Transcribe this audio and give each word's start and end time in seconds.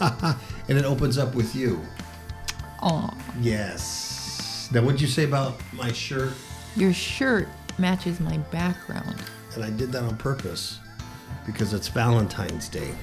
and 0.68 0.78
it 0.78 0.84
opens 0.84 1.18
up 1.18 1.34
with 1.34 1.54
you. 1.54 1.80
Oh. 2.82 3.10
Yes. 3.40 4.68
Now, 4.72 4.82
what'd 4.82 5.00
you 5.00 5.08
say 5.08 5.24
about 5.24 5.54
my 5.72 5.92
shirt? 5.92 6.32
your 6.76 6.92
shirt 6.92 7.48
matches 7.78 8.20
my 8.20 8.36
background. 8.52 9.16
And 9.54 9.64
I 9.64 9.70
did 9.70 9.90
that 9.92 10.02
on 10.04 10.16
purpose 10.16 10.78
because 11.46 11.72
it's 11.72 11.88
Valentine's 11.88 12.68
Day. 12.68 12.94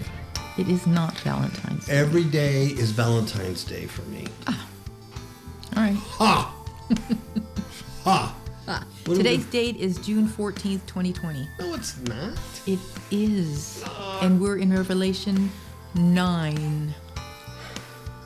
It 0.57 0.69
is 0.69 0.87
not 0.87 1.17
Valentine's. 1.19 1.87
Day. 1.87 1.93
Every 1.97 2.23
day 2.23 2.67
is 2.67 2.91
Valentine's 2.91 3.63
Day 3.65 3.85
for 3.87 4.03
me. 4.03 4.27
Ah. 4.47 4.67
All 5.75 5.83
right. 5.83 5.95
Ha! 5.95 6.55
ha! 8.03 8.35
Ah. 8.67 8.85
What 8.87 9.05
do 9.05 9.11
we- 9.11 9.17
Today's 9.17 9.45
date 9.47 9.75
is 9.77 9.97
June 9.97 10.27
14th, 10.27 10.85
2020. 10.85 11.47
No, 11.59 11.73
it's 11.73 11.97
not. 12.03 12.37
It 12.65 12.79
is. 13.11 13.83
Ah. 13.85 14.19
And 14.21 14.39
we're 14.39 14.57
in 14.57 14.71
Revelation 14.71 15.51
9. 15.95 16.93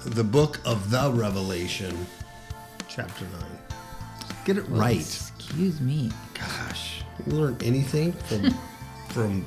The 0.05 0.23
book 0.23 0.59
of 0.65 0.89
the 0.89 1.11
Revelation, 1.11 2.07
chapter 2.87 3.25
9. 3.25 3.43
Get 4.45 4.57
it 4.57 4.63
right. 4.69 4.97
Excuse 4.97 5.79
me. 5.79 6.11
Gosh, 6.33 7.03
you 7.25 7.33
learn 7.33 7.57
anything 7.61 8.13
from 8.13 8.53
from 9.09 9.45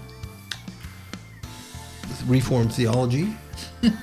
Reformed 2.26 2.72
theology? 2.72 3.34
Drink 3.80 3.96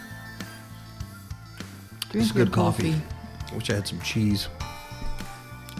It's 2.13 2.31
good 2.31 2.51
coffee. 2.51 2.95
I 3.51 3.55
wish 3.55 3.69
I 3.69 3.75
had 3.75 3.87
some 3.87 4.01
cheese. 4.01 4.49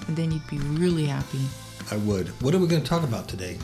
And 0.08 0.16
then 0.16 0.32
you'd 0.32 0.48
be 0.48 0.60
really 0.60 1.06
happy. 1.06 1.42
I 1.92 1.98
would. 1.98 2.30
What 2.42 2.54
are 2.54 2.60
we 2.60 2.68
going 2.68 2.82
to 2.82 2.88
talk 2.88 3.04
about 3.04 3.28
today? 3.28 3.58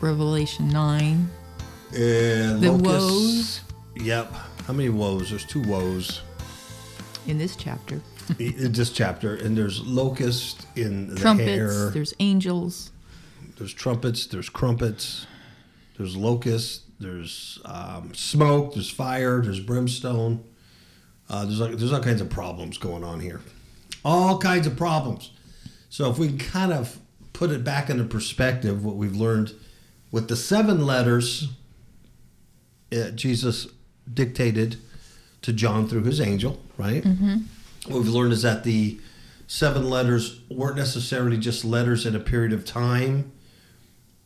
Revelation 0.00 0.68
9. 0.68 1.30
Uh, 1.90 1.94
The 1.94 2.78
woes 2.80 3.62
Yep. 4.00 4.32
How 4.66 4.72
many 4.72 4.88
woes? 4.88 5.30
There's 5.30 5.44
two 5.44 5.62
woes 5.62 6.22
in 7.26 7.38
this 7.38 7.56
chapter. 7.56 8.00
in 8.38 8.72
this 8.72 8.90
chapter, 8.90 9.34
and 9.34 9.56
there's 9.56 9.84
locusts 9.86 10.66
in 10.76 11.08
the 11.08 11.16
Trumpets, 11.16 11.48
hair. 11.48 11.90
there's 11.90 12.14
angels. 12.20 12.92
There's 13.56 13.72
trumpets. 13.72 14.26
There's 14.26 14.48
crumpets. 14.48 15.26
There's 15.96 16.16
locusts. 16.16 16.84
There's 17.00 17.58
um, 17.64 18.12
smoke. 18.14 18.74
There's 18.74 18.90
fire. 18.90 19.40
There's 19.40 19.60
brimstone. 19.60 20.44
Uh, 21.28 21.44
there's 21.44 21.60
all, 21.60 21.68
there's 21.68 21.92
all 21.92 22.02
kinds 22.02 22.20
of 22.20 22.30
problems 22.30 22.78
going 22.78 23.02
on 23.02 23.20
here. 23.20 23.40
All 24.04 24.38
kinds 24.38 24.66
of 24.66 24.76
problems. 24.76 25.32
So 25.90 26.10
if 26.10 26.18
we 26.18 26.28
can 26.28 26.38
kind 26.38 26.72
of 26.72 26.98
put 27.32 27.50
it 27.50 27.64
back 27.64 27.90
into 27.90 28.04
perspective, 28.04 28.84
what 28.84 28.96
we've 28.96 29.16
learned 29.16 29.54
with 30.12 30.28
the 30.28 30.36
seven 30.36 30.86
letters 30.86 31.48
uh, 32.92 33.10
Jesus 33.10 33.66
dictated 34.12 34.76
to 35.42 35.52
John 35.52 35.88
through 35.88 36.04
his 36.04 36.20
angel, 36.20 36.60
right? 36.76 37.04
What 37.86 38.00
we've 38.02 38.08
learned 38.08 38.32
is 38.32 38.42
that 38.42 38.64
the 38.64 38.98
seven 39.46 39.88
letters 39.88 40.40
weren't 40.50 40.76
necessarily 40.76 41.38
just 41.38 41.64
letters 41.64 42.04
in 42.04 42.14
a 42.14 42.20
period 42.20 42.52
of 42.52 42.64
time, 42.64 43.30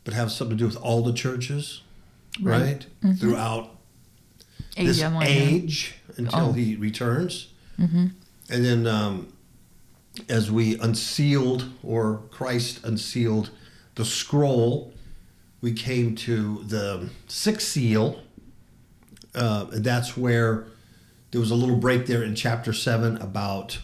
but 0.04 0.14
have 0.14 0.32
something 0.32 0.56
to 0.56 0.62
do 0.62 0.66
with 0.66 0.76
all 0.82 1.02
the 1.02 1.12
churches, 1.12 1.82
right? 2.40 2.86
Throughout 3.18 3.70
Age 4.76 4.86
this 4.86 4.98
age 5.28 5.94
until 6.16 6.48
Oh. 6.48 6.52
he 6.52 6.76
returns. 6.76 7.48
And 7.78 8.14
then 8.48 8.86
um, 8.86 9.32
as 10.28 10.50
we 10.50 10.78
unsealed, 10.78 11.66
or 11.82 12.22
Christ 12.30 12.82
unsealed 12.84 13.50
the 13.96 14.04
scroll, 14.04 14.92
we 15.60 15.72
came 15.72 16.14
to 16.16 16.64
the 16.66 17.10
sixth 17.28 17.68
seal. 17.68 18.20
Uh, 19.34 19.66
that's 19.70 20.16
where 20.16 20.66
there 21.30 21.40
was 21.40 21.50
a 21.50 21.54
little 21.54 21.76
break 21.76 22.06
there 22.06 22.22
in 22.22 22.34
chapter 22.34 22.72
7 22.72 23.16
about 23.16 23.78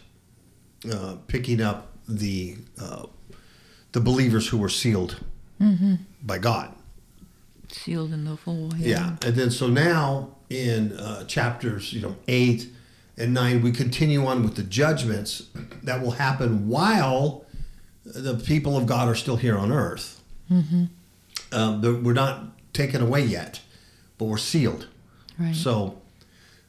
uh, 0.90 1.16
picking 1.26 1.60
up 1.60 1.92
the, 2.08 2.56
uh, 2.80 3.06
the 3.92 4.00
believers 4.00 4.48
who 4.48 4.58
were 4.58 4.68
sealed 4.68 5.18
by 6.22 6.38
God. 6.38 6.72
Sealed 7.72 8.12
in 8.12 8.24
the 8.24 8.36
forehead. 8.36 8.80
Yeah, 8.80 9.16
and 9.22 9.34
then 9.34 9.50
so 9.50 9.66
now 9.66 10.36
in 10.48 10.92
uh, 10.92 11.24
chapters, 11.24 11.92
you 11.92 12.00
know, 12.00 12.16
eight 12.28 12.70
and 13.16 13.34
nine, 13.34 13.60
we 13.62 13.72
continue 13.72 14.24
on 14.24 14.42
with 14.44 14.54
the 14.54 14.62
judgments 14.62 15.48
that 15.82 16.00
will 16.00 16.12
happen 16.12 16.68
while 16.68 17.44
the 18.04 18.34
people 18.34 18.76
of 18.76 18.86
God 18.86 19.08
are 19.08 19.14
still 19.14 19.36
here 19.36 19.58
on 19.58 19.72
earth. 19.72 20.22
Um, 20.50 21.82
we're 22.04 22.12
not 22.12 22.72
taken 22.72 23.02
away 23.02 23.24
yet, 23.24 23.60
but 24.16 24.26
we're 24.26 24.38
sealed. 24.38 24.86
Right. 25.38 25.54
So 25.54 26.00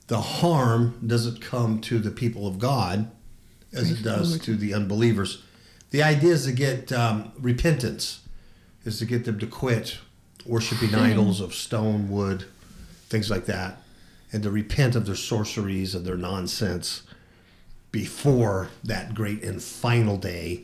the 0.07 0.21
harm 0.21 0.99
doesn't 1.05 1.41
come 1.41 1.81
to 1.81 1.99
the 1.99 2.11
people 2.11 2.47
of 2.47 2.59
God 2.59 3.11
as 3.73 3.91
it 3.91 4.03
does 4.03 4.39
to 4.39 4.55
the 4.55 4.73
unbelievers. 4.73 5.43
The 5.91 6.03
idea 6.03 6.33
is 6.33 6.45
to 6.45 6.51
get 6.51 6.91
um, 6.91 7.31
repentance, 7.39 8.21
is 8.85 8.99
to 8.99 9.05
get 9.05 9.25
them 9.25 9.39
to 9.39 9.47
quit 9.47 9.99
worshiping 10.45 10.95
idols 10.95 11.41
of 11.41 11.53
stone, 11.53 12.09
wood, 12.09 12.45
things 13.07 13.29
like 13.29 13.45
that, 13.45 13.81
and 14.31 14.43
to 14.43 14.51
repent 14.51 14.95
of 14.95 15.05
their 15.05 15.15
sorceries 15.15 15.93
and 15.95 16.05
their 16.05 16.17
nonsense 16.17 17.03
before 17.91 18.69
that 18.83 19.13
great 19.15 19.43
and 19.43 19.61
final 19.61 20.17
day 20.17 20.63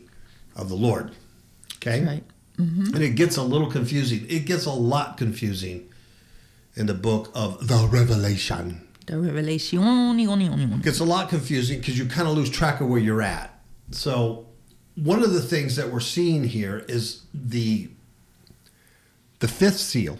of 0.54 0.68
the 0.68 0.76
Lord. 0.76 1.12
Okay? 1.76 2.04
Right. 2.04 2.24
And 2.58 3.02
it 3.02 3.16
gets 3.16 3.36
a 3.36 3.42
little 3.42 3.70
confusing. 3.70 4.24
It 4.28 4.46
gets 4.46 4.64
a 4.64 4.72
lot 4.72 5.18
confusing 5.18 5.88
in 6.76 6.86
the 6.86 6.94
book 6.94 7.30
of 7.34 7.66
the 7.68 7.88
Revelation. 7.90 8.86
The 9.06 9.18
Revelation. 9.18 9.80
gets 10.82 11.00
a 11.00 11.04
lot 11.04 11.28
confusing 11.28 11.78
because 11.78 11.98
you 11.98 12.06
kind 12.06 12.28
of 12.28 12.36
lose 12.36 12.50
track 12.50 12.80
of 12.80 12.88
where 12.88 13.00
you're 13.00 13.22
at. 13.22 13.58
So, 13.92 14.46
one 14.96 15.22
of 15.22 15.32
the 15.32 15.40
things 15.40 15.76
that 15.76 15.92
we're 15.92 16.00
seeing 16.00 16.44
here 16.44 16.84
is 16.88 17.22
the 17.32 17.88
the 19.38 19.48
fifth 19.48 19.78
seal 19.78 20.18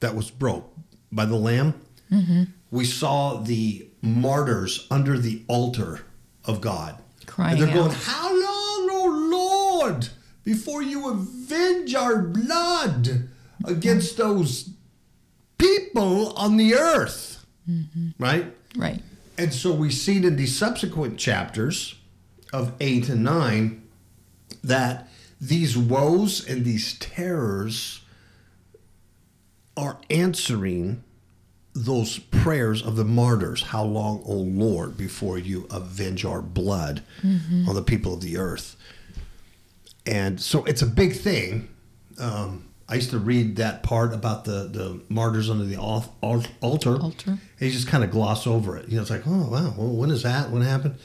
that 0.00 0.14
was 0.14 0.30
broke 0.30 0.72
by 1.12 1.26
the 1.26 1.36
Lamb. 1.36 1.74
Mm-hmm. 2.10 2.44
We 2.70 2.84
saw 2.84 3.36
the 3.36 3.86
martyrs 4.00 4.86
under 4.90 5.18
the 5.18 5.42
altar 5.46 6.00
of 6.44 6.60
God, 6.60 6.96
Crying 7.26 7.52
and 7.52 7.62
they're 7.62 7.68
out. 7.68 7.74
going, 7.74 7.90
"How 7.92 8.30
long, 8.30 8.88
O 8.90 9.28
Lord, 9.84 10.08
before 10.44 10.82
you 10.82 11.08
avenge 11.08 11.94
our 11.94 12.18
blood 12.18 13.28
against 13.64 14.16
those 14.16 14.70
people 15.62 16.32
on 16.36 16.56
the 16.56 16.74
earth?" 16.74 17.44
Right. 18.18 18.46
Right. 18.76 19.02
And 19.38 19.52
so 19.52 19.72
we 19.72 19.90
see 19.90 20.16
in 20.18 20.36
the 20.36 20.46
subsequent 20.46 21.18
chapters 21.18 21.94
of 22.52 22.72
8 22.80 23.08
and 23.08 23.24
9 23.24 23.82
that 24.62 25.08
these 25.40 25.76
woes 25.76 26.46
and 26.46 26.64
these 26.64 26.98
terrors 26.98 28.00
are 29.76 29.98
answering 30.10 31.02
those 31.74 32.18
prayers 32.18 32.82
of 32.82 32.96
the 32.96 33.04
martyrs. 33.04 33.62
How 33.62 33.84
long, 33.84 34.22
O 34.26 34.34
Lord, 34.34 34.96
before 34.96 35.38
you 35.38 35.66
avenge 35.70 36.24
our 36.24 36.42
blood 36.42 37.02
on 37.68 37.74
the 37.74 37.82
people 37.82 38.12
of 38.14 38.20
the 38.20 38.36
earth? 38.36 38.76
And 40.04 40.40
so 40.40 40.64
it's 40.64 40.82
a 40.82 40.86
big 40.86 41.14
thing. 41.14 41.68
Um, 42.18 42.68
I 42.92 42.96
used 42.96 43.08
to 43.12 43.18
read 43.18 43.56
that 43.56 43.82
part 43.82 44.12
about 44.12 44.44
the, 44.44 44.68
the 44.68 45.00
martyrs 45.08 45.48
under 45.48 45.64
the 45.64 45.76
al- 45.76 46.14
al- 46.22 46.44
altar. 46.60 47.00
Altar. 47.00 47.30
And 47.30 47.40
you 47.58 47.70
just 47.70 47.88
kind 47.88 48.04
of 48.04 48.10
gloss 48.10 48.46
over 48.46 48.76
it. 48.76 48.86
You 48.90 48.96
know, 48.96 49.00
it's 49.00 49.10
like, 49.10 49.26
oh, 49.26 49.48
wow, 49.48 49.72
well, 49.78 49.96
when 49.96 50.10
is 50.10 50.24
that? 50.24 50.50
When 50.50 50.60
happened? 50.60 50.96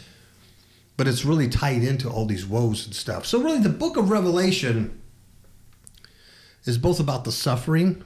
But 0.98 1.08
it's 1.08 1.24
really 1.24 1.48
tied 1.48 1.84
into 1.84 2.09
all 2.09 2.25
these 2.25 2.46
woes 2.46 2.86
and 2.86 2.94
stuff. 2.94 3.25
So, 3.25 3.42
really, 3.42 3.59
the 3.59 3.70
book 3.70 3.96
of 3.96 4.09
Revelation 4.09 5.02
is 6.66 6.78
both 6.78 7.00
about 7.00 7.24
the 7.24 7.31
suffering 7.31 8.04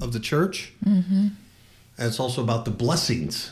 of 0.00 0.12
the 0.12 0.20
church 0.20 0.72
mm-hmm. 0.84 1.28
and 1.98 2.06
it's 2.06 2.20
also 2.20 2.44
about 2.44 2.64
the 2.64 2.70
blessings 2.70 3.50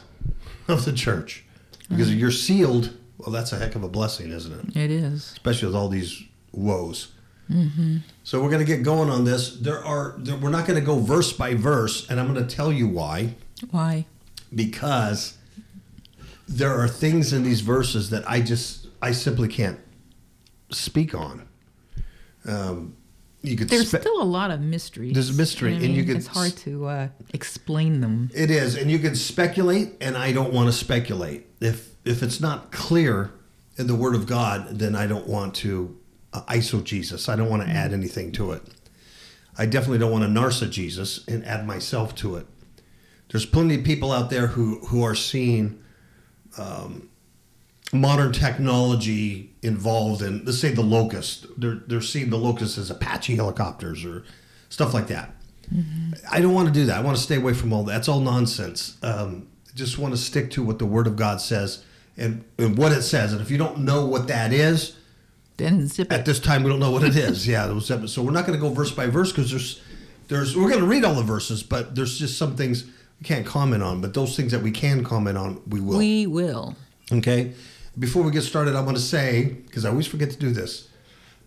of 0.69 0.85
the 0.85 0.93
church. 0.93 1.43
Because 1.89 2.11
if 2.11 2.17
you're 2.17 2.31
sealed, 2.31 2.97
well, 3.19 3.31
that's 3.31 3.53
a 3.53 3.59
heck 3.59 3.75
of 3.75 3.83
a 3.83 3.89
blessing, 3.89 4.31
isn't 4.31 4.53
it? 4.53 4.77
It 4.77 4.93
is. 4.93 5.33
especially 5.33 5.67
with 5.67 5.75
all 5.75 5.89
these 5.89 6.23
woes. 6.53 7.09
Mm-hmm. 7.51 7.97
So 8.25 8.43
we're 8.43 8.49
going 8.49 8.65
to 8.65 8.67
get 8.67 8.83
going 8.83 9.11
on 9.11 9.25
this. 9.25 9.55
There 9.57 9.85
are 9.85 10.15
there, 10.17 10.37
we're 10.37 10.51
not 10.51 10.67
going 10.67 10.81
to 10.81 10.85
go 10.85 10.99
verse 10.99 11.33
by 11.33 11.55
verse, 11.55 12.09
and 12.09 12.19
I'm 12.19 12.33
going 12.33 12.45
to 12.45 12.57
tell 12.57 12.73
you 12.73 12.89
why. 12.89 13.35
Why? 13.71 14.07
Because 14.55 15.37
there 16.49 16.73
are 16.73 16.89
things 16.89 17.35
in 17.35 17.43
these 17.43 17.61
verses 17.61 18.09
that 18.11 18.29
I 18.29 18.41
just 18.41 18.89
I 19.03 19.13
simply 19.13 19.49
can't 19.49 19.79
speak 20.71 21.15
on. 21.15 21.47
Um, 22.47 22.97
you 23.43 23.59
could 23.59 23.69
There's 23.69 23.89
spe- 23.89 24.01
still 24.01 24.23
a 24.23 24.25
lot 24.25 24.51
of 24.51 24.59
mystery. 24.61 25.13
There's 25.13 25.29
a 25.29 25.35
mystery, 25.35 25.73
I 25.73 25.75
and 25.75 25.83
you 25.83 25.97
mean, 25.97 26.07
could 26.07 26.17
It's 26.17 26.27
hard 26.27 26.57
to 26.59 26.87
uh, 26.87 27.09
explain 27.35 28.01
them. 28.01 28.31
It 28.35 28.51
is, 28.51 28.75
and 28.75 28.91
you 28.91 28.99
can 28.99 29.15
speculate, 29.15 29.93
and 30.01 30.17
I 30.17 30.33
don't 30.33 30.53
want 30.53 30.69
to 30.69 30.73
speculate. 30.73 31.47
If 31.61 31.91
if 32.07 32.23
it's 32.23 32.41
not 32.41 32.73
clear 32.73 33.33
in 33.77 33.87
the 33.87 33.95
Word 33.95 34.15
of 34.15 34.27
God, 34.27 34.79
then 34.79 34.97
I 34.97 35.07
don't 35.07 35.27
want 35.27 35.55
to 35.57 35.99
uh, 36.35 36.43
iso 36.49 36.83
Jesus. 36.83 37.29
I 37.29 37.37
don't 37.37 37.49
want 37.49 37.63
to 37.63 37.69
add 37.69 37.93
anything 37.93 38.33
to 38.33 38.53
it. 38.53 38.63
I 39.57 39.67
definitely 39.67 39.99
don't 39.99 40.11
want 40.11 40.25
to 40.25 40.41
narsa 40.41 40.69
Jesus 40.69 41.27
and 41.29 41.45
add 41.47 41.67
myself 41.67 42.15
to 42.17 42.37
it. 42.37 42.47
there's 43.31 43.47
plenty 43.47 43.77
of 43.77 43.85
people 43.85 44.13
out 44.13 44.29
there 44.31 44.49
who 44.49 44.81
who 44.87 45.03
are 45.03 45.15
seeing 45.15 45.83
um, 46.59 47.09
modern 47.93 48.33
technology 48.33 49.55
involved 49.63 50.23
in 50.23 50.45
let's 50.45 50.59
say 50.59 50.73
the 50.73 50.83
locust. 50.83 51.47
They're 51.57 51.81
they're 51.87 52.01
seeing 52.01 52.31
the 52.31 52.39
locust 52.39 52.77
as 52.79 52.91
apache 52.91 53.37
helicopters 53.37 54.05
or 54.05 54.25
stuff 54.69 54.93
like 54.93 55.07
that. 55.09 55.35
I 56.31 56.41
don't 56.41 56.53
want 56.53 56.69
to 56.69 56.75
do 56.75 56.85
that. 56.87 56.99
I 56.99 57.01
want 57.01 57.17
to 57.17 57.23
stay 57.23 57.37
away 57.37 57.55
from 57.55 57.73
all 57.73 57.85
that. 57.85 57.93
That's 57.93 58.09
all 58.09 58.21
nonsense. 58.21 58.99
Um, 59.03 59.49
just 59.75 59.99
want 59.99 60.15
to 60.15 60.19
stick 60.19 60.51
to 60.53 60.63
what 60.63 60.79
the 60.79 60.87
word 60.87 61.07
of 61.07 61.17
god 61.17 61.41
says 61.41 61.85
and, 62.17 62.45
and 62.59 62.77
what 62.77 62.93
it 62.93 63.03
says. 63.03 63.33
And 63.33 63.41
if 63.41 63.51
you 63.51 63.59
don't 63.59 63.79
know 63.79 64.05
what 64.07 64.29
that 64.29 64.53
is 64.53 64.97
Then 65.57 65.87
zip 65.87 66.13
at 66.13 66.25
this 66.25 66.41
time 66.41 66.65
we 66.65 66.71
don't 66.71 66.81
know 66.81 66.91
what 66.91 67.05
it 67.05 67.15
is 67.17 67.47
yeah 67.47 67.67
those 67.67 67.87
seven- 67.87 68.09
so 68.09 68.23
we're 68.23 68.33
not 68.33 68.47
going 68.47 68.59
to 68.59 68.63
go 68.63 68.71
verse 68.75 68.91
by 68.91 69.07
verse 69.07 69.31
because 69.31 69.51
there's 69.51 69.81
there's 70.29 70.57
we're 70.57 70.69
going 70.69 70.81
to 70.81 70.87
read 70.87 71.05
all 71.05 71.15
the 71.15 71.23
verses 71.23 71.63
but 71.63 71.95
there's 71.95 72.19
just 72.19 72.37
some 72.37 72.57
things 72.57 72.85
we 73.21 73.25
can't 73.25 73.47
comment 73.47 73.83
on 73.83 74.01
but 74.01 74.15
those 74.15 74.35
things 74.37 74.51
that 74.53 74.63
we 74.63 74.71
can 74.73 75.05
comment 75.05 75.39
on 75.39 75.61
we 75.69 75.81
will 75.81 75.99
We 75.99 76.27
will. 76.27 76.75
Okay. 77.13 77.53
Before 77.97 78.25
we 78.25 78.33
get 78.33 78.43
started, 78.43 78.75
I 78.75 78.81
want 78.81 78.97
to 78.97 79.03
say 79.03 79.45
because 79.67 79.85
I 79.85 79.91
always 79.91 80.09
forget 80.09 80.31
to 80.33 80.37
do 80.37 80.51
this. 80.51 80.89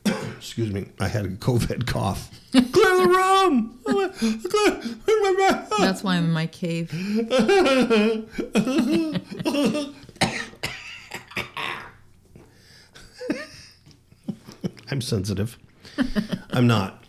Excuse 0.37 0.71
me, 0.71 0.85
I 0.99 1.09
had 1.09 1.25
a 1.25 1.29
COVID 1.29 1.85
cough. 1.87 2.29
Clear 2.51 2.63
the 2.71 3.07
room. 3.07 3.79
That's 5.79 6.03
why 6.03 6.15
I'm 6.15 6.25
in 6.25 6.31
my 6.31 6.47
cave. 6.47 6.91
I'm 14.89 15.01
sensitive. 15.01 15.57
I'm 16.51 16.67
not. 16.67 17.03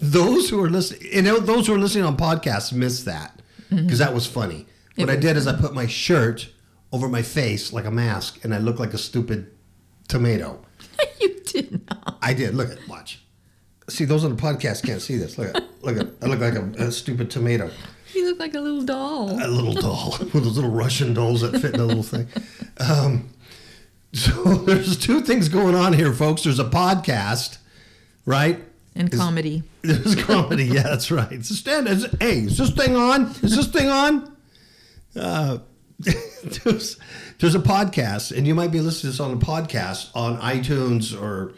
Those 0.00 0.50
who 0.50 0.62
are 0.62 0.68
listening, 0.68 1.02
you 1.12 1.22
know, 1.22 1.38
those 1.38 1.66
who 1.66 1.74
are 1.74 1.78
listening 1.78 2.04
on 2.04 2.16
podcasts 2.16 2.72
missed 2.72 3.06
that 3.06 3.40
because 3.70 3.98
that 3.98 4.12
was 4.14 4.26
funny. 4.26 4.66
What 4.96 5.08
It 5.08 5.12
I 5.12 5.14
was 5.16 5.24
did 5.24 5.36
is 5.36 5.46
I 5.46 5.54
put 5.58 5.74
my 5.74 5.86
shirt 5.86 6.48
over 6.92 7.08
my 7.08 7.22
face 7.22 7.72
like 7.72 7.84
a 7.86 7.90
mask, 7.90 8.44
and 8.44 8.54
I 8.54 8.58
look 8.58 8.78
like 8.78 8.92
a 8.94 8.98
stupid 8.98 9.50
tomato. 10.08 10.60
you 11.20 11.40
did 11.46 11.80
not. 11.88 12.18
I 12.22 12.34
did. 12.34 12.54
Look 12.54 12.70
at 12.70 12.86
watch. 12.88 13.22
See, 13.88 14.04
those 14.04 14.24
on 14.24 14.34
the 14.36 14.40
podcast 14.42 14.84
can't 14.84 15.00
see 15.02 15.16
this. 15.16 15.38
Look 15.38 15.54
at 15.54 15.64
look 15.82 15.96
at. 15.96 16.08
I 16.22 16.26
look 16.26 16.40
like 16.40 16.54
a, 16.54 16.84
a 16.88 16.92
stupid 16.92 17.30
tomato, 17.30 17.70
You 18.14 18.26
look 18.26 18.38
like 18.38 18.54
a 18.54 18.60
little 18.60 18.82
doll. 18.82 19.30
a 19.42 19.48
little 19.48 19.74
doll 19.74 20.16
with 20.20 20.32
those 20.44 20.56
little 20.56 20.70
Russian 20.70 21.14
dolls 21.14 21.40
that 21.40 21.58
fit 21.60 21.74
in 21.74 21.80
a 21.80 21.84
little 21.84 22.02
thing. 22.02 22.28
Um, 22.78 23.30
so 24.24 24.54
there's 24.54 24.96
two 24.96 25.20
things 25.20 25.48
going 25.48 25.74
on 25.74 25.92
here, 25.92 26.12
folks. 26.12 26.42
There's 26.44 26.58
a 26.58 26.64
podcast, 26.64 27.58
right? 28.24 28.62
And 28.94 29.12
Is- 29.12 29.20
comedy. 29.20 29.62
There's 29.82 30.14
comedy. 30.16 30.64
Yeah, 30.64 30.82
that's 30.82 31.10
right. 31.10 31.30
It's 31.30 31.50
a 31.50 31.54
stand. 31.54 31.86
Is, 31.86 32.06
hey, 32.18 32.38
is 32.40 32.58
this 32.58 32.70
thing 32.70 32.96
on? 32.96 33.26
Is 33.42 33.54
this 33.54 33.68
thing 33.68 33.88
on? 33.88 34.36
Uh, 35.14 35.58
there's, 36.00 36.98
there's 37.38 37.54
a 37.54 37.60
podcast, 37.60 38.36
and 38.36 38.46
you 38.46 38.54
might 38.54 38.72
be 38.72 38.80
listening 38.80 39.12
to 39.12 39.18
this 39.18 39.20
on 39.20 39.32
a 39.32 39.36
podcast 39.36 40.10
on 40.16 40.38
iTunes 40.40 41.18
or 41.18 41.52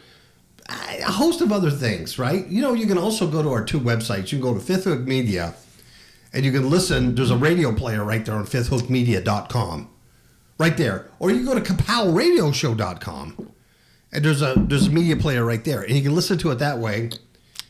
a 0.69 1.01
host 1.11 1.41
of 1.41 1.51
other 1.51 1.71
things, 1.71 2.19
right? 2.19 2.45
You 2.47 2.61
know, 2.61 2.73
you 2.73 2.85
can 2.87 2.97
also 2.97 3.25
go 3.25 3.41
to 3.41 3.49
our 3.49 3.63
two 3.65 3.79
websites. 3.79 4.31
You 4.31 4.37
can 4.37 4.41
go 4.41 4.53
to 4.53 4.59
Fifth 4.59 4.83
Hook 4.83 5.01
Media, 5.01 5.55
and 6.31 6.45
you 6.45 6.51
can 6.51 6.69
listen. 6.69 7.15
There's 7.15 7.31
a 7.31 7.37
radio 7.37 7.73
player 7.73 8.03
right 8.03 8.23
there 8.23 8.35
on 8.35 8.45
fifthhookmedia.com, 8.45 9.89
right 10.59 10.77
there. 10.77 11.09
Or 11.17 11.31
you 11.31 11.37
can 11.37 11.45
go 11.45 11.59
to 11.59 11.73
kapowradioshow.com, 11.73 13.51
and 14.11 14.25
there's 14.25 14.43
a 14.43 14.53
there's 14.57 14.87
a 14.87 14.91
media 14.91 15.15
player 15.15 15.43
right 15.43 15.63
there, 15.63 15.81
and 15.81 15.95
you 15.95 16.03
can 16.03 16.13
listen 16.13 16.37
to 16.39 16.51
it 16.51 16.59
that 16.59 16.77
way. 16.77 17.09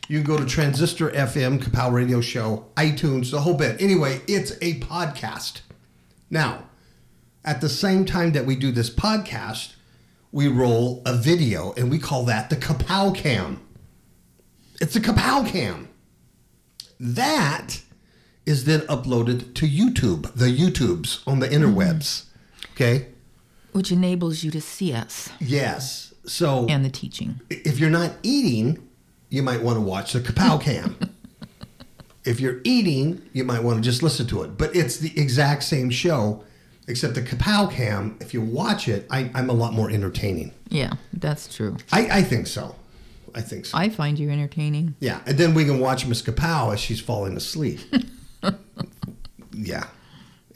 You 0.08 0.18
can 0.18 0.26
go 0.26 0.36
to 0.36 0.44
Transistor 0.44 1.10
FM, 1.10 1.62
Kapow 1.62 1.92
Radio 1.92 2.20
Show, 2.20 2.66
iTunes, 2.76 3.30
the 3.30 3.40
whole 3.42 3.54
bit. 3.54 3.80
Anyway, 3.80 4.20
it's 4.26 4.52
a 4.60 4.80
podcast. 4.80 5.60
Now, 6.28 6.64
at 7.44 7.60
the 7.60 7.68
same 7.68 8.04
time 8.04 8.32
that 8.32 8.44
we 8.44 8.56
do 8.56 8.72
this 8.72 8.90
podcast, 8.90 9.74
we 10.32 10.48
roll 10.48 11.00
a 11.06 11.16
video 11.16 11.72
and 11.74 11.90
we 11.90 11.98
call 11.98 12.24
that 12.24 12.50
the 12.50 12.56
Kapow 12.56 13.14
Cam. 13.14 13.60
It's 14.80 14.96
a 14.96 15.00
Kapow 15.00 15.46
Cam. 15.46 15.88
That 16.98 17.82
is 18.44 18.64
then 18.64 18.80
uploaded 18.82 19.54
to 19.54 19.68
YouTube, 19.68 20.32
the 20.34 20.46
YouTubes 20.46 21.26
on 21.26 21.38
the 21.38 21.48
interwebs. 21.48 22.24
Okay? 22.80 23.06
Which 23.72 23.92
enables 23.92 24.42
you 24.42 24.50
to 24.52 24.60
see 24.60 24.92
us 24.94 25.28
Yes. 25.38 26.14
So 26.26 26.66
and 26.68 26.84
the 26.84 26.90
teaching. 26.90 27.40
if 27.50 27.78
you're 27.78 27.90
not 27.90 28.12
eating, 28.22 28.86
you 29.28 29.42
might 29.42 29.62
want 29.62 29.76
to 29.76 29.80
watch 29.80 30.12
the 30.12 30.20
Kapow 30.20 30.60
Cam. 30.62 30.96
if 32.24 32.40
you're 32.40 32.60
eating, 32.64 33.22
you 33.32 33.44
might 33.44 33.62
want 33.62 33.76
to 33.78 33.82
just 33.82 34.02
listen 34.02 34.26
to 34.28 34.42
it. 34.42 34.56
But 34.58 34.74
it's 34.76 34.98
the 34.98 35.12
exact 35.20 35.62
same 35.64 35.90
show, 35.90 36.44
except 36.88 37.14
the 37.14 37.22
Kapow 37.22 37.70
Cam, 37.70 38.16
if 38.20 38.32
you 38.34 38.40
watch 38.42 38.86
it, 38.88 39.06
I, 39.10 39.30
I'm 39.34 39.48
a 39.50 39.54
lot 39.54 39.72
more 39.72 39.90
entertaining. 39.90 40.52
Yeah, 40.68 40.92
that's 41.12 41.52
true. 41.54 41.76
I, 41.92 42.08
I 42.18 42.22
think 42.22 42.46
so. 42.46 42.76
I 43.34 43.40
think 43.40 43.64
so. 43.66 43.76
I 43.78 43.88
find 43.90 44.18
you 44.18 44.30
entertaining. 44.30 44.94
yeah. 45.00 45.20
And 45.26 45.36
then 45.38 45.54
we 45.54 45.64
can 45.64 45.78
watch 45.80 46.06
Miss 46.06 46.22
Kapow 46.22 46.72
as 46.72 46.80
she's 46.80 47.00
falling 47.00 47.36
asleep. 47.36 47.80
yeah. 49.52 49.84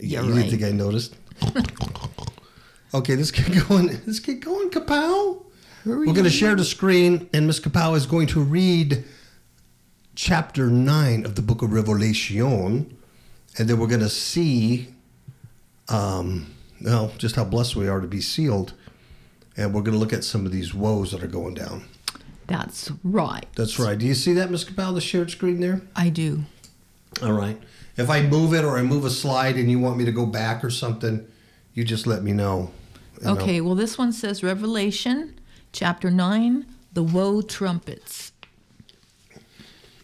Yeah, 0.01 0.23
you 0.23 0.35
right. 0.35 0.51
think 0.51 0.63
I 0.65 0.73
noticed? 0.73 1.15
okay, 2.95 3.17
let's 3.17 3.31
get 3.31 3.69
going. 3.69 3.89
Let's 4.07 4.21
get 4.21 4.41
going, 4.41 4.71
Kapow. 4.71 5.45
We're 5.85 6.05
going 6.07 6.25
to 6.25 6.31
share 6.31 6.55
the 6.55 6.65
screen, 6.65 7.29
and 7.35 7.47
Miss 7.47 7.61
Kapow 7.61 7.95
is 7.95 8.07
going 8.07 8.27
to 8.29 8.41
read 8.41 9.05
chapter 10.15 10.69
9 10.69 11.27
of 11.27 11.35
the 11.35 11.43
book 11.43 11.61
of 11.61 11.73
Revelation, 11.73 12.97
and 13.59 13.69
then 13.69 13.79
we're 13.79 13.87
going 13.87 14.01
to 14.01 14.09
see, 14.09 14.89
um, 15.89 16.55
well, 16.81 17.13
just 17.19 17.37
how 17.37 17.45
blessed 17.45 17.77
we 17.77 17.87
are 17.87 18.01
to 18.01 18.07
be 18.07 18.23
sealed, 18.23 18.73
and 19.59 19.75
we're 19.75 19.83
going 19.83 19.93
to 19.93 19.99
look 19.99 20.15
at 20.15 20.25
some 20.25 20.47
of 20.47 20.53
these 20.53 20.73
woes 20.73 21.11
that 21.13 21.23
are 21.23 21.29
going 21.29 21.53
down. 21.53 21.85
That's 22.47 22.91
right. 23.03 23.47
That's 23.55 23.79
right. 23.79 23.99
Do 23.99 24.07
you 24.07 24.15
see 24.15 24.33
that, 24.35 24.51
Miss 24.51 24.65
Kapow, 24.65 24.95
the 24.95 25.01
shared 25.03 25.31
screen 25.31 25.61
there? 25.61 25.83
I 25.95 26.09
do. 26.09 26.45
All 27.23 27.33
right. 27.33 27.61
If 27.97 28.11
I 28.11 28.23
move 28.23 28.55
it 28.55 28.65
or 28.65 28.77
I 28.77 28.83
move 28.83 29.05
a 29.05 29.11
slide 29.11 29.57
and 29.57 29.71
you 29.71 29.79
want 29.79 29.97
me 29.97 30.05
to 30.05 30.13
go 30.13 30.27
back 30.27 30.65
or 30.65 30.71
something, 30.71 31.27
you 31.75 31.85
just 31.85 32.07
let 32.07 32.23
me 32.23 32.33
know. 32.33 32.71
Okay, 33.25 33.61
well, 33.61 33.75
this 33.75 33.97
one 33.97 34.13
says 34.13 34.43
Revelation 34.43 35.39
chapter 35.73 36.11
9, 36.11 36.67
the 36.93 37.03
woe 37.03 37.41
trumpets. 37.43 38.33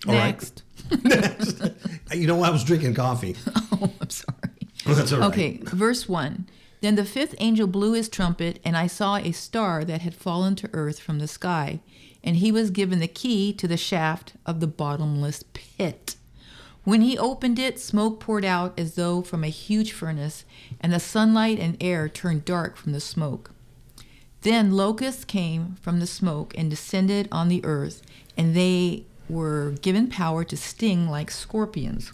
All 0.07 0.15
right. 0.15 0.31
Next. 0.33 0.63
You 2.13 2.27
know, 2.27 2.43
I 2.43 2.51
was 2.51 2.65
drinking 2.65 2.95
coffee. 2.95 3.37
Oh, 3.83 3.91
I'm 4.01 4.11
sorry. 4.11 4.37
That's 4.85 5.11
all 5.13 5.21
right. 5.21 5.29
Okay, 5.29 5.61
verse 5.63 6.07
1. 6.07 6.47
Then 6.83 6.97
the 6.97 7.05
fifth 7.05 7.35
angel 7.39 7.67
blew 7.67 7.95
his 7.95 8.11
trumpet, 8.11 8.59
and 8.63 8.77
I 8.77 8.89
saw 8.89 9.17
a 9.17 9.33
star 9.33 9.85
that 9.85 10.03
had 10.03 10.15
fallen 10.15 10.55
to 10.57 10.69
earth 10.75 10.99
from 10.99 11.19
the 11.19 11.29
sky, 11.29 11.81
and 12.23 12.37
he 12.37 12.53
was 12.53 12.71
given 12.71 12.99
the 12.99 13.09
key 13.09 13.55
to 13.55 13.67
the 13.67 13.79
shaft 13.79 14.35
of 14.45 14.61
the 14.61 14.67
bottomless 14.67 15.45
pit. 15.55 16.17
When 16.85 17.03
he 17.03 17.19
opened 17.19 17.59
it, 17.59 17.79
smoke 17.79 18.21
poured 18.21 18.45
out 18.45 18.79
as 18.79 18.95
though 18.95 19.21
from 19.23 19.45
a 19.45 19.49
huge 19.49 19.93
furnace, 19.93 20.45
and 20.81 20.93
the 20.93 21.01
sunlight 21.01 21.59
and 21.59 21.77
air 21.81 22.09
turned 22.09 22.45
dark 22.45 22.77
from 22.77 22.93
the 22.93 23.01
smoke. 23.01 23.51
Then 24.43 24.73
locusts 24.73 25.25
came 25.25 25.77
from 25.83 26.01
the 26.01 26.07
smoke 26.07 26.55
and 26.57 26.71
descended 26.71 27.29
on 27.31 27.49
the 27.49 27.63
earth, 27.65 28.03
and 28.37 28.55
they 28.55 29.05
were 29.29 29.73
given 29.83 30.09
power 30.09 30.43
to 30.45 30.57
sting 30.57 31.09
like 31.09 31.31
scorpions. 31.31 32.13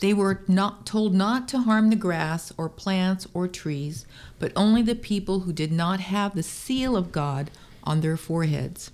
They 0.00 0.14
were 0.14 0.42
not 0.46 0.86
told 0.86 1.14
not 1.14 1.48
to 1.48 1.58
harm 1.58 1.90
the 1.90 1.96
grass 1.96 2.52
or 2.56 2.68
plants 2.68 3.26
or 3.34 3.48
trees, 3.48 4.06
but 4.38 4.52
only 4.56 4.82
the 4.82 4.94
people 4.94 5.40
who 5.40 5.52
did 5.52 5.72
not 5.72 6.00
have 6.00 6.34
the 6.34 6.42
seal 6.42 6.96
of 6.96 7.12
God 7.12 7.50
on 7.84 8.00
their 8.00 8.16
foreheads. 8.16 8.90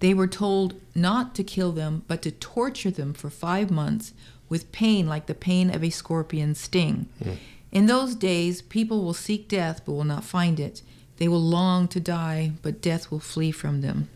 They 0.00 0.14
were 0.14 0.28
told 0.28 0.80
not 0.94 1.34
to 1.34 1.44
kill 1.44 1.72
them, 1.72 2.04
but 2.06 2.22
to 2.22 2.30
torture 2.30 2.90
them 2.90 3.14
for 3.14 3.30
five 3.30 3.70
months 3.70 4.12
with 4.48 4.72
pain 4.72 5.06
like 5.06 5.26
the 5.26 5.34
pain 5.34 5.74
of 5.74 5.82
a 5.82 5.90
scorpion's 5.90 6.60
sting. 6.60 7.08
Hmm. 7.22 7.32
In 7.70 7.86
those 7.86 8.14
days, 8.14 8.62
people 8.62 9.04
will 9.04 9.14
seek 9.14 9.48
death 9.48 9.82
but 9.84 9.92
will 9.92 10.04
not 10.04 10.24
find 10.24 10.58
it. 10.58 10.82
They 11.18 11.28
will 11.28 11.42
long 11.42 11.88
to 11.88 12.00
die, 12.00 12.52
but 12.62 12.80
death 12.80 13.10
will 13.10 13.20
flee 13.20 13.50
from 13.50 13.80
them. 13.80 14.08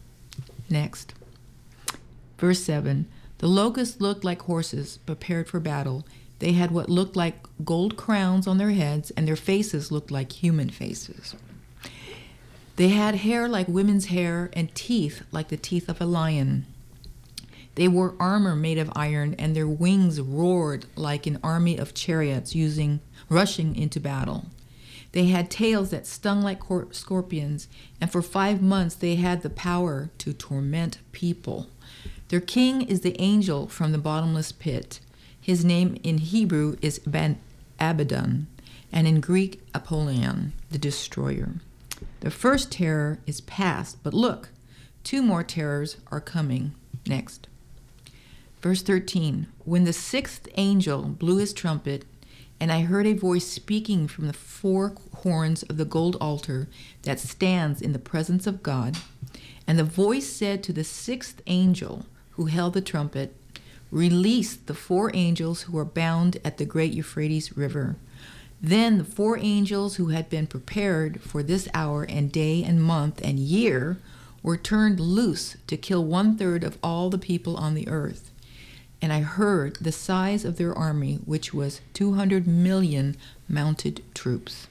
Next. 0.71 1.15
Verse 2.39 2.62
7 2.62 3.07
The 3.39 3.49
locusts 3.49 4.01
looked 4.01 4.25
like 4.25 4.43
horses 4.43 4.99
prepared 5.05 5.49
for 5.49 5.61
battle. 5.61 6.07
They 6.39 6.53
had 6.53 6.71
what 6.71 6.89
looked 6.89 7.15
like 7.15 7.47
gold 7.65 7.97
crowns 7.97 8.47
on 8.47 8.59
their 8.59 8.71
heads, 8.71 9.11
and 9.12 9.29
their 9.29 9.37
faces 9.37 9.93
looked 9.93 10.11
like 10.11 10.33
human 10.33 10.71
faces. 10.71 11.37
They 12.83 12.89
had 12.89 13.15
hair 13.15 13.49
like 13.49 13.69
women's 13.69 14.07
hair 14.07 14.51
and 14.55 14.75
teeth 14.75 15.23
like 15.31 15.51
the 15.51 15.57
teeth 15.57 15.89
of 15.89 16.01
a 16.01 16.05
lion. 16.05 16.67
They 17.77 17.87
wore 17.87 18.17
armor 18.19 18.57
made 18.57 18.77
of 18.77 18.91
iron, 18.97 19.37
and 19.39 19.55
their 19.55 19.69
wings 19.69 20.21
roared 20.21 20.87
like 20.97 21.25
an 21.29 21.39
army 21.45 21.79
of 21.79 21.95
chariots 21.95 22.57
using 22.57 22.99
rushing 23.29 23.77
into 23.77 24.01
battle. 24.01 24.47
They 25.12 25.27
had 25.27 25.49
tails 25.49 25.91
that 25.91 26.09
stung 26.09 26.43
like 26.43 26.59
cor- 26.59 26.89
scorpions, 26.91 27.69
and 28.01 28.11
for 28.11 28.21
five 28.21 28.61
months 28.61 28.97
they 28.97 29.15
had 29.15 29.43
the 29.43 29.51
power 29.51 30.11
to 30.19 30.33
torment 30.33 30.99
people. 31.12 31.69
Their 32.31 32.41
king 32.41 32.83
is 32.83 33.03
the 33.03 33.15
angel 33.21 33.69
from 33.69 33.93
the 33.93 33.99
bottomless 33.99 34.51
pit. 34.51 34.99
His 35.41 35.65
name 35.65 36.01
in 36.03 36.19
Hebrew 36.19 36.79
is 36.83 36.99
Ben 36.99 37.39
Abaddon, 37.79 38.49
and 38.91 39.07
in 39.07 39.21
Greek, 39.21 39.61
Apollyon, 39.73 40.53
the 40.73 40.79
destroyer. 40.79 41.61
The 42.23 42.31
first 42.31 42.71
terror 42.71 43.19
is 43.26 43.41
past, 43.41 43.99
but 44.05 44.14
look, 44.14 44.50
two 45.02 45.23
more 45.23 45.43
terrors 45.43 45.97
are 46.12 46.21
coming 46.21 46.73
next. 47.05 47.49
Verse 48.61 48.81
13 48.81 49.49
When 49.64 49.83
the 49.83 49.93
sixth 49.93 50.47
angel 50.55 51.02
blew 51.02 51.38
his 51.38 51.52
trumpet, 51.52 52.05
and 52.61 52.71
I 52.71 52.83
heard 52.83 53.09
a 53.09 53.14
voice 53.14 53.49
speaking 53.49 54.07
from 54.07 54.29
the 54.29 54.33
four 54.33 54.95
horns 55.17 55.64
of 55.64 55.79
the 55.79 55.85
gold 55.85 56.17
altar 56.21 56.69
that 57.02 57.19
stands 57.19 57.83
in 57.83 57.93
the 57.93 57.99
presence 57.99 58.47
of 58.47 58.62
God. 58.62 58.99
And 59.67 59.76
the 59.76 59.83
voice 59.83 60.29
said 60.29 60.62
to 60.62 60.73
the 60.73 60.85
sixth 60.85 61.43
angel 61.49 62.07
who 62.31 62.45
held 62.45 62.75
the 62.75 62.81
trumpet, 62.81 63.35
Release 63.91 64.55
the 64.55 64.75
four 64.75 65.11
angels 65.12 65.62
who 65.62 65.76
are 65.76 65.85
bound 65.85 66.38
at 66.45 66.59
the 66.59 66.64
great 66.64 66.93
Euphrates 66.93 67.57
River. 67.57 67.97
Then 68.62 68.99
the 68.99 69.04
four 69.04 69.37
angels 69.38 69.97
who 69.97 70.09
had 70.09 70.31
been 70.31 70.47
prepared 70.47 71.21
for 71.21 71.42
this 71.42 71.69
hour 71.75 72.04
and 72.04 72.31
day 72.31 72.62
and 72.62 72.81
month 72.81 73.21
and 73.23 73.38
year 73.40 73.99
were 74.40 74.57
turned 74.57 75.00
loose 75.00 75.57
to 75.66 75.76
kill 75.76 76.04
one 76.04 76.37
third 76.37 76.62
of 76.62 76.78
all 76.83 77.11
the 77.11 77.19
people 77.19 77.57
on 77.57 77.75
the 77.75 77.88
earth. 77.88 78.31
And 79.00 79.12
I 79.12 79.21
heard 79.21 79.78
the 79.81 79.90
size 79.90 80.45
of 80.45 80.59
their 80.59 80.73
army, 80.73 81.19
which 81.25 81.52
was 81.52 81.81
200 81.95 82.47
million 82.47 83.16
mounted 83.49 84.02
troops. 84.14 84.69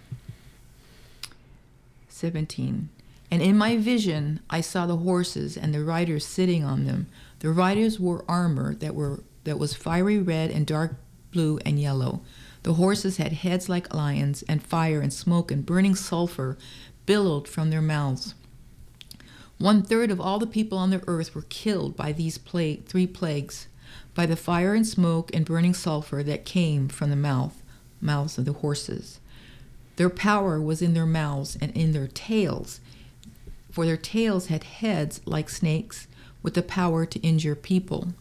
17. 2.07 2.87
And 3.29 3.41
in 3.41 3.57
my 3.57 3.75
vision 3.75 4.39
I 4.49 4.61
saw 4.61 4.85
the 4.85 4.97
horses 4.97 5.57
and 5.57 5.73
the 5.73 5.83
riders 5.83 6.25
sitting 6.25 6.63
on 6.63 6.85
them. 6.85 7.07
The 7.39 7.51
riders 7.51 7.99
wore 7.99 8.23
armor 8.27 8.73
that 8.75 8.95
were 8.95 9.21
that 9.43 9.59
was 9.59 9.73
fiery 9.73 10.19
red 10.19 10.51
and 10.51 10.65
dark 10.65 10.95
blue 11.31 11.59
and 11.65 11.79
yellow. 11.79 12.21
The 12.63 12.75
horses 12.75 13.17
had 13.17 13.33
heads 13.33 13.69
like 13.69 13.93
lions, 13.93 14.43
and 14.47 14.61
fire 14.61 15.01
and 15.01 15.11
smoke 15.11 15.51
and 15.51 15.65
burning 15.65 15.95
sulfur 15.95 16.57
billowed 17.05 17.47
from 17.47 17.69
their 17.69 17.81
mouths. 17.81 18.35
One 19.57 19.83
third 19.83 20.11
of 20.11 20.19
all 20.19 20.39
the 20.39 20.47
people 20.47 20.77
on 20.77 20.89
the 20.89 21.03
earth 21.07 21.35
were 21.35 21.43
killed 21.43 21.95
by 21.95 22.11
these 22.11 22.37
plague, 22.37 22.85
three 22.85 23.07
plagues, 23.07 23.67
by 24.13 24.25
the 24.25 24.35
fire 24.35 24.73
and 24.73 24.85
smoke 24.85 25.33
and 25.33 25.45
burning 25.45 25.73
sulfur 25.73 26.23
that 26.23 26.45
came 26.45 26.87
from 26.87 27.09
the 27.09 27.15
mouth, 27.15 27.61
mouths 27.99 28.37
of 28.37 28.45
the 28.45 28.53
horses. 28.53 29.19
Their 29.97 30.09
power 30.09 30.59
was 30.59 30.81
in 30.81 30.93
their 30.93 31.05
mouths 31.05 31.57
and 31.61 31.71
in 31.75 31.91
their 31.91 32.07
tails, 32.07 32.79
for 33.71 33.85
their 33.85 33.97
tails 33.97 34.47
had 34.47 34.63
heads 34.63 35.21
like 35.25 35.49
snakes, 35.49 36.07
with 36.43 36.55
the 36.55 36.63
power 36.63 37.05
to 37.05 37.19
injure 37.19 37.55
people. 37.55 38.13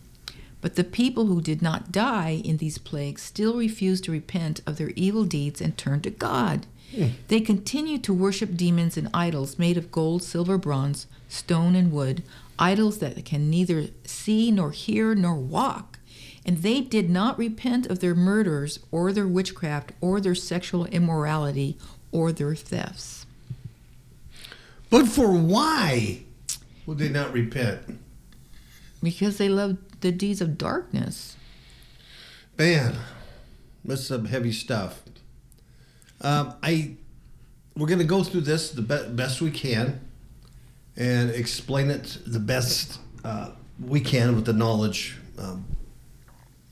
But 0.60 0.76
the 0.76 0.84
people 0.84 1.26
who 1.26 1.40
did 1.40 1.62
not 1.62 1.90
die 1.90 2.40
in 2.44 2.58
these 2.58 2.78
plagues 2.78 3.22
still 3.22 3.56
refused 3.56 4.04
to 4.04 4.12
repent 4.12 4.60
of 4.66 4.76
their 4.76 4.90
evil 4.90 5.24
deeds 5.24 5.60
and 5.60 5.76
turn 5.76 6.00
to 6.02 6.10
God. 6.10 6.66
Mm. 6.92 7.12
They 7.28 7.40
continued 7.40 8.04
to 8.04 8.14
worship 8.14 8.56
demons 8.56 8.96
and 8.96 9.08
idols 9.14 9.58
made 9.58 9.76
of 9.76 9.90
gold, 9.90 10.22
silver, 10.22 10.58
bronze, 10.58 11.06
stone, 11.28 11.74
and 11.74 11.92
wood, 11.92 12.22
idols 12.58 12.98
that 12.98 13.24
can 13.24 13.48
neither 13.48 13.86
see 14.04 14.50
nor 14.50 14.70
hear 14.72 15.14
nor 15.14 15.34
walk. 15.34 15.98
And 16.44 16.58
they 16.58 16.80
did 16.80 17.10
not 17.10 17.38
repent 17.38 17.86
of 17.86 18.00
their 18.00 18.14
murders 18.14 18.80
or 18.90 19.12
their 19.12 19.28
witchcraft 19.28 19.92
or 20.00 20.20
their 20.20 20.34
sexual 20.34 20.86
immorality 20.86 21.78
or 22.12 22.32
their 22.32 22.54
thefts. 22.54 23.26
But 24.88 25.06
for 25.06 25.30
why 25.32 26.24
would 26.86 26.98
they 26.98 27.08
not 27.08 27.32
repent? 27.32 27.98
Because 29.02 29.38
they 29.38 29.48
loved 29.48 29.78
the 30.00 30.12
deeds 30.12 30.40
of 30.40 30.58
darkness. 30.58 31.36
Man, 32.58 32.96
that's 33.84 34.06
some 34.06 34.26
heavy 34.26 34.52
stuff. 34.52 35.02
Um, 36.20 36.54
I 36.62 36.96
we're 37.76 37.86
going 37.86 38.00
to 38.00 38.04
go 38.04 38.22
through 38.22 38.42
this 38.42 38.70
the 38.70 38.82
be- 38.82 39.08
best 39.10 39.40
we 39.40 39.50
can 39.50 40.00
and 40.96 41.30
explain 41.30 41.90
it 41.90 42.18
the 42.26 42.40
best 42.40 42.98
uh, 43.24 43.50
we 43.80 44.00
can 44.00 44.34
with 44.34 44.44
the 44.44 44.52
knowledge 44.52 45.16
um, 45.38 45.64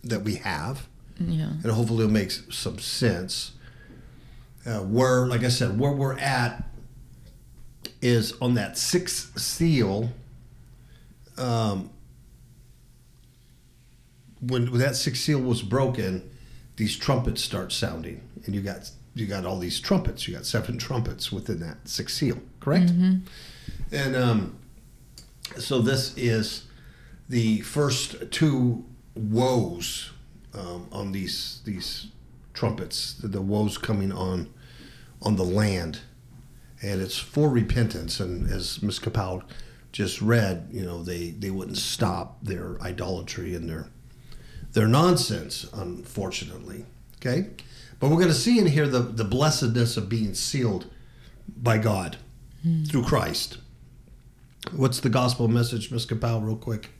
that 0.04 0.20
we 0.20 0.36
have. 0.36 0.86
Yeah. 1.18 1.50
And 1.62 1.72
hopefully 1.72 2.04
it'll 2.04 2.12
make 2.12 2.30
some 2.30 2.78
sense. 2.78 3.52
Uh, 4.66 4.80
where, 4.80 5.26
like 5.26 5.44
I 5.44 5.48
said, 5.48 5.78
where 5.78 5.92
we're 5.92 6.18
at 6.18 6.64
is 8.02 8.34
on 8.40 8.54
that 8.54 8.76
sixth 8.76 9.38
seal. 9.38 10.10
Um, 11.38 11.90
when, 14.40 14.70
when 14.70 14.80
that 14.80 14.96
sixth 14.96 15.22
seal 15.22 15.40
was 15.40 15.62
broken, 15.62 16.30
these 16.76 16.96
trumpets 16.96 17.42
start 17.42 17.72
sounding, 17.72 18.22
and 18.44 18.54
you 18.54 18.60
got 18.60 18.90
you 19.14 19.26
got 19.26 19.44
all 19.44 19.58
these 19.58 19.80
trumpets. 19.80 20.28
You 20.28 20.34
got 20.34 20.46
seven 20.46 20.78
trumpets 20.78 21.32
within 21.32 21.60
that 21.60 21.88
sixth 21.88 22.16
seal, 22.16 22.38
correct? 22.60 22.86
Mm-hmm. 22.86 23.16
And 23.90 24.16
um, 24.16 24.58
so 25.58 25.80
this 25.80 26.16
is 26.16 26.66
the 27.28 27.60
first 27.62 28.30
two 28.30 28.84
woes 29.14 30.12
um, 30.54 30.86
on 30.92 31.12
these 31.12 31.62
these 31.64 32.08
trumpets. 32.54 33.14
The, 33.14 33.28
the 33.28 33.42
woes 33.42 33.76
coming 33.76 34.12
on 34.12 34.52
on 35.20 35.36
the 35.36 35.44
land, 35.44 36.00
and 36.80 37.00
it's 37.00 37.18
for 37.18 37.48
repentance. 37.48 38.20
And 38.20 38.48
as 38.48 38.82
Ms. 38.82 39.00
Kapow 39.00 39.42
just 39.90 40.22
read, 40.22 40.68
you 40.70 40.84
know, 40.84 41.02
they 41.02 41.30
they 41.30 41.50
wouldn't 41.50 41.78
stop 41.78 42.38
their 42.42 42.80
idolatry 42.80 43.54
and 43.54 43.68
their 43.68 43.90
their 44.78 44.86
nonsense, 44.86 45.66
unfortunately. 45.74 46.86
Okay? 47.16 47.48
But 47.98 48.10
we're 48.10 48.16
going 48.16 48.28
to 48.28 48.34
see 48.34 48.60
in 48.60 48.68
here 48.68 48.86
the, 48.86 49.00
the 49.00 49.24
blessedness 49.24 49.96
of 49.96 50.08
being 50.08 50.34
sealed 50.34 50.86
by 51.48 51.78
God 51.78 52.16
hmm. 52.62 52.84
through 52.84 53.02
Christ. 53.02 53.58
What's 54.70 55.00
the 55.00 55.08
gospel 55.08 55.48
message, 55.48 55.90
Ms. 55.90 56.06
Kapow, 56.06 56.44
real 56.44 56.54
quick? 56.54 56.90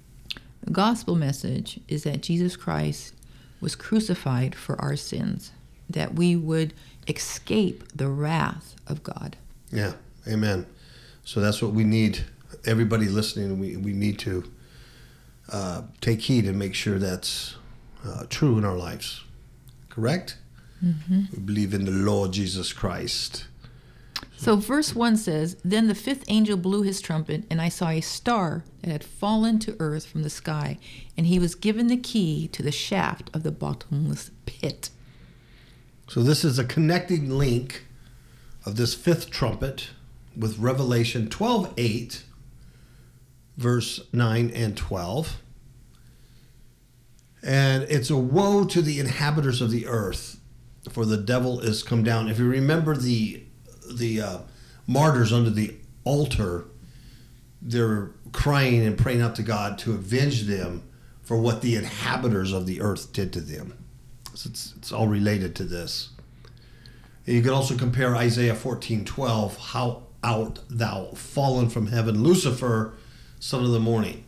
The 0.65 0.73
gospel 0.73 1.15
message 1.15 1.79
is 1.87 2.03
that 2.03 2.21
Jesus 2.21 2.57
Christ 2.57 3.15
was 3.61 3.77
crucified 3.77 4.57
for 4.57 4.81
our 4.81 4.97
sins, 4.97 5.53
that 5.89 6.15
we 6.15 6.35
would 6.35 6.75
escape 7.07 7.85
the 7.95 8.09
wrath 8.09 8.75
of 8.89 9.05
God. 9.05 9.37
Yeah, 9.71 9.93
amen. 10.27 10.67
So 11.25 11.41
that's 11.41 11.63
what 11.63 11.73
we 11.75 11.85
need. 11.85 12.25
Everybody 12.65 13.07
listening, 13.07 13.61
we, 13.61 13.77
we 13.77 13.93
need 13.93 14.19
to 14.21 14.51
uh, 15.53 15.83
take 16.01 16.23
heed 16.23 16.45
and 16.47 16.59
make 16.59 16.75
sure 16.75 16.99
that's 16.99 17.55
uh, 18.07 18.25
true 18.29 18.59
in 18.59 18.65
our 18.65 18.77
lives. 18.77 19.25
Correct? 19.89 20.37
Mm-hmm. 20.85 21.23
We 21.33 21.39
believe 21.39 21.75
in 21.75 21.85
the 21.85 21.91
Lord 21.91 22.33
Jesus 22.33 22.73
Christ. 22.73 23.47
So, 24.37 24.57
verse 24.57 24.95
1 24.95 25.17
says 25.17 25.57
Then 25.65 25.89
the 25.89 25.95
fifth 25.95 26.25
angel 26.29 26.57
blew 26.57 26.83
his 26.83 27.01
trumpet, 27.01 27.45
and 27.51 27.61
I 27.61 27.69
saw 27.69 27.89
a 27.89 28.01
star 28.01 28.65
that 28.83 28.91
had 28.91 29.05
fallen 29.05 29.59
to 29.61 29.77
earth 29.81 30.07
from 30.07 30.23
the 30.23 30.31
sky, 30.31 30.79
and 31.17 31.27
he 31.27 31.39
was 31.39 31.55
given 31.55 31.89
the 31.89 31.97
key 31.97 32.49
to 32.49 32.63
the 32.63 32.73
shaft 32.73 33.31
of 33.35 33.43
the 33.43 33.51
bottomless 33.51 34.31
pit. 34.47 34.91
So, 36.09 36.23
this 36.23 36.45
is 36.45 36.59
a 36.59 36.65
connecting 36.65 37.31
link 37.31 37.85
of 38.65 38.77
this 38.77 38.95
fifth 38.95 39.31
trumpet 39.31 39.91
with 40.37 40.59
Revelation 40.59 41.29
12 41.29 41.75
8, 41.77 42.23
verse 43.57 44.01
9 44.13 44.51
and 44.51 44.77
12. 44.77 45.37
And 47.43 47.85
it's 47.85 48.11
a 48.11 48.17
woe 48.17 48.65
to 48.65 48.83
the 48.83 48.99
inhabitants 48.99 49.61
of 49.61 49.71
the 49.71 49.87
earth, 49.87 50.41
for 50.91 51.05
the 51.05 51.17
devil 51.17 51.61
is 51.61 51.83
come 51.83 52.03
down. 52.03 52.29
If 52.29 52.39
you 52.39 52.49
remember 52.49 52.97
the 52.97 53.45
the 53.91 54.21
uh, 54.21 54.39
martyrs 54.87 55.33
under 55.33 55.51
the 55.51 55.75
altar, 56.05 56.67
they're 57.63 58.11
crying 58.33 58.85
and 58.85 58.99
praying 58.99 59.23
out 59.23 59.35
to 59.37 59.43
God 59.43 59.79
to 59.79 59.93
avenge 59.93 60.43
them 60.43 60.83
for 61.23 61.37
what 61.39 61.63
the 61.63 61.77
inhabitants 61.77 62.53
of 62.53 62.67
the 62.67 62.81
earth 62.81 63.13
did 63.13 63.33
to 63.35 63.41
them. 63.41 63.75
So 64.35 64.51
it's, 64.51 64.75
it's 64.77 64.93
all 64.93 65.09
related 65.09 65.55
to 65.57 65.65
this. 65.65 66.11
And 67.27 67.37
you 67.37 67.43
can 67.43 67.51
also 67.51 67.77
compare 67.77 68.17
Isaiah 68.17 68.55
14 68.55 69.05
12, 69.05 69.57
how 69.59 70.05
art 70.23 70.61
thou 70.69 71.11
fallen 71.15 71.69
from 71.69 71.89
heaven, 71.89 72.23
Lucifer, 72.23 72.95
son 73.39 73.65
of 73.65 73.71
the 73.71 73.81
morning. 73.81 74.25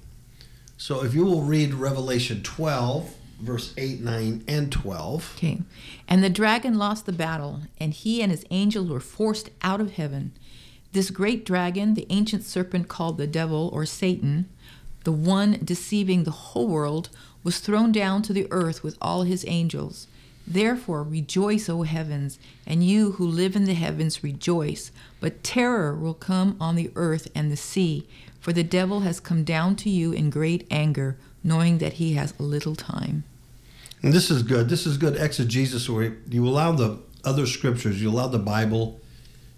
So 0.81 1.05
if 1.05 1.13
you 1.13 1.27
will 1.27 1.43
read 1.43 1.75
Revelation 1.75 2.43
12, 2.43 3.15
verse 3.39 3.75
8, 3.77 4.01
9, 4.01 4.45
and 4.49 4.73
12. 4.73 5.35
Okay. 5.37 5.59
And 6.09 6.25
the 6.25 6.31
dragon 6.31 6.79
lost 6.79 7.05
the 7.05 7.13
battle, 7.13 7.61
and 7.79 7.93
he 7.93 8.23
and 8.23 8.33
his 8.33 8.47
angels 8.51 8.89
were 8.89 8.99
forced 8.99 9.51
out 9.61 9.83
of 9.83 9.93
heaven. 9.93 10.33
This 10.93 11.11
great 11.11 11.45
dragon, 11.45 11.93
the 11.93 12.07
ancient 12.09 12.45
serpent 12.45 12.89
called 12.89 13.19
the 13.19 13.27
devil 13.27 13.69
or 13.75 13.85
Satan, 13.85 14.49
the 15.05 15.13
one 15.13 15.61
deceiving 15.63 16.25
the 16.25 16.31
whole 16.31 16.69
world, 16.69 17.11
was 17.45 17.59
thrown 17.61 17.93
down 17.93 18.23
to 18.23 18.33
the 18.33 18.49
earth 18.51 18.83
with 18.83 18.97
all 19.03 19.25
his 19.25 19.45
angels. 19.47 20.07
Therefore, 20.47 21.03
rejoice, 21.03 21.69
O 21.69 21.83
heavens, 21.83 22.39
and 22.67 22.83
you 22.83 23.13
who 23.13 23.27
live 23.27 23.55
in 23.55 23.65
the 23.65 23.75
heavens, 23.75 24.25
rejoice. 24.25 24.93
But 25.21 25.45
terror 25.45 25.95
will 25.95 26.15
come 26.15 26.57
on 26.59 26.75
the 26.75 26.91
earth 26.97 27.29
and 27.35 27.53
the 27.53 27.57
sea, 27.57 28.09
for 28.41 28.53
the 28.53 28.65
devil 28.65 29.01
has 29.01 29.21
come 29.21 29.45
down 29.45 29.77
to 29.77 29.91
you 29.91 30.13
in 30.13 30.31
great 30.31 30.67
anger, 30.71 31.17
knowing 31.45 31.79
that 31.79 31.95
he 31.95 32.15
has 32.15 32.39
little 32.39 32.75
time. 32.75 33.25
And 34.03 34.13
this 34.13 34.31
is 34.31 34.43
good. 34.43 34.69
This 34.69 34.87
is 34.87 34.97
good 34.97 35.17
exegesis 35.17 35.89
where 35.89 36.17
you 36.29 36.47
allow 36.47 36.73
the 36.73 36.99
other 37.23 37.47
scriptures, 37.47 38.01
you 38.01 38.11
allow 38.11 38.29
the 38.29 38.39
Bible 38.39 39.01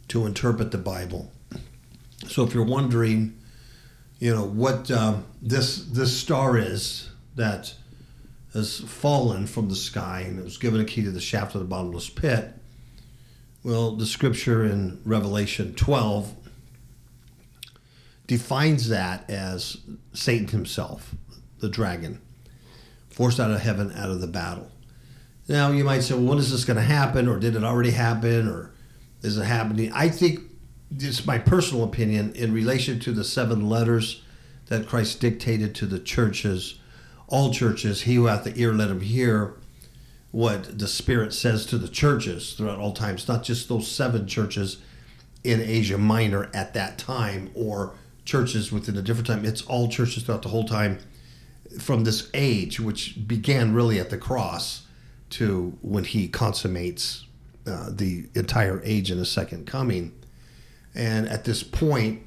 to 0.09 0.27
interpret 0.27 0.73
the 0.73 0.79
Bible. 0.79 1.31
So 2.27 2.45
if 2.45 2.53
you're 2.53 2.65
wondering, 2.65 3.39
you 4.19 4.35
know, 4.35 4.45
what 4.45 4.91
um, 4.91 5.27
this 5.41 5.85
this 5.85 6.17
star 6.17 6.59
is 6.59 7.11
that 7.37 7.75
has 8.53 8.81
fallen 8.81 9.47
from 9.47 9.69
the 9.69 9.77
sky 9.77 10.25
and 10.27 10.39
it 10.39 10.45
was 10.45 10.59
given 10.59 10.81
a 10.81 10.85
key 10.85 11.03
to 11.03 11.11
the 11.11 11.21
shaft 11.21 11.55
of 11.55 11.61
the 11.61 11.67
bottomless 11.67 12.11
pit. 12.11 12.53
Well, 13.65 13.97
the 13.97 14.07
scripture 14.07 14.65
in 14.65 15.01
Revelation 15.05 15.75
12 15.75 16.35
defines 18.27 18.89
that 18.89 19.29
as 19.29 19.79
Satan 20.13 20.49
himself, 20.49 21.15
the 21.61 21.69
dragon, 21.69 22.21
forced 23.11 23.41
out 23.41 23.51
of 23.51 23.61
heaven 23.61 23.93
out 23.93 24.11
of 24.11 24.21
the 24.21 24.27
battle. 24.27 24.71
Now, 25.49 25.71
you 25.71 25.85
might 25.85 26.01
say, 26.01 26.15
well, 26.15 26.25
when 26.25 26.39
is 26.39 26.51
this 26.51 26.65
going 26.65 26.77
to 26.77 26.83
happen? 26.83 27.29
Or 27.29 27.39
did 27.39 27.57
it 27.57 27.65
already 27.65 27.91
happen? 27.91 28.49
Or 28.49 28.73
is 29.23 29.37
it 29.37 29.45
happening? 29.45 29.93
I 29.93 30.09
think, 30.09 30.41
it's 30.95 31.27
my 31.27 31.39
personal 31.39 31.85
opinion, 31.85 32.33
in 32.35 32.53
relation 32.53 33.01
to 33.01 33.13
the 33.13 33.25
seven 33.25 33.69
letters 33.69 34.23
that 34.67 34.87
Christ 34.87 35.21
dictated 35.21 35.75
to 35.77 35.87
the 35.87 35.99
churches, 35.99 36.79
all 37.29 37.53
churches, 37.53 38.03
he 38.03 38.15
who 38.15 38.27
hath 38.27 38.45
the 38.45 38.57
ear, 38.59 38.73
let 38.73 38.91
him 38.91 39.01
hear 39.01 39.55
what 40.31 40.79
the 40.79 40.89
Spirit 40.89 41.35
says 41.35 41.67
to 41.67 41.79
the 41.79 41.89
churches 41.89 42.55
throughout 42.55 42.79
all 42.79 42.93
times, 42.93 43.29
not 43.29 43.43
just 43.43 43.69
those 43.69 43.87
seven 43.87 44.27
churches 44.27 44.79
in 45.45 45.61
Asia 45.61 45.99
Minor 45.99 46.51
at 46.55 46.73
that 46.75 46.97
time 46.97 47.51
or 47.55 47.95
churches 48.25 48.71
within 48.73 48.97
a 48.97 49.03
different 49.03 49.27
time. 49.27 49.45
It's 49.45 49.63
all 49.63 49.89
churches 49.89 50.23
throughout 50.23 50.43
the 50.43 50.49
whole 50.49 50.65
time 50.65 50.99
from 51.81 52.05
this 52.05 52.31
age, 52.35 52.81
which 52.81 53.27
began 53.27 53.75
really 53.75 53.99
at 53.99 54.11
the 54.11 54.19
cross 54.19 54.87
to 55.31 55.77
when 55.81 56.05
he 56.05 56.29
consummates 56.29 57.27
uh, 57.67 57.91
the 57.91 58.27
entire 58.35 58.81
age 58.85 59.11
in 59.11 59.19
the 59.19 59.27
second 59.27 59.67
coming. 59.67 60.13
And 60.95 61.29
at 61.29 61.45
this 61.45 61.63
point, 61.63 62.23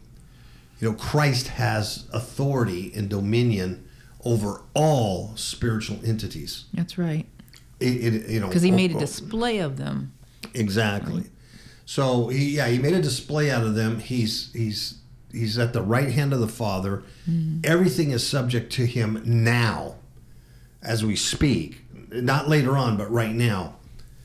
you 0.79 0.89
know, 0.89 0.97
Christ 0.97 1.49
has 1.49 2.05
authority 2.11 2.91
and 2.95 3.09
dominion 3.09 3.87
over 4.23 4.63
all 4.73 5.35
spiritual 5.35 5.99
entities. 6.03 6.65
That's 6.73 6.97
right. 6.97 7.25
It, 7.79 7.85
it 7.85 8.29
you 8.29 8.39
know, 8.39 8.47
Because 8.47 8.63
he 8.63 8.71
made 8.71 8.95
a 8.95 8.99
display 8.99 9.59
of 9.59 9.77
them. 9.77 10.13
Exactly. 10.53 11.25
So 11.85 12.29
he, 12.29 12.55
yeah, 12.55 12.67
he 12.67 12.79
made 12.79 12.93
a 12.93 13.01
display 13.01 13.51
out 13.51 13.63
of 13.63 13.75
them. 13.75 13.99
He's 13.99 14.51
he's 14.53 14.99
he's 15.35 15.57
at 15.57 15.73
the 15.73 15.81
right 15.81 16.09
hand 16.09 16.33
of 16.33 16.39
the 16.39 16.47
Father. 16.47 17.03
Everything 17.63 18.11
is 18.11 18.25
subject 18.25 18.71
to 18.73 18.85
him 18.85 19.21
now, 19.25 19.95
as 20.81 21.03
we 21.03 21.15
speak. 21.15 21.81
Not 22.11 22.47
later 22.47 22.77
on, 22.77 22.97
but 22.97 23.11
right 23.11 23.33
now. 23.33 23.75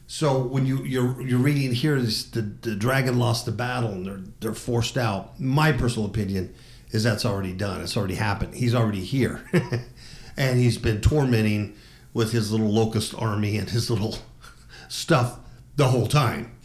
So 0.06 0.42
when 0.42 0.66
you 0.66 0.82
you're 0.82 1.20
you're 1.22 1.38
reading 1.38 1.72
here, 1.72 2.00
this, 2.00 2.24
the 2.24 2.42
the 2.42 2.74
dragon 2.74 3.18
lost 3.18 3.46
the 3.46 3.52
battle 3.52 3.90
and 3.90 4.06
they're 4.06 4.20
they're 4.40 4.54
forced 4.54 4.98
out. 4.98 5.38
My 5.40 5.72
personal 5.72 6.08
opinion 6.08 6.52
is 6.90 7.04
that's 7.04 7.24
already 7.24 7.52
done. 7.52 7.80
It's 7.80 7.96
already 7.96 8.16
happened. 8.16 8.54
He's 8.54 8.74
already 8.74 9.04
here, 9.04 9.44
and 10.36 10.58
he's 10.58 10.78
been 10.78 11.00
tormenting 11.00 11.76
with 12.12 12.32
his 12.32 12.50
little 12.50 12.70
locust 12.72 13.14
army 13.16 13.56
and 13.56 13.70
his 13.70 13.88
little 13.88 14.18
stuff 14.88 15.38
the 15.76 15.86
whole 15.86 16.08
time. 16.08 16.56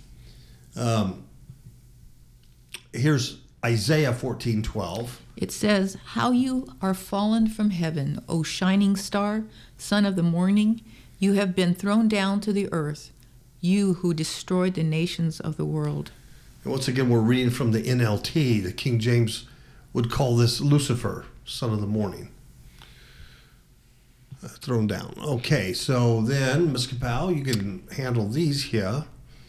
Um, 0.75 1.25
here's 2.93 3.37
Isaiah 3.65 4.13
fourteen 4.13 4.61
twelve. 4.61 5.19
It 5.35 5.51
says, 5.51 5.97
How 6.13 6.29
you 6.29 6.67
are 6.83 6.93
fallen 6.93 7.47
from 7.47 7.71
heaven, 7.71 8.23
O 8.29 8.43
shining 8.43 8.95
star, 8.95 9.43
son 9.75 10.05
of 10.05 10.15
the 10.15 10.21
morning. 10.21 10.81
You 11.17 11.33
have 11.33 11.55
been 11.55 11.73
thrown 11.73 12.07
down 12.07 12.41
to 12.41 12.53
the 12.53 12.71
earth, 12.71 13.11
you 13.61 13.95
who 13.95 14.13
destroyed 14.13 14.75
the 14.75 14.83
nations 14.83 15.39
of 15.39 15.57
the 15.57 15.65
world. 15.65 16.11
And 16.63 16.71
once 16.71 16.87
again, 16.87 17.09
we're 17.09 17.21
reading 17.21 17.49
from 17.49 17.71
the 17.71 17.81
NLT. 17.81 18.61
The 18.61 18.71
King 18.71 18.99
James 18.99 19.47
would 19.93 20.11
call 20.11 20.35
this 20.35 20.61
Lucifer, 20.61 21.25
son 21.43 21.73
of 21.73 21.81
the 21.81 21.87
morning. 21.87 22.29
Uh, 24.43 24.47
thrown 24.47 24.85
down. 24.85 25.15
Okay, 25.19 25.73
so 25.73 26.21
then, 26.21 26.71
Ms. 26.71 26.85
Kapow, 26.85 27.35
you 27.35 27.43
can 27.43 27.87
handle 27.95 28.27
these 28.27 28.65
here. 28.65 29.05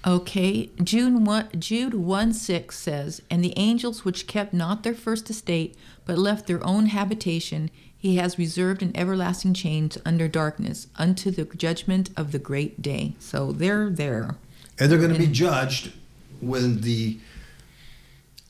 Okay, 0.07 0.71
Jude 0.85 1.27
1, 1.27 1.49
Jude 1.59 1.95
1 1.95 2.33
6 2.33 2.79
says, 2.79 3.23
And 3.29 3.42
the 3.42 3.55
angels 3.57 4.05
which 4.05 4.29
kept 4.29 4.55
not 4.55 4.85
their 4.85 4.95
first 4.95 5.29
estate, 5.29 5.77
but 6.05 6.16
left 6.16 6.47
their 6.47 6.64
own 6.64 6.87
habitation, 6.87 7.71
he 7.99 8.16
has 8.16 8.38
reserved 8.38 8.83
in 8.83 8.97
everlasting 8.97 9.53
chains 9.53 9.99
under 10.05 10.29
darkness, 10.29 10.87
unto 10.97 11.33
the 11.33 11.45
judgment 11.45 12.11
of 12.16 12.31
the 12.31 12.38
great 12.38 12.81
day. 12.81 13.16
So 13.19 13.51
they're 13.51 13.90
there. 13.90 14.37
And 14.79 14.92
they're 14.92 14.99
going 14.99 15.12
to 15.12 15.19
be 15.19 15.27
judged 15.27 15.92
when 16.40 16.83
the 16.83 17.19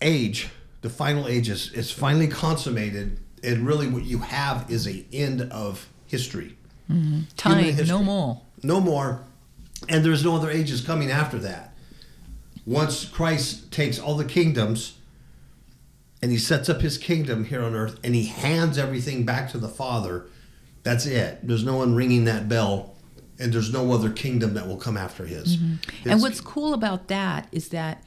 age, 0.03 0.51
the 0.83 0.91
final 0.91 1.27
age 1.27 1.49
is, 1.49 1.73
is 1.73 1.91
finally 1.91 2.29
consummated. 2.29 3.19
And 3.43 3.67
really, 3.67 3.89
what 3.89 4.05
you 4.05 4.19
have 4.19 4.71
is 4.71 4.87
a 4.87 5.07
end 5.11 5.41
of 5.41 5.89
history. 6.07 6.57
Mm-hmm. 6.91 7.21
Time, 7.39 7.65
history. 7.65 7.87
no 7.87 8.03
more. 8.03 8.43
No 8.63 8.81
more. 8.81 9.25
And 9.89 10.05
there's 10.05 10.25
no 10.25 10.37
other 10.37 10.51
ages 10.51 10.81
coming 10.81 11.11
after 11.11 11.39
that. 11.39 11.75
Once 12.65 13.05
Christ 13.05 13.71
takes 13.71 13.99
all 13.99 14.17
the 14.17 14.25
kingdoms 14.25 14.99
and 16.21 16.33
he 16.33 16.39
sets 16.39 16.69
up 16.69 16.81
his 16.81 16.99
kingdom 16.99 17.45
here 17.45 17.63
on 17.63 17.75
earth 17.75 18.01
and 18.03 18.15
he 18.15 18.27
hands 18.27 18.77
everything 18.79 19.25
back 19.25 19.51
to 19.53 19.59
the 19.59 19.69
Father, 19.69 20.27
that's 20.83 21.07
it. 21.07 21.47
There's 21.47 21.65
no 21.65 21.77
one 21.77 21.95
ringing 21.95 22.25
that 22.25 22.49
bell 22.49 22.97
and 23.39 23.53
there's 23.53 23.73
no 23.73 23.93
other 23.93 24.11
kingdom 24.11 24.55
that 24.55 24.67
will 24.67 24.79
come 24.79 24.97
after 24.97 25.27
his. 25.27 25.57
Mm-hmm. 25.59 26.11
And 26.11 26.23
what's 26.23 26.41
cool 26.41 26.75
about 26.75 27.09
that 27.09 27.49
is 27.53 27.69
that 27.69 28.03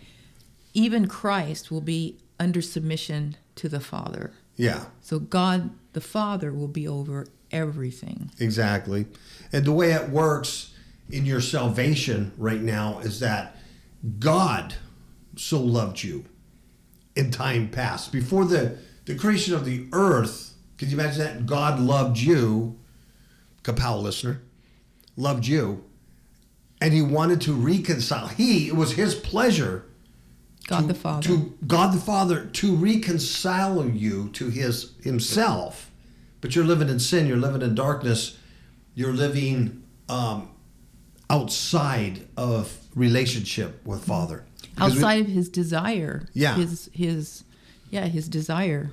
even 0.74 1.08
Christ 1.08 1.72
will 1.72 1.82
be 1.82 2.18
under 2.40 2.62
submission 2.62 3.38
to 3.56 3.70
the 3.70 3.80
Father. 3.80 4.32
yeah, 4.56 4.86
So 5.02 5.20
God 5.20 5.72
the 5.94 6.02
Father 6.02 6.52
will 6.54 6.68
be 6.68 6.88
over 6.88 7.28
everything. 7.52 8.32
exactly. 8.40 9.06
And 9.52 9.66
the 9.66 9.72
way 9.72 9.92
it 9.92 10.10
works 10.10 10.74
in 11.10 11.26
your 11.26 11.42
salvation 11.42 12.32
right 12.38 12.62
now 12.62 13.00
is 13.00 13.20
that 13.20 13.56
God 14.20 14.76
so 15.36 15.60
loved 15.60 16.04
you 16.04 16.26
in 17.16 17.32
time 17.32 17.70
past. 17.70 18.12
Before 18.12 18.46
the, 18.46 18.78
the 19.06 19.16
creation 19.16 19.54
of 19.54 19.66
the 19.66 19.88
earth, 19.92 20.54
can 20.78 20.90
you 20.90 21.00
imagine 21.00 21.24
that? 21.24 21.46
God 21.46 21.80
loved 21.80 22.18
you, 22.18 22.80
Kapow 23.64 24.02
listener, 24.02 24.42
loved 25.16 25.46
you, 25.46 25.84
and 26.80 26.94
he 26.94 27.02
wanted 27.02 27.42
to 27.42 27.54
reconcile. 27.54 28.28
He, 28.28 28.68
it 28.68 28.76
was 28.76 28.94
his 28.94 29.16
pleasure 29.16 29.86
God 30.68 30.82
to, 30.82 30.88
the 30.88 30.94
Father. 30.94 31.28
to 31.28 31.58
God 31.68 31.94
the 31.94 32.00
Father 32.00 32.46
to 32.46 32.76
reconcile 32.76 33.86
you 33.86 34.30
to 34.30 34.50
his 34.50 34.94
himself. 35.02 35.92
But 36.42 36.56
you're 36.56 36.64
living 36.64 36.88
in 36.88 37.00
sin, 37.00 37.28
you're 37.28 37.38
living 37.38 37.62
in 37.62 37.76
darkness, 37.76 38.38
you're 38.96 39.12
living 39.12 39.84
um, 40.08 40.50
outside 41.30 42.28
of 42.38 42.76
relationship 42.96 43.86
with 43.86 44.04
Father. 44.04 44.44
Because 44.76 44.94
we- 44.94 44.98
outside 45.00 45.22
of 45.22 45.28
his 45.28 45.50
desire. 45.50 46.28
Yeah. 46.34 46.56
His 46.56 46.90
his 46.94 47.44
yeah, 47.92 48.06
his 48.06 48.28
desire 48.28 48.92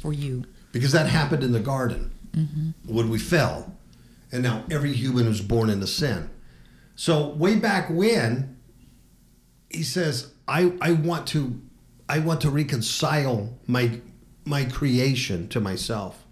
for 0.00 0.12
you. 0.12 0.44
because 0.72 0.92
that 0.92 1.06
happened 1.08 1.42
in 1.42 1.52
the 1.52 1.60
garden 1.60 2.10
Mm-hmm. 2.36 2.94
when 2.94 3.08
we 3.08 3.18
fell 3.18 3.72
and 4.30 4.42
now 4.42 4.62
every 4.70 4.92
human 4.92 5.26
was 5.26 5.40
born 5.40 5.70
into 5.70 5.86
sin 5.86 6.28
so 6.94 7.28
way 7.28 7.56
back 7.56 7.88
when 7.88 8.58
he 9.70 9.82
says 9.82 10.32
i 10.46 10.70
i 10.82 10.92
want 10.92 11.26
to 11.28 11.58
i 12.10 12.18
want 12.18 12.42
to 12.42 12.50
reconcile 12.50 13.48
my 13.66 14.00
my 14.44 14.66
creation 14.66 15.48
to 15.48 15.60
myself 15.60 16.24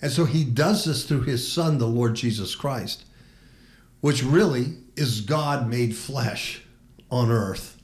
and 0.00 0.12
so 0.12 0.26
he 0.26 0.44
does 0.44 0.84
this 0.84 1.02
through 1.04 1.22
his 1.22 1.50
son 1.52 1.78
the 1.78 1.88
lord 1.88 2.14
jesus 2.14 2.54
christ 2.54 3.04
which 4.06 4.22
really 4.22 4.74
is 4.96 5.20
god 5.20 5.68
made 5.68 5.94
flesh 5.94 6.62
on 7.10 7.30
earth 7.30 7.76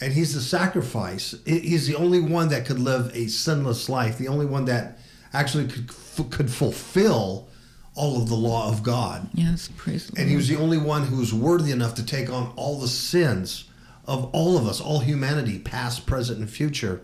and 0.00 0.12
he's 0.12 0.34
the 0.34 0.40
sacrifice. 0.40 1.34
He's 1.46 1.86
the 1.86 1.94
only 1.94 2.20
one 2.20 2.48
that 2.48 2.66
could 2.66 2.78
live 2.78 3.10
a 3.14 3.28
sinless 3.28 3.88
life. 3.88 4.18
The 4.18 4.28
only 4.28 4.46
one 4.46 4.66
that 4.66 4.98
actually 5.32 5.68
could 5.68 5.90
could 6.30 6.50
fulfill 6.50 7.48
all 7.94 8.20
of 8.20 8.28
the 8.28 8.34
law 8.34 8.68
of 8.68 8.82
God. 8.82 9.28
Yes, 9.32 9.70
praise 9.76 10.08
the 10.08 10.20
And 10.20 10.28
he 10.28 10.36
was 10.36 10.48
the 10.48 10.56
only 10.56 10.76
one 10.76 11.04
who 11.04 11.16
was 11.16 11.32
worthy 11.32 11.72
enough 11.72 11.94
to 11.94 12.04
take 12.04 12.30
on 12.30 12.52
all 12.56 12.78
the 12.78 12.88
sins 12.88 13.70
of 14.06 14.30
all 14.32 14.58
of 14.58 14.66
us, 14.66 14.80
all 14.80 15.00
humanity, 15.00 15.58
past, 15.58 16.06
present, 16.06 16.38
and 16.38 16.50
future. 16.50 17.00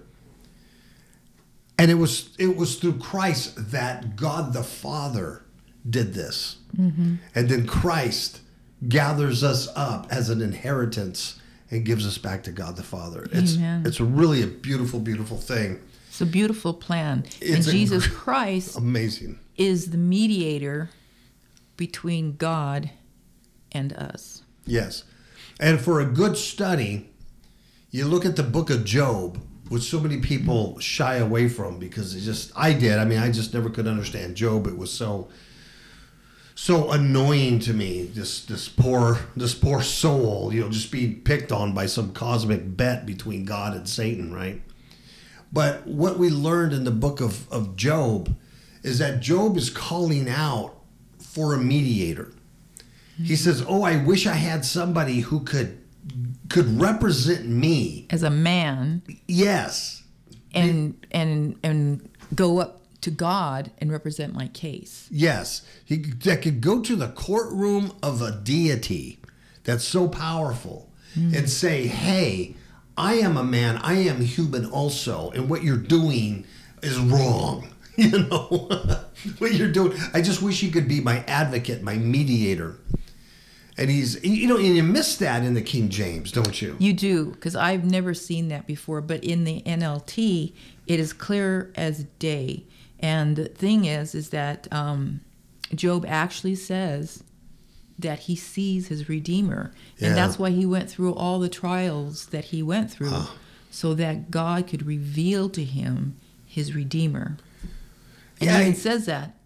And 1.78 1.90
it 1.90 1.94
was 1.94 2.36
it 2.38 2.56
was 2.56 2.76
through 2.76 2.98
Christ 2.98 3.70
that 3.72 4.16
God 4.16 4.52
the 4.52 4.62
Father 4.62 5.41
did 5.88 6.14
this. 6.14 6.56
Mm-hmm. 6.76 7.16
And 7.34 7.48
then 7.48 7.66
Christ 7.66 8.40
gathers 8.88 9.42
us 9.44 9.68
up 9.76 10.06
as 10.10 10.28
an 10.28 10.40
inheritance 10.40 11.40
and 11.70 11.84
gives 11.84 12.06
us 12.06 12.18
back 12.18 12.42
to 12.44 12.52
God 12.52 12.76
the 12.76 12.82
Father. 12.82 13.26
It's 13.32 13.56
Amen. 13.56 13.84
it's 13.86 14.00
really 14.00 14.42
a 14.42 14.46
beautiful, 14.46 15.00
beautiful 15.00 15.38
thing. 15.38 15.80
It's 16.08 16.20
a 16.20 16.26
beautiful 16.26 16.74
plan. 16.74 17.24
It's 17.40 17.66
and 17.66 17.76
Jesus 17.76 18.06
gr- 18.06 18.14
Christ 18.14 18.76
Amazing. 18.76 19.38
is 19.56 19.90
the 19.90 19.98
mediator 19.98 20.90
between 21.76 22.36
God 22.36 22.90
and 23.72 23.94
us. 23.94 24.42
Yes. 24.66 25.04
And 25.58 25.80
for 25.80 26.00
a 26.00 26.04
good 26.04 26.36
study, 26.36 27.10
you 27.90 28.04
look 28.06 28.26
at 28.26 28.36
the 28.36 28.42
book 28.42 28.68
of 28.68 28.84
Job, 28.84 29.40
which 29.68 29.84
so 29.84 30.00
many 30.00 30.18
people 30.18 30.78
shy 30.78 31.16
away 31.16 31.48
from 31.48 31.78
because 31.78 32.14
it 32.14 32.20
just 32.20 32.52
I 32.54 32.74
did. 32.74 32.98
I 32.98 33.06
mean, 33.06 33.18
I 33.18 33.30
just 33.30 33.54
never 33.54 33.70
could 33.70 33.86
understand 33.86 34.34
Job. 34.34 34.66
It 34.66 34.76
was 34.76 34.92
so 34.92 35.28
so 36.54 36.90
annoying 36.90 37.58
to 37.60 37.72
me. 37.72 38.04
This 38.04 38.44
this 38.44 38.68
poor 38.68 39.18
this 39.36 39.54
poor 39.54 39.82
soul, 39.82 40.52
you 40.52 40.60
know, 40.60 40.68
just 40.70 40.90
being 40.92 41.20
picked 41.22 41.52
on 41.52 41.72
by 41.74 41.86
some 41.86 42.12
cosmic 42.12 42.76
bet 42.76 43.06
between 43.06 43.44
God 43.44 43.74
and 43.74 43.88
Satan, 43.88 44.32
right? 44.32 44.62
But 45.52 45.86
what 45.86 46.18
we 46.18 46.30
learned 46.30 46.72
in 46.72 46.84
the 46.84 46.90
book 46.90 47.20
of, 47.20 47.50
of 47.52 47.76
Job 47.76 48.34
is 48.82 48.98
that 48.98 49.20
Job 49.20 49.56
is 49.56 49.68
calling 49.70 50.28
out 50.28 50.74
for 51.18 51.54
a 51.54 51.58
mediator. 51.58 52.32
He 53.22 53.36
says, 53.36 53.62
"Oh, 53.68 53.82
I 53.82 54.02
wish 54.02 54.26
I 54.26 54.34
had 54.34 54.64
somebody 54.64 55.20
who 55.20 55.40
could 55.40 55.78
could 56.48 56.80
represent 56.80 57.46
me." 57.46 58.06
As 58.10 58.22
a 58.22 58.30
man, 58.30 59.02
Yes. 59.28 60.02
and 60.54 61.06
and 61.12 61.56
and 61.62 62.08
go 62.34 62.58
up 62.58 62.81
to 63.02 63.10
God 63.10 63.70
and 63.78 63.92
represent 63.92 64.32
my 64.34 64.48
case. 64.48 65.08
Yes. 65.10 65.62
He 65.84 65.96
that 65.96 66.42
could 66.42 66.60
go 66.60 66.80
to 66.80 66.96
the 66.96 67.08
courtroom 67.08 67.92
of 68.02 68.22
a 68.22 68.32
deity 68.32 69.18
that's 69.64 69.84
so 69.84 70.08
powerful 70.08 70.88
hmm. 71.14 71.34
and 71.34 71.50
say, 71.50 71.86
"Hey, 71.86 72.56
I 72.96 73.14
am 73.14 73.36
a 73.36 73.44
man. 73.44 73.76
I 73.78 73.94
am 73.94 74.20
human 74.20 74.66
also, 74.66 75.30
and 75.30 75.50
what 75.50 75.62
you're 75.62 75.76
doing 75.76 76.46
is 76.82 76.98
wrong." 76.98 77.68
You 77.94 78.20
know 78.20 78.70
what 79.38 79.52
you're 79.52 79.70
doing. 79.70 79.98
I 80.14 80.22
just 80.22 80.40
wish 80.40 80.60
he 80.60 80.70
could 80.70 80.88
be 80.88 81.02
my 81.02 81.18
advocate, 81.26 81.82
my 81.82 81.96
mediator. 81.96 82.76
And 83.76 83.90
he's, 83.90 84.24
you 84.24 84.48
know, 84.48 84.56
and 84.56 84.74
you 84.74 84.82
miss 84.82 85.16
that 85.16 85.42
in 85.42 85.52
the 85.52 85.60
King 85.60 85.90
James, 85.90 86.32
don't 86.32 86.60
you? 86.62 86.74
You 86.78 86.94
do, 86.94 87.32
because 87.32 87.54
I've 87.54 87.84
never 87.84 88.14
seen 88.14 88.48
that 88.48 88.66
before. 88.66 89.02
But 89.02 89.22
in 89.24 89.44
the 89.44 89.60
NLT, 89.66 90.54
it 90.86 91.00
is 91.00 91.12
clear 91.12 91.70
as 91.74 92.04
day. 92.18 92.64
And 93.02 93.34
the 93.36 93.46
thing 93.46 93.84
is, 93.84 94.14
is 94.14 94.30
that 94.30 94.68
um, 94.72 95.20
Job 95.74 96.04
actually 96.08 96.54
says 96.54 97.24
that 97.98 98.20
he 98.20 98.36
sees 98.36 98.88
his 98.88 99.08
Redeemer, 99.08 99.72
Yeah. 99.98 100.08
and 100.08 100.16
that's 100.16 100.38
why 100.38 100.50
he 100.50 100.64
went 100.64 100.88
through 100.90 101.14
all 101.14 101.38
the 101.40 101.48
trials 101.48 102.26
that 102.26 102.46
he 102.46 102.62
went 102.62 102.90
through, 102.90 103.24
so 103.70 103.94
that 103.94 104.30
God 104.30 104.66
could 104.68 104.86
reveal 104.86 105.48
to 105.50 105.64
him 105.64 106.16
his 106.46 106.74
Redeemer. 106.74 107.36
And 108.40 108.50
Yeah, 108.50 108.62
he 108.62 108.72
says 108.72 109.06
that. 109.06 109.36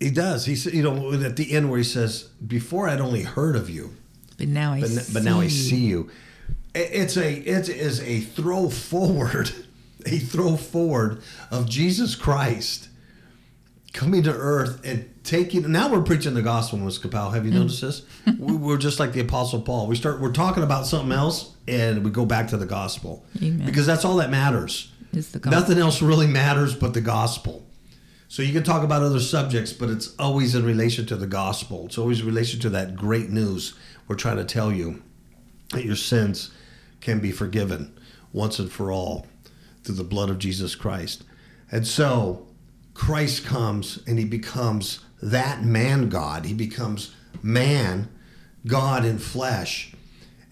He 0.00 0.10
does. 0.10 0.44
He 0.46 0.56
said, 0.56 0.74
you 0.74 0.82
know, 0.82 1.12
at 1.12 1.36
the 1.36 1.52
end 1.52 1.70
where 1.70 1.78
he 1.78 1.84
says, 1.84 2.28
"Before 2.46 2.88
I'd 2.88 3.00
only 3.00 3.22
heard 3.22 3.56
of 3.56 3.70
you, 3.70 3.94
But 4.36 4.48
now 4.48 4.72
I 4.74 4.80
but, 4.80 4.90
see. 4.90 5.12
but 5.12 5.22
now 5.22 5.40
I 5.40 5.48
see 5.48 5.86
you." 5.86 6.10
It's 6.74 7.16
a 7.16 7.32
it 7.32 7.68
is 7.70 8.00
a 8.00 8.20
throw 8.20 8.68
forward, 8.68 9.50
a 10.06 10.18
throw 10.18 10.56
forward 10.56 11.22
of 11.50 11.68
Jesus 11.68 12.14
Christ 12.14 12.88
coming 13.92 14.22
to 14.22 14.32
earth 14.32 14.80
and 14.84 15.12
taking. 15.24 15.70
Now 15.72 15.90
we're 15.90 16.02
preaching 16.02 16.34
the 16.34 16.42
gospel, 16.42 16.78
Ms. 16.78 16.98
Kapow. 16.98 17.32
Have 17.32 17.44
you 17.44 17.52
mm. 17.52 17.56
noticed 17.56 17.80
this? 17.80 18.02
we, 18.38 18.54
we're 18.54 18.76
just 18.76 19.00
like 19.00 19.12
the 19.12 19.20
Apostle 19.20 19.62
Paul. 19.62 19.86
We 19.86 19.96
start 19.96 20.20
we're 20.20 20.32
talking 20.32 20.62
about 20.62 20.86
something 20.86 21.12
else, 21.12 21.54
and 21.66 22.04
we 22.04 22.10
go 22.10 22.24
back 22.24 22.48
to 22.48 22.56
the 22.56 22.66
gospel 22.66 23.24
Amen. 23.42 23.66
because 23.66 23.86
that's 23.86 24.04
all 24.04 24.16
that 24.16 24.30
matters. 24.30 24.92
Is 25.12 25.32
the 25.32 25.38
gospel. 25.38 25.60
Nothing 25.60 25.78
else 25.78 26.02
really 26.02 26.26
matters 26.26 26.74
but 26.74 26.94
the 26.94 27.00
gospel. 27.00 27.64
So 28.28 28.42
you 28.42 28.52
can 28.52 28.64
talk 28.64 28.82
about 28.82 29.02
other 29.02 29.20
subjects, 29.20 29.72
but 29.72 29.88
it's 29.88 30.14
always 30.18 30.54
in 30.54 30.64
relation 30.64 31.06
to 31.06 31.16
the 31.16 31.28
gospel. 31.28 31.86
It's 31.86 31.96
always 31.96 32.20
in 32.20 32.26
relation 32.26 32.58
to 32.60 32.70
that 32.70 32.96
great 32.96 33.30
news 33.30 33.74
we're 34.08 34.16
trying 34.16 34.36
to 34.36 34.44
tell 34.44 34.72
you 34.72 35.02
that 35.70 35.84
your 35.84 35.96
sins 35.96 36.50
can 37.00 37.20
be 37.20 37.30
forgiven 37.30 37.96
once 38.32 38.58
and 38.58 38.70
for 38.70 38.90
all 38.92 39.26
through 39.86 39.94
the 39.96 40.04
blood 40.04 40.28
of 40.30 40.38
Jesus 40.38 40.74
Christ. 40.74 41.24
And 41.70 41.86
so 41.86 42.46
Christ 42.94 43.44
comes 43.44 43.98
and 44.06 44.18
he 44.18 44.24
becomes 44.24 45.00
that 45.22 45.62
man 45.64 46.08
God. 46.08 46.44
He 46.44 46.54
becomes 46.54 47.14
man, 47.42 48.08
God 48.66 49.04
in 49.04 49.18
flesh, 49.18 49.92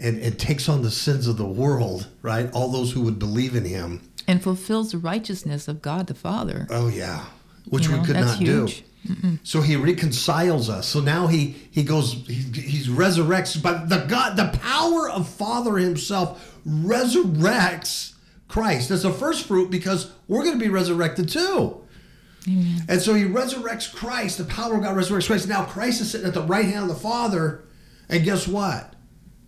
and, 0.00 0.18
and 0.20 0.38
takes 0.38 0.68
on 0.68 0.82
the 0.82 0.90
sins 0.90 1.26
of 1.26 1.36
the 1.36 1.44
world, 1.46 2.08
right? 2.22 2.50
All 2.52 2.68
those 2.70 2.92
who 2.92 3.02
would 3.02 3.18
believe 3.18 3.54
in 3.54 3.64
him. 3.64 4.00
and 4.26 4.42
fulfills 4.42 4.92
the 4.92 4.98
righteousness 4.98 5.68
of 5.68 5.82
God 5.82 6.06
the 6.06 6.14
Father. 6.14 6.66
Oh 6.70 6.88
yeah, 6.88 7.24
which 7.68 7.84
You 7.84 7.90
know, 7.92 8.00
we 8.00 8.06
could 8.06 8.16
that's 8.16 8.26
not 8.26 8.38
huge. 8.38 8.78
do. 8.80 9.38
So 9.42 9.60
he 9.60 9.76
reconciles 9.76 10.70
us. 10.70 10.86
So 10.88 11.00
now 11.00 11.26
he 11.26 11.54
he 11.70 11.82
goes 11.82 12.14
he, 12.26 12.34
he 12.58 12.84
resurrects, 12.90 13.60
but 13.62 13.90
the 13.90 13.98
God, 14.08 14.36
the 14.36 14.56
power 14.58 15.10
of 15.10 15.28
Father 15.28 15.76
Himself 15.76 16.58
resurrects 16.66 18.13
Christ 18.54 18.92
as 18.92 19.02
the 19.02 19.10
first 19.10 19.46
fruit 19.48 19.68
because 19.68 20.12
we're 20.28 20.44
going 20.44 20.56
to 20.56 20.64
be 20.64 20.70
resurrected 20.70 21.28
too. 21.28 21.80
Amen. 22.46 22.84
And 22.88 23.02
so 23.02 23.14
he 23.14 23.24
resurrects 23.24 23.92
Christ. 23.92 24.38
The 24.38 24.44
power 24.44 24.76
of 24.76 24.82
God 24.84 24.96
resurrects 24.96 25.26
Christ. 25.26 25.48
Now 25.48 25.64
Christ 25.64 26.00
is 26.00 26.12
sitting 26.12 26.28
at 26.28 26.34
the 26.34 26.42
right 26.42 26.64
hand 26.64 26.82
of 26.84 26.88
the 26.88 26.94
Father, 27.02 27.64
and 28.08 28.22
guess 28.22 28.46
what? 28.46 28.94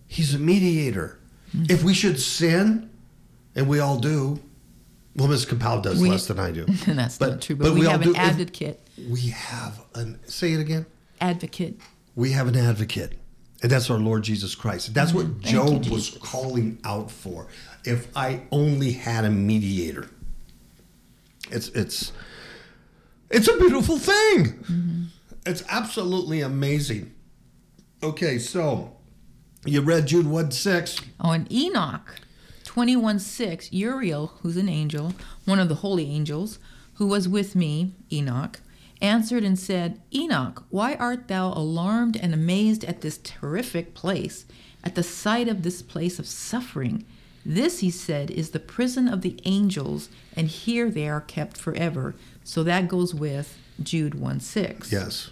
He's 0.09 0.35
a 0.35 0.39
mediator. 0.41 1.21
If 1.55 1.85
we 1.85 1.95
should 1.95 2.21
sin, 2.21 2.91
and 3.55 3.69
we 3.69 3.79
all 3.79 4.01
do, 4.01 4.41
well, 5.15 5.29
Ms. 5.29 5.47
Kapow 5.47 5.81
does 5.81 6.01
We- 6.03 6.11
less 6.11 6.27
than 6.27 6.41
I 6.41 6.51
do. 6.51 6.65
And 6.89 6.99
that's 6.99 7.17
But- 7.17 7.31
not 7.31 7.43
true. 7.43 7.55
but 7.57 7.65
But, 7.67 7.75
we, 7.75 7.81
we 7.81 7.87
all 7.87 7.93
have 7.93 8.03
do- 8.03 8.11
an 8.11 8.17
if- 8.17 8.23
advocate. 8.23 8.81
We 9.09 9.21
have 9.29 9.81
an 9.95 10.19
say 10.27 10.53
it 10.53 10.59
again. 10.61 10.85
Advocate. 11.21 11.81
We 12.17 12.33
have 12.33 12.49
an 12.49 12.57
advocate, 12.57 13.13
and 13.63 13.71
that's 13.71 13.89
our 13.89 13.99
Lord 13.99 14.25
Jesus 14.25 14.57
Christ. 14.57 14.95
That's 14.95 15.15
what 15.15 15.27
Mm-hmm. 15.27 15.41
Thank 15.43 15.71
you, 15.71 15.81
Job 15.81 15.93
was 15.93 16.19
calling 16.21 16.79
out 16.85 17.09
for. 17.11 17.47
If 17.87 18.09
I 18.17 18.43
only 18.51 18.93
had 18.93 19.25
a 19.25 19.31
mediator, 19.31 20.09
it's 21.51 21.69
it's 21.69 22.13
it's 23.31 23.49
a 23.49 23.57
beautiful 23.59 23.99
thing. 23.99 24.45
Mm-hmm. 24.45 25.03
It's 25.47 25.63
absolutely 25.69 26.41
amazing. 26.41 27.15
Okay, 28.03 28.39
so 28.39 28.97
you 29.65 29.81
read 29.81 30.07
Jude 30.07 30.27
one 30.27 30.51
six. 30.51 31.01
Oh, 31.21 31.31
and 31.31 31.51
Enoch, 31.51 32.21
21 32.77 33.19
6, 33.21 33.73
Uriel, 33.73 34.33
who's 34.43 34.59
an 34.59 34.69
angel, 34.69 35.15
one 35.47 35.59
of 35.59 35.69
the 35.71 35.77
holy 35.77 36.11
angels, 36.11 36.59
who 36.95 37.07
was 37.07 37.29
with 37.29 37.57
me, 37.57 37.95
Enoch, 38.13 38.61
answered 39.01 39.45
and 39.45 39.59
said, 39.59 40.01
Enoch, 40.15 40.65
why 40.69 40.95
art 40.97 41.29
thou 41.29 41.53
alarmed 41.55 42.17
and 42.17 42.35
amazed 42.35 42.85
at 42.85 43.01
this 43.01 43.19
terrific 43.19 43.95
place, 43.95 44.45
at 44.85 44.95
the 44.95 45.03
sight 45.03 45.49
of 45.49 45.63
this 45.63 45.81
place 45.81 46.19
of 46.19 46.27
suffering? 46.27 47.07
This, 47.49 47.79
he 47.79 47.93
said, 47.93 48.33
is 48.33 48.51
the 48.51 48.59
prison 48.59 49.07
of 49.07 49.23
the 49.23 49.39
angels, 49.45 50.09
and 50.35 50.49
here 50.49 50.91
they 50.91 51.09
are 51.09 51.21
kept 51.21 51.57
forever. 51.57 52.17
So 52.43 52.65
that 52.65 52.89
goes 52.89 53.15
with 53.15 53.57
Jude 53.81 54.17
1 54.17 54.41
6. 54.41 54.91
Yes. 54.91 55.31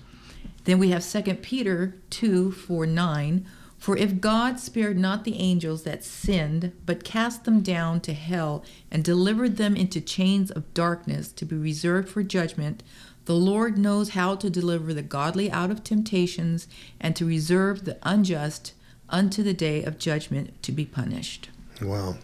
Then 0.63 0.79
we 0.79 0.91
have 0.91 1.05
2 1.05 1.23
Peter 1.35 1.97
2 2.11 2.53
4 2.53 2.87
9. 2.87 3.47
For 3.79 3.97
if 3.97 4.21
God 4.21 4.61
spared 4.61 4.97
not 4.97 5.25
the 5.25 5.41
angels 5.41 5.83
that 5.83 6.05
sinned, 6.05 6.73
but 6.87 7.03
cast 7.03 7.45
them 7.45 7.63
down 7.63 8.01
to 8.03 8.15
hell 8.15 8.65
and 8.93 9.03
delivered 9.03 9.57
them 9.57 9.75
into 9.75 10.01
chains 10.01 10.53
of 10.53 10.73
darkness 10.73 11.33
to 11.33 11.45
be 11.45 11.57
reserved 11.57 12.09
for 12.09 12.23
judgment, 12.23 12.85
the 13.25 13.35
Lord 13.35 13.77
knows 13.77 14.11
how 14.11 14.37
to 14.37 14.49
deliver 14.49 14.95
the 14.95 15.03
godly 15.03 15.51
out 15.51 15.73
of 15.73 15.83
temptations 15.83 16.69
and 17.01 17.17
to 17.17 17.27
reserve 17.27 17.85
the 17.85 17.99
unjust 18.05 18.73
unto 19.11 19.43
the 19.43 19.53
day 19.53 19.83
of 19.83 19.99
judgment 19.99 20.63
to 20.63 20.71
be 20.71 20.85
punished. 20.85 21.51
Wow. 21.83 22.17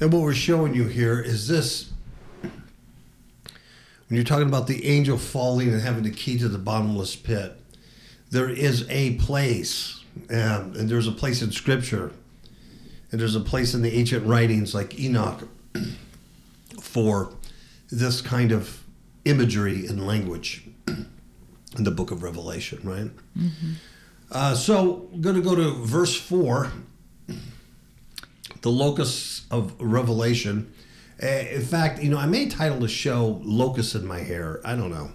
And 0.00 0.12
what 0.12 0.22
we're 0.22 0.34
showing 0.34 0.74
you 0.74 0.86
here 0.86 1.20
is 1.20 1.46
this. 1.48 1.90
When 2.42 4.16
you're 4.16 4.24
talking 4.24 4.48
about 4.48 4.66
the 4.66 4.86
angel 4.86 5.16
falling 5.16 5.68
and 5.68 5.80
having 5.80 6.02
the 6.02 6.10
key 6.10 6.38
to 6.38 6.48
the 6.48 6.58
bottomless 6.58 7.16
pit, 7.16 7.58
there 8.30 8.48
is 8.48 8.86
a 8.88 9.14
place, 9.14 10.00
um, 10.30 10.74
and 10.76 10.88
there's 10.88 11.06
a 11.06 11.12
place 11.12 11.40
in 11.42 11.52
Scripture, 11.52 12.12
and 13.10 13.20
there's 13.20 13.36
a 13.36 13.40
place 13.40 13.74
in 13.74 13.82
the 13.82 13.94
ancient 13.94 14.26
writings 14.26 14.74
like 14.74 14.98
Enoch 14.98 15.48
for 16.80 17.32
this 17.90 18.20
kind 18.20 18.52
of 18.52 18.82
imagery 19.24 19.86
and 19.86 20.06
language 20.06 20.64
in 20.88 21.84
the 21.84 21.90
book 21.90 22.10
of 22.10 22.22
Revelation, 22.22 22.80
right? 22.82 23.10
Uh, 24.30 24.54
so, 24.54 25.08
I'm 25.12 25.20
going 25.20 25.36
to 25.36 25.42
go 25.42 25.54
to 25.54 25.84
verse 25.84 26.18
4 26.18 26.72
the 28.62 28.70
locusts 28.70 29.42
of 29.50 29.74
revelation. 29.80 30.72
Uh, 31.22 31.26
in 31.26 31.62
fact, 31.62 32.02
you 32.02 32.10
know, 32.10 32.18
I 32.18 32.26
may 32.26 32.48
title 32.48 32.80
the 32.80 32.88
show 32.88 33.40
"Locusts 33.44 33.94
in 33.94 34.06
My 34.06 34.20
Hair." 34.20 34.60
I 34.64 34.74
don't 34.74 34.90
know. 34.90 35.10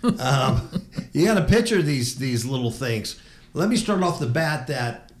um, 0.20 0.70
you 1.12 1.26
got 1.26 1.34
to 1.34 1.44
picture 1.44 1.82
these 1.82 2.16
these 2.16 2.44
little 2.44 2.70
things. 2.70 3.20
Let 3.54 3.68
me 3.68 3.76
start 3.76 4.02
off 4.02 4.20
the 4.20 4.26
bat 4.26 4.68
that 4.68 5.12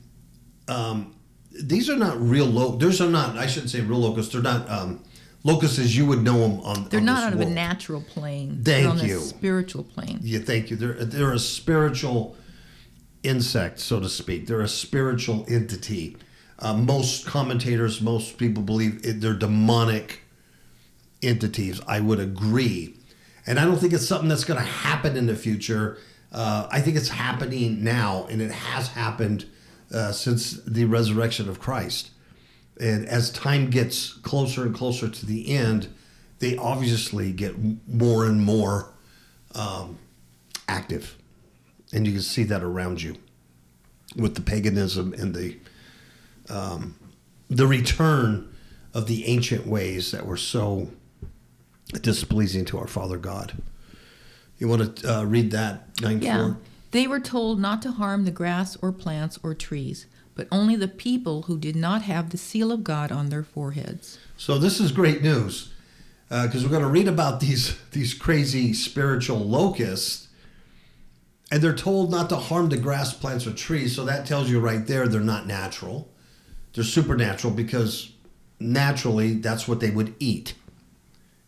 um, 0.68 1.14
these 1.50 1.90
are 1.90 1.96
not 1.96 2.20
real 2.20 2.46
locusts. 2.46 2.84
These 2.84 3.00
are 3.00 3.10
not. 3.10 3.36
I 3.36 3.46
shouldn't 3.46 3.70
say 3.70 3.80
real 3.80 3.98
locusts. 3.98 4.32
They're 4.32 4.42
not 4.42 4.68
um, 4.70 5.02
locusts 5.44 5.78
as 5.78 5.96
you 5.96 6.06
would 6.06 6.22
know 6.22 6.38
them 6.38 6.60
on. 6.60 6.88
They're 6.88 7.00
on 7.00 7.06
not 7.06 7.24
out 7.24 7.32
of 7.32 7.40
a 7.40 7.46
natural 7.46 8.00
plane. 8.02 8.62
Thank 8.62 8.64
They're 8.64 8.88
on 8.88 8.98
you. 8.98 9.18
a 9.18 9.20
spiritual 9.20 9.84
plane. 9.84 10.18
Yeah, 10.22 10.40
thank 10.40 10.70
you. 10.70 10.76
They're 10.76 11.04
they're 11.04 11.32
a 11.32 11.38
spiritual 11.38 12.36
insect, 13.22 13.80
so 13.80 14.00
to 14.00 14.08
speak. 14.08 14.46
They're 14.46 14.60
a 14.60 14.68
spiritual 14.68 15.44
entity. 15.48 16.16
Uh, 16.58 16.74
most 16.74 17.26
commentators, 17.26 18.00
most 18.00 18.36
people 18.36 18.62
believe 18.62 19.04
it, 19.04 19.20
they're 19.20 19.34
demonic 19.34 20.22
entities. 21.22 21.80
I 21.86 22.00
would 22.00 22.20
agree. 22.20 22.96
And 23.46 23.58
I 23.58 23.64
don't 23.64 23.78
think 23.78 23.92
it's 23.92 24.06
something 24.06 24.28
that's 24.28 24.44
going 24.44 24.60
to 24.60 24.66
happen 24.66 25.16
in 25.16 25.26
the 25.26 25.36
future. 25.36 25.98
Uh, 26.32 26.68
I 26.70 26.80
think 26.80 26.96
it's 26.96 27.08
happening 27.08 27.82
now, 27.82 28.26
and 28.28 28.42
it 28.42 28.50
has 28.50 28.88
happened 28.88 29.46
uh, 29.92 30.12
since 30.12 30.60
the 30.64 30.84
resurrection 30.84 31.48
of 31.48 31.60
Christ. 31.60 32.10
And 32.80 33.06
as 33.06 33.30
time 33.30 33.70
gets 33.70 34.12
closer 34.12 34.62
and 34.62 34.74
closer 34.74 35.08
to 35.08 35.26
the 35.26 35.50
end, 35.50 35.88
they 36.40 36.56
obviously 36.56 37.32
get 37.32 37.54
more 37.88 38.26
and 38.26 38.42
more 38.42 38.92
um, 39.54 39.98
active. 40.68 41.16
And 41.92 42.06
you 42.06 42.12
can 42.12 42.22
see 42.22 42.44
that 42.44 42.62
around 42.62 43.02
you 43.02 43.16
with 44.16 44.34
the 44.34 44.42
paganism 44.42 45.14
and 45.14 45.34
the 45.34 45.56
um, 46.50 46.94
the 47.48 47.66
return 47.66 48.48
of 48.94 49.06
the 49.06 49.26
ancient 49.26 49.66
ways 49.66 50.10
that 50.12 50.26
were 50.26 50.36
so 50.36 50.88
displeasing 52.02 52.64
to 52.66 52.78
our 52.78 52.86
Father 52.86 53.16
God. 53.18 53.60
You 54.58 54.68
want 54.68 54.96
to 54.98 55.18
uh, 55.18 55.24
read 55.24 55.50
that 55.52 56.00
nine 56.00 56.20
Yeah. 56.20 56.36
four? 56.38 56.58
They 56.90 57.06
were 57.06 57.20
told 57.20 57.60
not 57.60 57.82
to 57.82 57.92
harm 57.92 58.24
the 58.24 58.30
grass 58.30 58.76
or 58.80 58.92
plants 58.92 59.38
or 59.42 59.54
trees, 59.54 60.06
but 60.34 60.48
only 60.50 60.74
the 60.74 60.88
people 60.88 61.42
who 61.42 61.58
did 61.58 61.76
not 61.76 62.02
have 62.02 62.30
the 62.30 62.38
seal 62.38 62.72
of 62.72 62.82
God 62.82 63.12
on 63.12 63.28
their 63.28 63.42
foreheads. 63.42 64.18
So 64.36 64.58
this 64.58 64.80
is 64.80 64.90
great 64.92 65.22
news 65.22 65.72
because 66.28 66.64
we're 66.64 66.70
going 66.70 66.82
to 66.82 66.88
read 66.88 67.08
about 67.08 67.40
these 67.40 67.76
these 67.92 68.14
crazy 68.14 68.72
spiritual 68.72 69.38
locusts, 69.40 70.28
and 71.50 71.62
they're 71.62 71.74
told 71.74 72.10
not 72.10 72.28
to 72.30 72.36
harm 72.36 72.68
the 72.68 72.76
grass, 72.76 73.12
plants, 73.14 73.46
or 73.46 73.52
trees. 73.52 73.94
So 73.94 74.04
that 74.04 74.26
tells 74.26 74.50
you 74.50 74.58
right 74.60 74.86
there 74.86 75.08
they're 75.08 75.20
not 75.20 75.46
natural; 75.46 76.10
they're 76.72 76.84
supernatural 76.84 77.52
because 77.52 78.12
naturally 78.60 79.34
that's 79.34 79.68
what 79.68 79.80
they 79.80 79.90
would 79.90 80.14
eat 80.18 80.54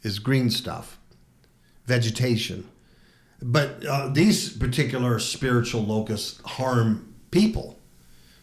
is 0.03 0.19
green 0.19 0.51
stuff, 0.51 0.99
vegetation. 1.85 2.69
But 3.43 3.85
uh, 3.87 4.09
these 4.09 4.51
particular 4.57 5.19
spiritual 5.19 5.85
locusts 5.85 6.41
harm 6.45 7.15
people, 7.31 7.79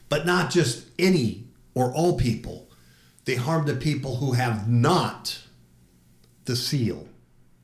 but 0.10 0.26
not 0.26 0.50
just 0.50 0.86
any 0.98 1.46
or 1.74 1.94
all 1.94 2.18
people. 2.18 2.70
They 3.26 3.36
harm 3.36 3.66
the 3.66 3.76
people 3.76 4.18
who 4.18 4.34
have 4.34 4.70
not 4.70 5.40
the 6.46 6.56
seal 6.56 7.08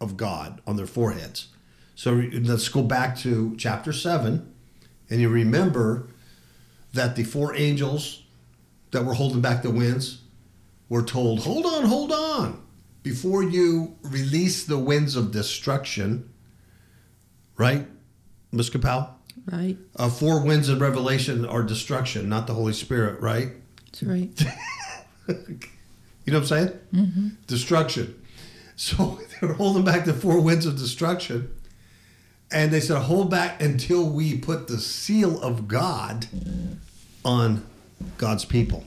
of 0.01 0.17
God 0.17 0.61
on 0.67 0.75
their 0.75 0.85
foreheads. 0.85 1.47
So 1.95 2.23
let's 2.33 2.69
go 2.69 2.83
back 2.83 3.17
to 3.19 3.55
chapter 3.57 3.93
7, 3.93 4.53
and 5.09 5.21
you 5.21 5.29
remember 5.29 6.07
that 6.93 7.15
the 7.15 7.23
four 7.23 7.55
angels 7.55 8.22
that 8.93 9.05
were 9.05 9.13
holding 9.13 9.41
back 9.41 9.61
the 9.61 9.69
winds 9.69 10.21
were 10.89 11.03
told, 11.03 11.41
Hold 11.41 11.65
on, 11.65 11.85
hold 11.85 12.11
on. 12.11 12.63
Before 13.03 13.43
you 13.43 13.97
release 14.01 14.65
the 14.65 14.77
winds 14.77 15.15
of 15.15 15.31
destruction, 15.31 16.31
right, 17.57 17.85
Ms. 18.51 18.69
Kapow? 18.69 19.09
Right? 19.51 19.77
Uh, 19.97 20.09
four 20.09 20.41
winds 20.43 20.69
in 20.69 20.79
Revelation 20.79 21.45
are 21.45 21.63
destruction, 21.63 22.29
not 22.29 22.47
the 22.47 22.53
Holy 22.53 22.71
Spirit, 22.71 23.19
right? 23.19 23.49
That's 23.85 24.03
right. 24.03 24.45
You 26.25 26.31
know 26.31 26.39
what 26.39 26.51
I'm 26.51 26.67
saying? 26.67 26.79
Mm-hmm. 26.93 27.27
Destruction. 27.47 28.19
So 28.75 29.19
they 29.39 29.45
were 29.45 29.53
holding 29.53 29.85
back 29.85 30.03
the 30.03 30.15
four 30.15 30.41
winds 30.41 30.65
of 30.65 30.79
destruction. 30.79 31.53
And 32.51 32.73
they 32.73 32.79
said, 32.79 33.03
hold 33.03 33.29
back 33.29 33.61
until 33.61 34.09
we 34.09 34.39
put 34.39 34.67
the 34.67 34.79
seal 34.79 35.39
of 35.43 35.67
God 35.67 36.25
on 37.23 37.63
God's 38.17 38.45
people. 38.45 38.85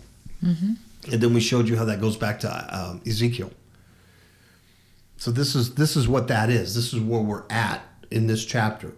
And 1.12 1.20
then 1.20 1.34
we 1.34 1.40
showed 1.40 1.68
you 1.68 1.76
how 1.76 1.84
that 1.84 2.00
goes 2.00 2.16
back 2.16 2.40
to 2.40 2.76
um, 2.76 3.00
Ezekiel. 3.06 3.50
So 5.16 5.30
this 5.30 5.54
is 5.54 5.74
this 5.74 5.96
is 5.96 6.08
what 6.08 6.28
that 6.28 6.50
is. 6.50 6.74
This 6.74 6.92
is 6.92 7.00
where 7.00 7.20
we're 7.22 7.44
at 7.48 7.82
in 8.10 8.26
this 8.26 8.44
chapter. 8.44 8.92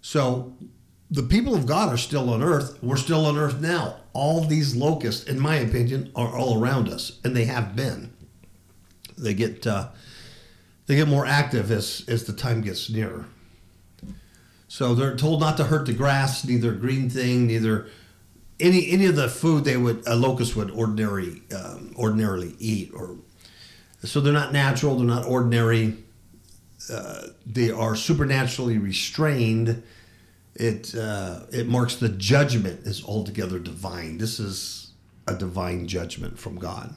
So 0.00 0.54
the 1.10 1.22
people 1.22 1.54
of 1.54 1.66
God 1.66 1.92
are 1.92 1.96
still 1.96 2.30
on 2.30 2.42
earth. 2.42 2.78
We're 2.82 2.96
still 2.96 3.26
on 3.26 3.36
earth 3.36 3.60
now. 3.60 3.96
All 4.12 4.42
these 4.42 4.76
locusts, 4.76 5.24
in 5.24 5.40
my 5.40 5.56
opinion, 5.56 6.12
are 6.14 6.36
all 6.36 6.60
around 6.60 6.88
us, 6.88 7.18
and 7.24 7.34
they 7.34 7.46
have 7.46 7.74
been. 7.74 8.12
They 9.16 9.34
get 9.34 9.66
uh, 9.66 9.88
they 10.86 10.96
get 10.96 11.08
more 11.08 11.26
active 11.26 11.70
as 11.70 12.04
as 12.06 12.24
the 12.24 12.32
time 12.32 12.60
gets 12.60 12.88
nearer. 12.90 13.26
So 14.68 14.94
they're 14.94 15.16
told 15.16 15.40
not 15.40 15.56
to 15.58 15.64
hurt 15.64 15.86
the 15.86 15.92
grass, 15.92 16.44
neither 16.44 16.72
green 16.72 17.08
thing, 17.08 17.46
neither 17.46 17.86
any 18.60 18.90
any 18.90 19.06
of 19.06 19.16
the 19.16 19.28
food 19.28 19.64
they 19.64 19.76
would 19.76 20.02
a 20.06 20.16
locust 20.16 20.56
would 20.56 20.70
ordinary 20.70 21.42
um, 21.54 21.94
ordinarily 21.96 22.54
eat. 22.58 22.92
Or 22.94 23.16
so 24.02 24.20
they're 24.20 24.32
not 24.32 24.52
natural. 24.52 24.96
They're 24.96 25.06
not 25.06 25.26
ordinary. 25.26 25.98
Uh, 26.92 27.28
they 27.46 27.70
are 27.70 27.96
supernaturally 27.96 28.78
restrained 28.78 29.82
it 30.54 30.94
uh, 30.94 31.40
it 31.50 31.66
marks 31.68 31.96
the 31.96 32.08
judgment 32.08 32.86
is 32.86 33.04
altogether 33.04 33.58
divine. 33.58 34.18
This 34.18 34.38
is 34.38 34.92
a 35.26 35.34
divine 35.34 35.86
judgment 35.88 36.38
from 36.38 36.58
God. 36.58 36.94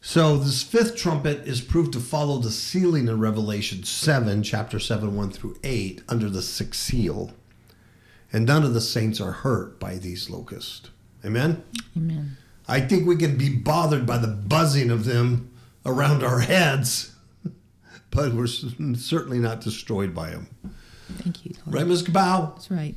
So 0.00 0.36
this 0.36 0.62
fifth 0.62 0.96
trumpet 0.96 1.46
is 1.46 1.60
proved 1.60 1.92
to 1.94 2.00
follow 2.00 2.38
the 2.38 2.50
sealing 2.50 3.08
in 3.08 3.18
Revelation 3.18 3.84
7, 3.84 4.42
chapter 4.42 4.78
7, 4.78 5.16
1 5.16 5.30
through 5.30 5.56
8, 5.64 6.02
under 6.08 6.28
the 6.28 6.42
sixth 6.42 6.80
seal. 6.80 7.32
And 8.34 8.46
none 8.46 8.64
of 8.64 8.74
the 8.74 8.80
saints 8.80 9.20
are 9.20 9.30
hurt 9.30 9.78
by 9.78 9.94
these 9.94 10.28
locusts. 10.28 10.90
Amen? 11.24 11.62
Amen. 11.96 12.36
I 12.66 12.80
think 12.80 13.06
we 13.06 13.14
can 13.14 13.38
be 13.38 13.48
bothered 13.48 14.06
by 14.06 14.18
the 14.18 14.26
buzzing 14.26 14.90
of 14.90 15.04
them 15.04 15.52
around 15.86 16.24
our 16.24 16.40
heads, 16.40 17.14
but 18.10 18.34
we're 18.34 18.48
certainly 18.48 19.38
not 19.38 19.60
destroyed 19.60 20.16
by 20.16 20.30
them. 20.30 20.48
Thank 21.18 21.46
you. 21.46 21.54
Lord. 21.64 21.76
Right, 21.76 21.86
Ms. 21.86 22.02
Kapow? 22.02 22.56
That's 22.56 22.72
right. 22.72 22.96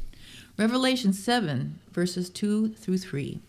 Revelation 0.57 1.13
7, 1.13 1.77
verses 1.91 2.31
2 2.31 2.69
through 2.69 2.97
3. 2.97 3.39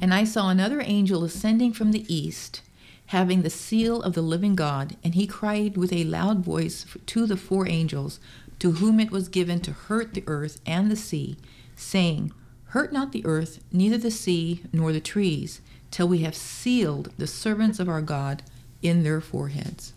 And 0.00 0.14
I 0.14 0.24
saw 0.24 0.48
another 0.48 0.80
angel 0.82 1.24
ascending 1.24 1.74
from 1.74 1.92
the 1.92 2.06
east, 2.12 2.62
having 3.08 3.42
the 3.42 3.50
seal 3.50 4.00
of 4.00 4.14
the 4.14 4.22
living 4.22 4.54
God, 4.54 4.96
and 5.04 5.14
he 5.14 5.26
cried 5.26 5.76
with 5.76 5.92
a 5.92 6.04
loud 6.04 6.38
voice 6.38 6.86
to 7.04 7.26
the 7.26 7.36
four 7.36 7.68
angels, 7.68 8.18
to 8.64 8.72
whom 8.72 8.98
it 8.98 9.10
was 9.10 9.28
given 9.28 9.60
to 9.60 9.72
hurt 9.72 10.14
the 10.14 10.24
earth 10.26 10.58
and 10.64 10.90
the 10.90 10.96
sea, 10.96 11.36
saying, 11.76 12.32
Hurt 12.68 12.94
not 12.94 13.12
the 13.12 13.22
earth, 13.26 13.62
neither 13.70 13.98
the 13.98 14.10
sea, 14.10 14.62
nor 14.72 14.90
the 14.90 15.02
trees, 15.02 15.60
till 15.90 16.08
we 16.08 16.20
have 16.20 16.34
sealed 16.34 17.12
the 17.18 17.26
servants 17.26 17.78
of 17.78 17.90
our 17.90 18.00
God 18.00 18.42
in 18.80 19.02
their 19.02 19.20
foreheads. 19.20 19.92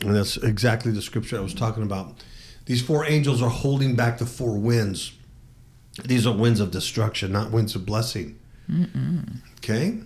And 0.00 0.16
that's 0.16 0.36
exactly 0.38 0.90
the 0.90 1.00
scripture 1.00 1.36
I 1.36 1.40
was 1.40 1.54
talking 1.54 1.84
about. 1.84 2.20
These 2.64 2.82
four 2.82 3.06
angels 3.06 3.40
are 3.40 3.48
holding 3.48 3.94
back 3.94 4.18
the 4.18 4.26
four 4.26 4.58
winds. 4.58 5.12
These 6.04 6.26
are 6.26 6.34
winds 6.34 6.58
of 6.58 6.72
destruction, 6.72 7.30
not 7.30 7.52
winds 7.52 7.76
of 7.76 7.86
blessing. 7.86 8.40
Okay? 9.58 10.00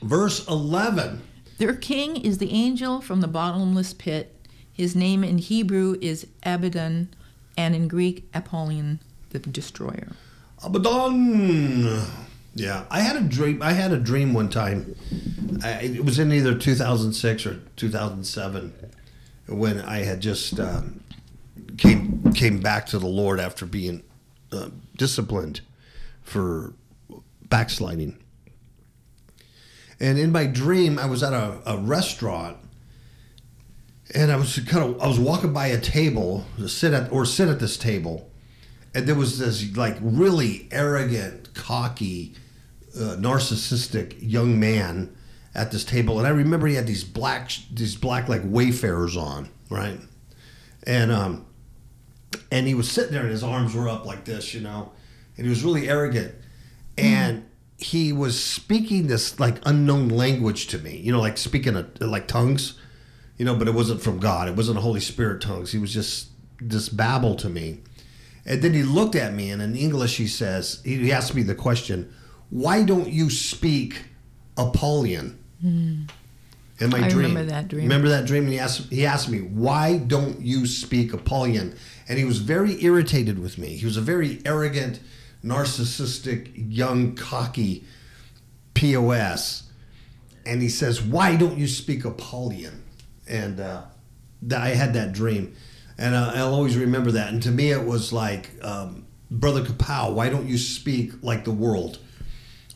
Verse 0.00 0.48
11. 0.48 1.20
Their 1.58 1.74
king 1.74 2.16
is 2.16 2.38
the 2.38 2.50
angel 2.50 3.02
from 3.02 3.20
the 3.20 3.28
bottomless 3.28 3.92
pit. 3.92 4.35
His 4.76 4.94
name 4.94 5.24
in 5.24 5.38
Hebrew 5.38 5.96
is 6.02 6.26
Abaddon, 6.42 7.08
and 7.56 7.74
in 7.74 7.88
Greek, 7.88 8.28
Apollyon, 8.34 9.00
the 9.30 9.38
destroyer. 9.38 10.12
Abaddon. 10.62 12.02
Yeah, 12.54 12.84
I 12.90 13.00
had 13.00 13.16
a 13.16 13.20
dream. 13.20 13.62
I 13.62 13.72
had 13.72 13.92
a 13.92 13.98
dream 13.98 14.34
one 14.34 14.50
time. 14.50 14.94
I, 15.64 15.80
it 15.82 16.04
was 16.04 16.18
in 16.18 16.30
either 16.30 16.54
2006 16.54 17.46
or 17.46 17.60
2007 17.76 18.74
when 19.48 19.80
I 19.80 19.98
had 19.98 20.20
just 20.20 20.60
um, 20.60 21.00
came 21.78 22.32
came 22.34 22.60
back 22.60 22.86
to 22.86 22.98
the 22.98 23.06
Lord 23.06 23.40
after 23.40 23.64
being 23.64 24.02
uh, 24.52 24.68
disciplined 24.96 25.62
for 26.22 26.74
backsliding. 27.48 28.18
And 29.98 30.18
in 30.18 30.32
my 30.32 30.44
dream, 30.44 30.98
I 30.98 31.06
was 31.06 31.22
at 31.22 31.32
a, 31.32 31.60
a 31.64 31.78
restaurant, 31.78 32.58
and 34.14 34.30
I 34.30 34.36
was 34.36 34.58
kind 34.60 34.84
of 34.84 35.00
I 35.00 35.06
was 35.06 35.18
walking 35.18 35.52
by 35.52 35.66
a 35.68 35.80
table 35.80 36.46
to 36.58 36.68
sit 36.68 36.92
at 36.92 37.10
or 37.10 37.24
sit 37.24 37.48
at 37.48 37.58
this 37.58 37.76
table, 37.76 38.30
and 38.94 39.06
there 39.06 39.14
was 39.14 39.38
this 39.38 39.76
like 39.76 39.96
really 40.00 40.68
arrogant, 40.70 41.54
cocky, 41.54 42.34
uh, 42.94 43.16
narcissistic 43.18 44.16
young 44.20 44.60
man 44.60 45.14
at 45.54 45.72
this 45.72 45.84
table, 45.84 46.18
and 46.18 46.26
I 46.26 46.30
remember 46.30 46.66
he 46.66 46.74
had 46.74 46.86
these 46.86 47.04
black 47.04 47.50
these 47.72 47.96
black 47.96 48.28
like 48.28 48.42
wayfarers 48.44 49.16
on, 49.16 49.48
right, 49.70 49.98
and 50.86 51.10
um, 51.10 51.46
and 52.52 52.66
he 52.66 52.74
was 52.74 52.90
sitting 52.90 53.12
there 53.12 53.22
and 53.22 53.30
his 53.30 53.42
arms 53.42 53.74
were 53.74 53.88
up 53.88 54.06
like 54.06 54.24
this, 54.24 54.54
you 54.54 54.60
know, 54.60 54.92
and 55.36 55.46
he 55.46 55.50
was 55.50 55.64
really 55.64 55.88
arrogant, 55.88 56.34
and 56.96 57.44
he 57.78 58.12
was 58.12 58.42
speaking 58.42 59.06
this 59.06 59.38
like 59.38 59.58
unknown 59.66 60.08
language 60.08 60.68
to 60.68 60.78
me, 60.78 60.96
you 60.96 61.12
know, 61.12 61.20
like 61.20 61.36
speaking 61.36 61.76
a, 61.76 61.86
like 62.00 62.26
tongues, 62.28 62.78
you 63.36 63.44
know, 63.44 63.54
but 63.54 63.68
it 63.68 63.74
wasn't 63.74 64.00
from 64.00 64.18
God. 64.18 64.48
It 64.48 64.56
wasn't 64.56 64.78
Holy 64.78 65.00
Spirit 65.00 65.40
tongues. 65.42 65.72
He 65.72 65.78
was 65.78 65.92
just 65.92 66.28
this 66.60 66.88
babble 66.88 67.34
to 67.36 67.48
me. 67.48 67.80
And 68.44 68.62
then 68.62 68.74
he 68.74 68.82
looked 68.82 69.16
at 69.16 69.34
me, 69.34 69.50
and 69.50 69.60
in 69.60 69.74
English, 69.76 70.16
he 70.16 70.28
says, 70.28 70.80
he 70.84 71.12
asked 71.12 71.34
me 71.34 71.42
the 71.42 71.54
question, 71.54 72.12
Why 72.50 72.84
don't 72.84 73.08
you 73.08 73.28
speak 73.28 74.04
Apollyon? 74.56 75.38
Hmm. 75.60 76.02
In 76.78 76.90
my 76.90 77.06
I 77.06 77.08
dream. 77.08 77.28
remember 77.28 77.44
that 77.50 77.68
dream. 77.68 77.82
Remember 77.84 78.08
that 78.08 78.26
dream? 78.26 78.44
And 78.44 78.52
he 78.52 78.58
asked, 78.58 78.92
he 78.92 79.06
asked 79.06 79.28
me, 79.28 79.40
Why 79.40 79.98
don't 79.98 80.40
you 80.40 80.66
speak 80.66 81.12
Apollyon? 81.12 81.76
And 82.08 82.18
he 82.18 82.24
was 82.24 82.38
very 82.38 82.82
irritated 82.84 83.38
with 83.38 83.58
me. 83.58 83.76
He 83.76 83.84
was 83.84 83.96
a 83.96 84.02
very 84.02 84.40
arrogant, 84.44 85.00
narcissistic, 85.42 86.52
young, 86.54 87.16
cocky 87.16 87.84
POS. 88.74 89.64
And 90.44 90.62
he 90.62 90.68
says, 90.68 91.02
Why 91.02 91.34
don't 91.34 91.58
you 91.58 91.66
speak 91.66 92.04
Apollyon? 92.04 92.84
And 93.26 93.60
uh, 93.60 93.82
that 94.42 94.62
I 94.62 94.68
had 94.68 94.94
that 94.94 95.12
dream. 95.12 95.54
And 95.98 96.14
uh, 96.14 96.32
I'll 96.34 96.54
always 96.54 96.76
remember 96.76 97.10
that. 97.12 97.32
And 97.32 97.42
to 97.42 97.50
me, 97.50 97.70
it 97.70 97.84
was 97.84 98.12
like, 98.12 98.50
um, 98.62 99.06
Brother 99.30 99.62
Kapow, 99.62 100.12
why 100.12 100.28
don't 100.28 100.46
you 100.46 100.58
speak 100.58 101.12
like 101.22 101.44
the 101.44 101.50
world? 101.50 101.98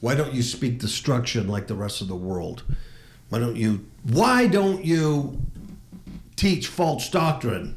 Why 0.01 0.15
don't 0.15 0.33
you 0.33 0.43
speak 0.43 0.79
destruction 0.79 1.47
like 1.47 1.67
the 1.67 1.75
rest 1.75 2.01
of 2.01 2.09
the 2.09 2.17
world? 2.17 2.65
Why 3.29 3.39
don't 3.39 3.57
you 3.57 3.87
why 4.03 4.47
don't 4.47 4.85
you 4.85 5.41
teach 6.37 6.67
false 6.67 7.09
doctrine 7.09 7.77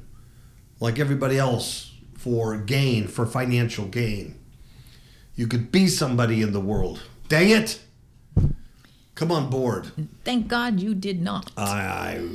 like 0.80 1.00
everybody 1.00 1.38
else 1.38 1.94
for 2.18 2.58
gain, 2.58 3.08
for 3.08 3.26
financial 3.26 3.86
gain? 3.86 4.40
You 5.36 5.48
could 5.48 5.72
be 5.72 5.88
somebody 5.88 6.42
in 6.42 6.54
the 6.54 6.60
world. 6.60 7.04
Dang 7.28 7.50
it. 7.50 7.82
Come 9.16 9.32
on 9.32 9.50
board. 9.50 9.92
Thank 10.24 10.48
God 10.48 10.80
you 10.80 10.96
did 10.96 11.22
not. 11.22 11.52
I, 11.58 11.62
I 11.62 12.30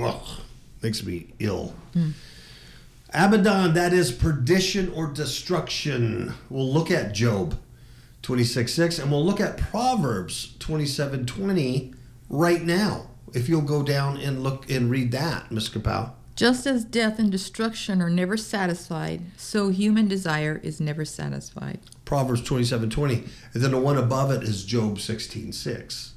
ugh, 0.00 0.40
makes 0.82 1.04
me 1.04 1.34
ill. 1.38 1.74
Abaddon, 3.14 3.74
that 3.74 3.92
is 3.92 4.12
perdition 4.12 4.92
or 4.92 5.06
destruction. 5.06 6.34
We'll 6.50 6.70
look 6.70 6.90
at 6.90 7.14
Job 7.14 7.58
26 8.22 8.72
6, 8.72 8.98
and 8.98 9.10
we'll 9.10 9.24
look 9.24 9.40
at 9.40 9.56
Proverbs 9.56 10.54
27 10.58 11.26
20 11.26 11.94
right 12.28 12.62
now. 12.62 13.08
If 13.32 13.48
you'll 13.48 13.62
go 13.62 13.82
down 13.82 14.16
and 14.16 14.42
look 14.42 14.70
and 14.70 14.90
read 14.90 15.12
that, 15.12 15.50
Miss 15.50 15.68
Kapow. 15.68 16.12
Just 16.34 16.66
as 16.66 16.84
death 16.84 17.18
and 17.18 17.32
destruction 17.32 18.02
are 18.02 18.10
never 18.10 18.36
satisfied, 18.36 19.22
so 19.38 19.70
human 19.70 20.06
desire 20.06 20.60
is 20.62 20.80
never 20.80 21.04
satisfied. 21.04 21.80
Proverbs 22.04 22.42
27 22.42 22.90
20. 22.90 23.24
And 23.54 23.62
then 23.62 23.70
the 23.70 23.78
one 23.78 23.96
above 23.96 24.30
it 24.30 24.42
is 24.42 24.64
Job 24.64 25.00
16 25.00 25.52
6. 25.52 26.14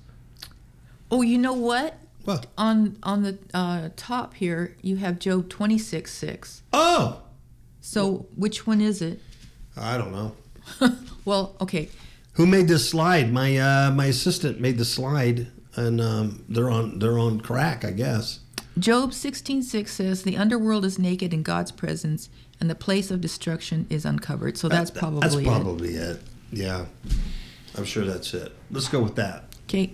Oh, 1.10 1.22
you 1.22 1.38
know 1.38 1.54
what? 1.54 1.98
Well, 2.30 2.46
On 2.60 2.96
on 3.02 3.24
the 3.24 3.39
uh, 3.56 3.89
top 3.96 4.36
here, 4.36 4.76
you 4.84 4.98
have 4.98 5.18
Job 5.18 5.50
twenty 5.50 5.80
six 5.80 6.13
six. 6.13 6.62
oh, 6.72 7.24
So 7.82 8.28
which 8.36 8.68
one 8.68 8.82
is 8.82 9.02
it? 9.02 9.20
I 9.76 9.98
don't 9.98 10.12
know. 10.12 10.36
Well, 11.26 11.56
okay. 11.62 11.89
Who 12.34 12.46
made 12.48 12.68
this 12.68 12.89
slide? 12.89 13.32
My 13.34 13.58
uh, 13.58 13.92
my 13.92 14.06
assistant 14.06 14.60
made 14.60 14.78
the 14.78 14.86
slide, 14.86 15.48
and 15.76 16.00
um, 16.00 16.44
they're 16.48 16.70
on 16.70 17.00
they're 17.00 17.20
on 17.20 17.42
crack, 17.42 17.84
I 17.84 17.92
guess. 17.92 18.39
Job 18.78 19.12
16:6 19.12 19.89
says 19.89 20.24
the 20.24 20.38
underworld 20.38 20.86
is 20.86 20.98
naked 20.98 21.34
in 21.34 21.44
God's 21.44 21.72
presence 21.72 22.30
and 22.60 22.70
the 22.70 22.76
place 22.76 23.12
of 23.12 23.22
destruction 23.22 23.88
is 23.89 24.06
uncovered. 24.06 24.58
So 24.58 24.70
that's 24.70 24.92
probably 24.92 25.20
that's 25.22 25.36
it. 25.36 25.46
probably 25.46 25.96
it. 25.96 26.22
Yeah, 26.52 26.86
I'm 27.76 27.86
sure 27.86 28.06
that's 28.06 28.34
it. 28.34 28.52
Let's 28.72 28.88
go 28.88 29.02
with 29.02 29.15
that. 29.15 29.46
Okay. 29.65 29.94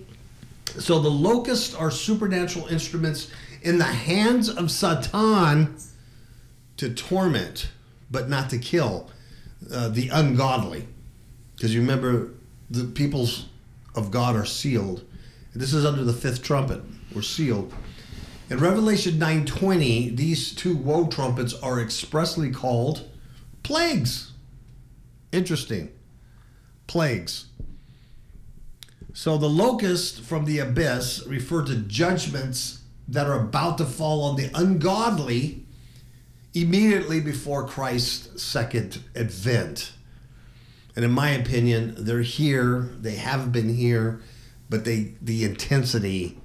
So 0.66 1.00
the 1.00 1.10
locusts 1.10 1.74
are 1.74 1.90
supernatural 1.90 2.66
instruments 2.66 3.30
in 3.62 3.78
the 3.78 3.84
hands 3.84 4.48
of 4.48 4.70
Satan 4.70 5.76
to 6.76 6.92
torment, 6.92 7.70
but 8.10 8.28
not 8.28 8.50
to 8.50 8.58
kill 8.58 9.10
uh, 9.72 9.88
the 9.88 10.08
ungodly. 10.08 10.86
Because 11.54 11.74
you 11.74 11.80
remember, 11.80 12.34
the 12.70 12.84
peoples 12.84 13.46
of 13.94 14.10
God 14.10 14.36
are 14.36 14.44
sealed. 14.44 15.04
This 15.54 15.72
is 15.72 15.86
under 15.86 16.04
the 16.04 16.12
fifth 16.12 16.42
trumpet. 16.42 16.82
We're 17.14 17.22
sealed. 17.22 17.72
In 18.50 18.58
Revelation 18.58 19.18
9:20, 19.18 20.14
these 20.14 20.52
two 20.52 20.76
woe 20.76 21.06
trumpets 21.06 21.54
are 21.54 21.80
expressly 21.80 22.50
called 22.50 23.08
plagues. 23.62 24.32
Interesting. 25.32 25.90
Plagues. 26.86 27.46
So 29.16 29.38
the 29.38 29.48
locust 29.48 30.20
from 30.20 30.44
the 30.44 30.58
abyss 30.58 31.26
refer 31.26 31.64
to 31.64 31.76
judgments 31.76 32.82
that 33.08 33.26
are 33.26 33.40
about 33.40 33.78
to 33.78 33.86
fall 33.86 34.24
on 34.24 34.36
the 34.36 34.50
ungodly 34.52 35.64
immediately 36.52 37.20
before 37.20 37.66
Christ's 37.66 38.42
second 38.42 38.98
advent. 39.14 39.94
And 40.94 41.02
in 41.02 41.12
my 41.12 41.30
opinion, 41.30 41.94
they're 41.96 42.20
here. 42.20 42.90
They 43.00 43.14
have 43.14 43.52
been 43.52 43.74
here, 43.74 44.20
but 44.68 44.84
they 44.84 45.14
the 45.22 45.44
intensity 45.44 46.38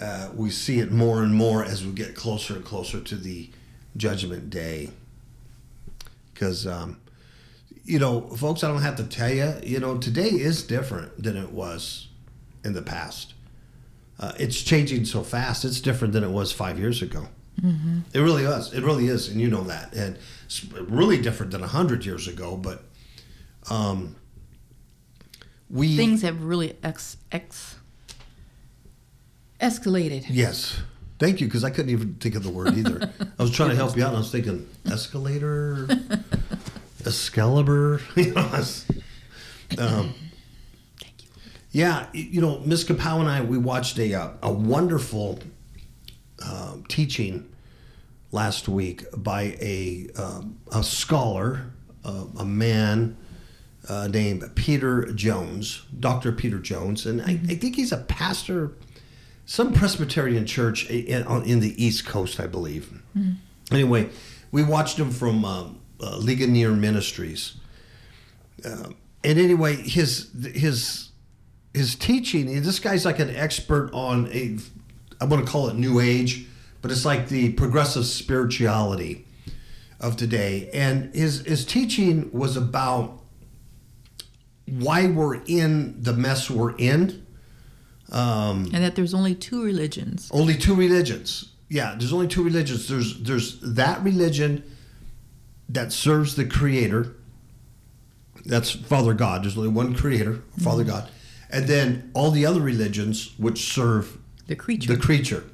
uh, 0.00 0.30
we 0.34 0.48
see 0.48 0.78
it 0.78 0.90
more 0.90 1.22
and 1.22 1.34
more 1.34 1.62
as 1.62 1.84
we 1.84 1.92
get 1.92 2.14
closer 2.14 2.54
and 2.54 2.64
closer 2.64 3.02
to 3.02 3.16
the 3.16 3.50
judgment 3.98 4.48
day. 4.48 4.92
Because 6.32 6.66
um, 6.66 7.02
you 7.84 7.98
know, 7.98 8.22
folks, 8.22 8.64
I 8.64 8.68
don't 8.68 8.80
have 8.80 8.96
to 8.96 9.04
tell 9.04 9.30
you. 9.30 9.56
You 9.62 9.78
know, 9.78 9.98
today 9.98 10.30
is 10.30 10.62
different 10.62 11.22
than 11.22 11.36
it 11.36 11.52
was 11.52 12.08
in 12.64 12.72
the 12.72 12.82
past. 12.82 13.34
Uh, 14.18 14.32
it's 14.38 14.62
changing 14.62 15.04
so 15.04 15.22
fast. 15.22 15.64
It's 15.64 15.80
different 15.80 16.12
than 16.14 16.22
it 16.24 16.30
was 16.30 16.52
five 16.52 16.78
years 16.78 17.02
ago. 17.02 17.28
Mm-hmm. 17.60 18.00
It 18.12 18.20
really 18.20 18.44
is. 18.44 18.72
It 18.72 18.82
really 18.82 19.06
is, 19.08 19.28
and 19.28 19.40
you 19.40 19.48
know 19.48 19.62
that. 19.64 19.92
And 19.94 20.18
it's 20.44 20.64
really 20.72 21.20
different 21.20 21.52
than 21.52 21.62
a 21.62 21.66
hundred 21.68 22.04
years 22.04 22.26
ago. 22.28 22.56
But 22.56 22.84
um, 23.70 24.16
we 25.70 25.96
Things 25.96 26.22
have 26.22 26.42
really 26.42 26.76
ex, 26.82 27.16
ex 27.32 27.76
escalated. 29.60 30.26
yes. 30.28 30.80
Thank 31.20 31.40
you, 31.40 31.46
because 31.46 31.62
I 31.62 31.70
couldn't 31.70 31.90
even 31.90 32.14
think 32.14 32.34
of 32.34 32.42
the 32.42 32.50
word 32.50 32.76
either. 32.76 33.10
I 33.38 33.42
was 33.42 33.52
trying 33.52 33.70
to 33.70 33.76
help 33.76 33.96
you 33.96 34.02
out, 34.02 34.08
and 34.08 34.16
I 34.16 34.20
was 34.20 34.32
thinking 34.32 34.68
escalator, 34.84 35.88
Excalibur. 37.06 38.00
you 38.16 38.34
know, 38.34 38.42
was- 38.52 38.84
um. 39.78 40.14
Yeah, 41.74 42.06
you 42.12 42.40
know, 42.40 42.60
Miss 42.60 42.84
Kapow 42.84 43.18
and 43.18 43.28
I, 43.28 43.42
we 43.42 43.58
watched 43.58 43.98
a 43.98 44.14
uh, 44.14 44.30
a 44.44 44.52
wonderful 44.52 45.40
uh, 46.40 46.76
teaching 46.88 47.52
last 48.30 48.68
week 48.68 49.02
by 49.16 49.56
a 49.60 50.06
um, 50.16 50.60
a 50.70 50.84
scholar, 50.84 51.72
uh, 52.04 52.26
a 52.38 52.44
man 52.44 53.16
uh, 53.88 54.06
named 54.06 54.48
Peter 54.54 55.06
Jones, 55.14 55.82
Doctor 55.98 56.30
Peter 56.30 56.60
Jones, 56.60 57.06
and 57.06 57.20
I, 57.22 57.40
I 57.48 57.56
think 57.56 57.74
he's 57.74 57.90
a 57.90 57.98
pastor, 57.98 58.76
some 59.44 59.72
Presbyterian 59.72 60.46
church 60.46 60.88
in, 60.88 61.26
in 61.42 61.58
the 61.58 61.74
East 61.84 62.06
Coast, 62.06 62.38
I 62.38 62.46
believe. 62.46 63.02
Anyway, 63.72 64.10
we 64.52 64.62
watched 64.62 64.96
him 64.96 65.10
from 65.10 65.44
um, 65.44 65.80
uh, 66.00 66.18
Ligonier 66.18 66.70
Ministries. 66.70 67.56
And 68.62 68.94
anyway, 69.24 69.74
his 69.74 70.30
his 70.54 71.10
his 71.74 71.94
teaching. 71.96 72.62
This 72.62 72.78
guy's 72.78 73.04
like 73.04 73.18
an 73.18 73.34
expert 73.34 73.90
on 73.92 74.28
a. 74.32 74.58
I'm 75.20 75.28
going 75.28 75.44
to 75.44 75.50
call 75.50 75.68
it 75.68 75.76
New 75.76 76.00
Age, 76.00 76.46
but 76.82 76.90
it's 76.90 77.04
like 77.04 77.28
the 77.28 77.52
progressive 77.52 78.04
spirituality 78.06 79.26
of 80.00 80.16
today. 80.16 80.70
And 80.72 81.14
his 81.14 81.40
his 81.44 81.64
teaching 81.64 82.30
was 82.32 82.56
about 82.56 83.20
why 84.66 85.06
we're 85.06 85.40
in 85.46 86.02
the 86.02 86.12
mess 86.12 86.50
we're 86.50 86.76
in. 86.76 87.26
Um, 88.10 88.70
And 88.72 88.84
that 88.84 88.94
there's 88.96 89.14
only 89.14 89.34
two 89.34 89.62
religions. 89.64 90.28
only 90.32 90.56
two 90.56 90.74
religions. 90.74 91.50
Yeah, 91.68 91.94
there's 91.98 92.12
only 92.12 92.28
two 92.28 92.42
religions. 92.44 92.86
There's 92.88 93.18
there's 93.20 93.58
that 93.60 94.02
religion 94.04 94.62
that 95.68 95.92
serves 95.92 96.34
the 96.36 96.44
creator. 96.44 97.14
That's 98.44 98.70
Father 98.70 99.14
God. 99.14 99.42
There's 99.42 99.56
only 99.56 99.70
one 99.70 99.94
creator, 99.94 100.42
Father 100.62 100.84
God. 100.84 101.08
And 101.54 101.68
then 101.68 102.10
all 102.14 102.30
the 102.32 102.44
other 102.44 102.60
religions 102.60 103.32
which 103.38 103.72
serve 103.72 104.18
The 104.48 104.56
creature. 104.56 104.92
the 104.94 105.00
creature. 105.00 105.44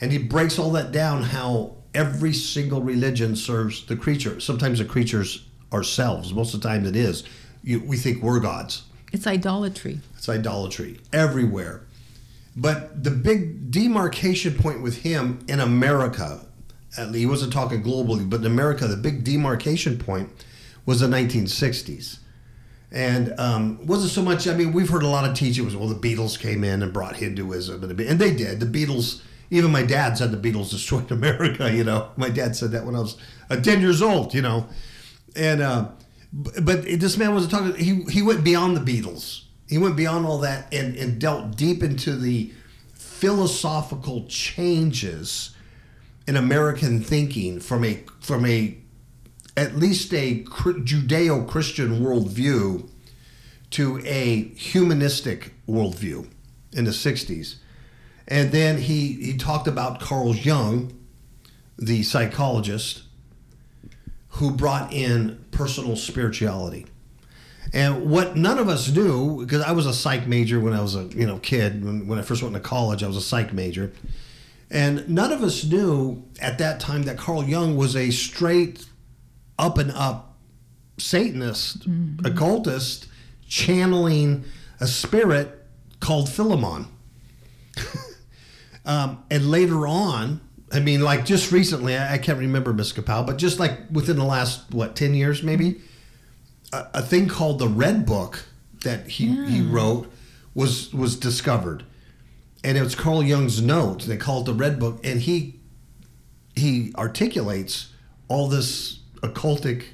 And 0.00 0.10
he 0.10 0.18
breaks 0.18 0.58
all 0.58 0.72
that 0.72 0.90
down 0.92 1.22
how 1.22 1.76
every 1.94 2.32
single 2.32 2.82
religion 2.82 3.36
serves 3.36 3.86
the 3.86 3.96
creature. 3.96 4.40
Sometimes 4.40 4.78
the 4.80 4.84
creature's 4.84 5.46
ourselves. 5.72 6.34
Most 6.34 6.52
of 6.52 6.60
the 6.60 6.68
time 6.68 6.84
it 6.84 6.96
is. 6.96 7.22
You, 7.62 7.78
we 7.80 7.96
think 7.96 8.22
we're 8.22 8.40
gods. 8.40 8.82
it's 9.12 9.26
idolatry. 9.26 10.00
It's 10.16 10.28
idolatry 10.28 10.98
everywhere. 11.12 11.82
But 12.56 13.04
the 13.04 13.10
big 13.12 13.70
demarcation 13.70 14.54
point 14.54 14.82
with 14.82 15.02
him 15.02 15.38
in 15.46 15.60
America, 15.60 16.44
at 16.98 17.06
least 17.12 17.18
he 17.20 17.26
wasn't 17.26 17.52
talking 17.52 17.82
globally, 17.84 18.28
but 18.28 18.40
in 18.40 18.46
America, 18.46 18.88
the 18.88 18.96
big 18.96 19.22
demarcation 19.22 19.96
point 19.96 20.28
was 20.86 20.98
the 21.00 21.06
1960s. 21.06 22.18
And 22.92 23.38
um, 23.38 23.86
wasn't 23.86 24.10
so 24.10 24.22
much. 24.22 24.48
I 24.48 24.54
mean, 24.54 24.72
we've 24.72 24.88
heard 24.88 25.04
a 25.04 25.08
lot 25.08 25.28
of 25.28 25.36
teaching 25.36 25.64
was 25.64 25.76
well, 25.76 25.88
the 25.88 25.94
Beatles 25.94 26.38
came 26.38 26.64
in 26.64 26.82
and 26.82 26.92
brought 26.92 27.16
Hinduism, 27.16 27.84
and, 27.84 28.00
and 28.00 28.18
they 28.18 28.34
did. 28.34 28.58
The 28.58 28.66
Beatles, 28.66 29.22
even 29.50 29.70
my 29.70 29.84
dad 29.84 30.18
said 30.18 30.32
the 30.32 30.52
Beatles 30.52 30.70
destroyed 30.70 31.10
America. 31.12 31.72
You 31.72 31.84
know, 31.84 32.10
my 32.16 32.30
dad 32.30 32.56
said 32.56 32.72
that 32.72 32.84
when 32.84 32.96
I 32.96 33.00
was 33.00 33.16
uh, 33.48 33.56
ten 33.56 33.80
years 33.80 34.02
old. 34.02 34.34
You 34.34 34.42
know, 34.42 34.66
and 35.36 35.62
uh, 35.62 35.88
but 36.32 36.82
this 36.82 37.16
man 37.16 37.34
was 37.34 37.46
talking. 37.46 37.76
He 37.76 38.02
he 38.10 38.22
went 38.22 38.42
beyond 38.42 38.76
the 38.76 38.80
Beatles. 38.80 39.44
He 39.68 39.78
went 39.78 39.96
beyond 39.96 40.26
all 40.26 40.38
that 40.38 40.72
and 40.74 40.96
and 40.96 41.20
dealt 41.20 41.56
deep 41.56 41.84
into 41.84 42.16
the 42.16 42.52
philosophical 42.94 44.26
changes 44.26 45.54
in 46.26 46.36
American 46.36 47.00
thinking 47.00 47.60
from 47.60 47.84
a 47.84 48.02
from 48.20 48.46
a 48.46 48.76
at 49.60 49.76
least 49.76 50.14
a 50.14 50.42
Judeo-Christian 50.42 52.00
worldview 52.00 52.88
to 53.68 54.00
a 54.06 54.44
humanistic 54.54 55.52
worldview 55.68 56.26
in 56.72 56.86
the 56.86 56.90
60s. 56.90 57.56
And 58.26 58.52
then 58.52 58.78
he, 58.78 59.12
he 59.12 59.36
talked 59.36 59.68
about 59.68 60.00
Carl 60.00 60.34
Jung, 60.34 60.98
the 61.78 62.02
psychologist, 62.02 63.02
who 64.30 64.50
brought 64.50 64.94
in 64.94 65.44
personal 65.50 65.94
spirituality. 65.94 66.86
And 67.74 68.10
what 68.10 68.36
none 68.36 68.56
of 68.56 68.70
us 68.70 68.90
knew, 68.90 69.40
because 69.44 69.60
I 69.60 69.72
was 69.72 69.84
a 69.84 69.92
psych 69.92 70.26
major 70.26 70.58
when 70.58 70.72
I 70.72 70.80
was 70.80 70.94
a 70.94 71.02
you 71.04 71.26
know 71.26 71.38
kid, 71.38 71.84
when, 71.84 72.06
when 72.06 72.18
I 72.18 72.22
first 72.22 72.42
went 72.42 72.54
to 72.54 72.60
college, 72.60 73.02
I 73.02 73.06
was 73.06 73.18
a 73.18 73.20
psych 73.20 73.52
major. 73.52 73.92
And 74.70 75.06
none 75.06 75.32
of 75.32 75.42
us 75.42 75.64
knew 75.64 76.22
at 76.40 76.56
that 76.58 76.80
time 76.80 77.02
that 77.02 77.18
Carl 77.18 77.44
Jung 77.44 77.76
was 77.76 77.94
a 77.94 78.10
straight 78.10 78.86
up 79.60 79.78
and 79.78 79.92
up 79.92 80.38
Satanist, 80.98 81.86
occultist, 82.24 83.06
channeling 83.46 84.44
a 84.80 84.86
spirit 84.86 85.66
called 86.00 86.28
Philemon. 86.28 86.86
um, 88.84 89.22
and 89.30 89.50
later 89.50 89.86
on, 89.86 90.40
I 90.72 90.80
mean, 90.80 91.00
like 91.02 91.24
just 91.24 91.52
recently, 91.52 91.96
I, 91.96 92.14
I 92.14 92.18
can't 92.18 92.38
remember 92.38 92.72
Miss 92.72 92.92
Kapow, 92.92 93.26
but 93.26 93.38
just 93.38 93.58
like 93.58 93.78
within 93.90 94.16
the 94.16 94.24
last, 94.24 94.72
what, 94.72 94.96
10 94.96 95.14
years 95.14 95.42
maybe, 95.42 95.80
a, 96.72 96.86
a 96.94 97.02
thing 97.02 97.28
called 97.28 97.58
the 97.58 97.68
Red 97.68 98.06
Book 98.06 98.44
that 98.82 99.08
he, 99.08 99.44
he 99.46 99.60
wrote 99.60 100.10
was 100.54 100.92
was 100.92 101.16
discovered. 101.16 101.84
And 102.62 102.76
it 102.76 102.82
was 102.82 102.94
Carl 102.94 103.22
Jung's 103.22 103.62
notes. 103.62 104.06
They 104.06 104.16
call 104.16 104.40
it 104.40 104.44
the 104.44 104.54
Red 104.54 104.78
Book. 104.78 105.00
And 105.04 105.20
he 105.20 105.60
he 106.56 106.92
articulates 106.96 107.92
all 108.28 108.48
this 108.48 108.99
occultic, 109.20 109.84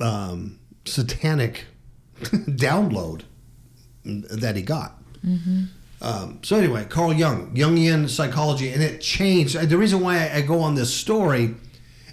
um, 0.00 0.58
satanic 0.84 1.66
download 2.20 3.22
that 4.04 4.56
he 4.56 4.62
got. 4.62 4.98
Um, 6.00 6.40
so 6.42 6.56
anyway, 6.56 6.84
Carl 6.88 7.12
Jung, 7.12 7.54
Jungian 7.54 8.08
psychology, 8.08 8.70
and 8.70 8.82
it 8.82 9.00
changed. 9.00 9.56
The 9.56 9.78
reason 9.78 10.00
why 10.00 10.28
I, 10.30 10.40
go 10.40 10.60
on 10.60 10.74
this 10.74 10.92
story 10.92 11.54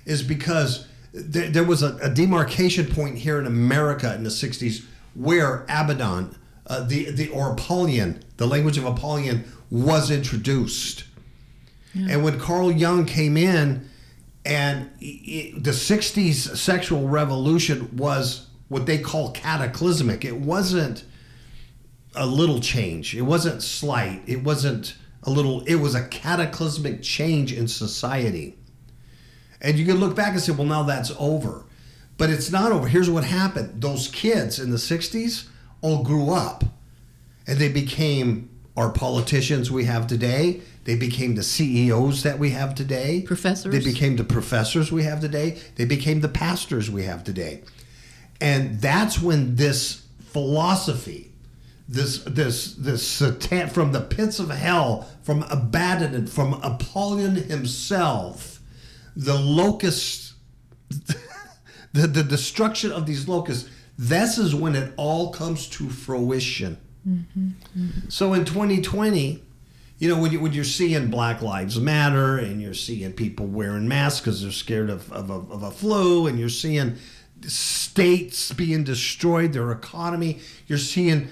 is 0.06 0.22
because 0.22 0.88
there, 1.12 1.50
there 1.50 1.64
was 1.64 1.82
a, 1.82 1.98
a 1.98 2.10
demarcation 2.10 2.86
point 2.86 3.18
here 3.18 3.40
in 3.40 3.48
America 3.48 4.14
in 4.14 4.24
the 4.24 4.30
'60s 4.30 4.86
where 5.16 5.64
Abaddon, 5.64 6.38
uh, 6.68 6.84
the 6.84 7.10
the 7.10 7.30
or 7.30 7.52
Apollyon, 7.54 8.24
the 8.38 8.46
language 8.46 8.78
of 8.78 8.86
Apollyon, 8.86 9.44
was 9.72 10.12
introduced. 10.12 11.06
And 11.96 12.24
when 12.24 12.40
Carl 12.40 12.72
Jung 12.72 13.06
came 13.06 13.36
in, 13.36 13.90
and 14.46 14.90
i- 15.02 15.22
i- 15.28 15.54
the 15.58 15.74
'60s 15.74 16.58
sexual 16.60 17.08
revolution 17.08 17.90
was 17.96 18.48
what 18.68 18.86
they 18.86 18.98
call 18.98 19.32
cataclysmic. 19.32 20.24
It 20.24 20.38
wasn't 20.38 21.04
a 22.16 22.26
little 22.26 22.60
change. 22.60 23.16
It 23.16 23.22
wasn't 23.22 23.62
slight. 23.62 24.22
It 24.26 24.44
wasn't 24.44 24.96
a 25.24 25.30
little. 25.30 25.62
It 25.62 25.76
was 25.76 25.96
a 25.96 26.08
cataclysmic 26.08 27.02
change 27.02 27.52
in 27.54 27.68
society. 27.68 28.56
And 29.62 29.78
you 29.78 29.86
can 29.86 29.98
look 29.98 30.16
back 30.16 30.32
and 30.34 30.42
say, 30.42 30.54
well, 30.54 30.66
now 30.66 30.84
that's 30.84 31.12
over. 31.20 31.66
But 32.18 32.30
it's 32.30 32.50
not 32.52 32.72
over. 32.72 32.88
Here's 32.88 33.10
what 33.10 33.24
happened 33.26 33.82
those 33.82 34.08
kids 34.08 34.60
in 34.60 34.72
the 34.72 34.78
60s 34.78 35.46
all 35.82 36.04
grew 36.04 36.32
up 36.32 36.64
and 37.48 37.58
they 37.58 37.70
became 37.70 38.50
our 38.80 38.90
politicians 38.90 39.70
we 39.70 39.84
have 39.84 40.08
today. 40.08 40.62
They 40.86 40.96
became 40.96 41.36
the 41.36 41.44
CEOs 41.44 42.24
that 42.24 42.40
we 42.40 42.52
have 42.52 42.74
today. 42.76 43.24
Professors. 43.28 43.74
They 43.74 43.92
became 43.92 44.16
the 44.16 44.24
professors 44.24 44.90
we 44.90 45.04
have 45.04 45.20
today. 45.20 45.60
They 45.76 45.84
became 45.84 46.22
the 46.22 46.30
pastors 46.30 46.90
we 46.90 47.04
have 47.04 47.26
today. 47.26 47.64
And 48.40 48.80
that's 48.80 49.22
when 49.22 49.58
this 49.58 50.06
philosophy, 50.28 51.34
this 51.90 52.24
this 52.24 52.76
this 52.76 53.06
satan 53.06 53.68
from 53.68 53.92
the 53.92 54.00
pits 54.00 54.40
of 54.40 54.50
hell, 54.50 55.10
from 55.24 55.44
Abaddon, 55.50 56.28
from 56.28 56.54
Apollyon 56.64 57.36
himself, 57.36 58.62
the 59.14 59.38
locusts, 59.38 60.36
the, 61.92 62.08
the 62.08 62.24
destruction 62.24 62.94
of 62.94 63.06
these 63.06 63.28
locusts, 63.28 63.70
this 63.98 64.38
is 64.38 64.56
when 64.56 64.76
it 64.76 64.94
all 64.96 65.34
comes 65.34 65.68
to 65.68 65.90
fruition. 65.90 66.78
Mm-hmm. 67.08 68.10
So 68.10 68.34
in 68.34 68.46
2020, 68.46 69.44
you 70.00 70.08
know, 70.08 70.22
when, 70.22 70.32
you, 70.32 70.40
when 70.40 70.54
you're 70.54 70.64
seeing 70.64 71.10
Black 71.10 71.42
Lives 71.42 71.80
Matter 71.80 72.38
and 72.38 72.62
you're 72.62 72.74
seeing 72.74 73.12
people 73.12 73.48
wearing 73.48 73.88
masks 73.88 74.22
because 74.22 74.42
they're 74.42 74.52
scared 74.52 74.90
of, 74.90 75.12
of, 75.12 75.30
a, 75.30 75.34
of 75.34 75.64
a 75.64 75.72
flu, 75.72 76.28
and 76.28 76.40
you're 76.40 76.48
seeing 76.48 76.96
states 77.42 78.54
being 78.54 78.84
destroyed, 78.84 79.54
their 79.54 79.72
economy, 79.72 80.40
you're 80.68 80.78
seeing 80.78 81.28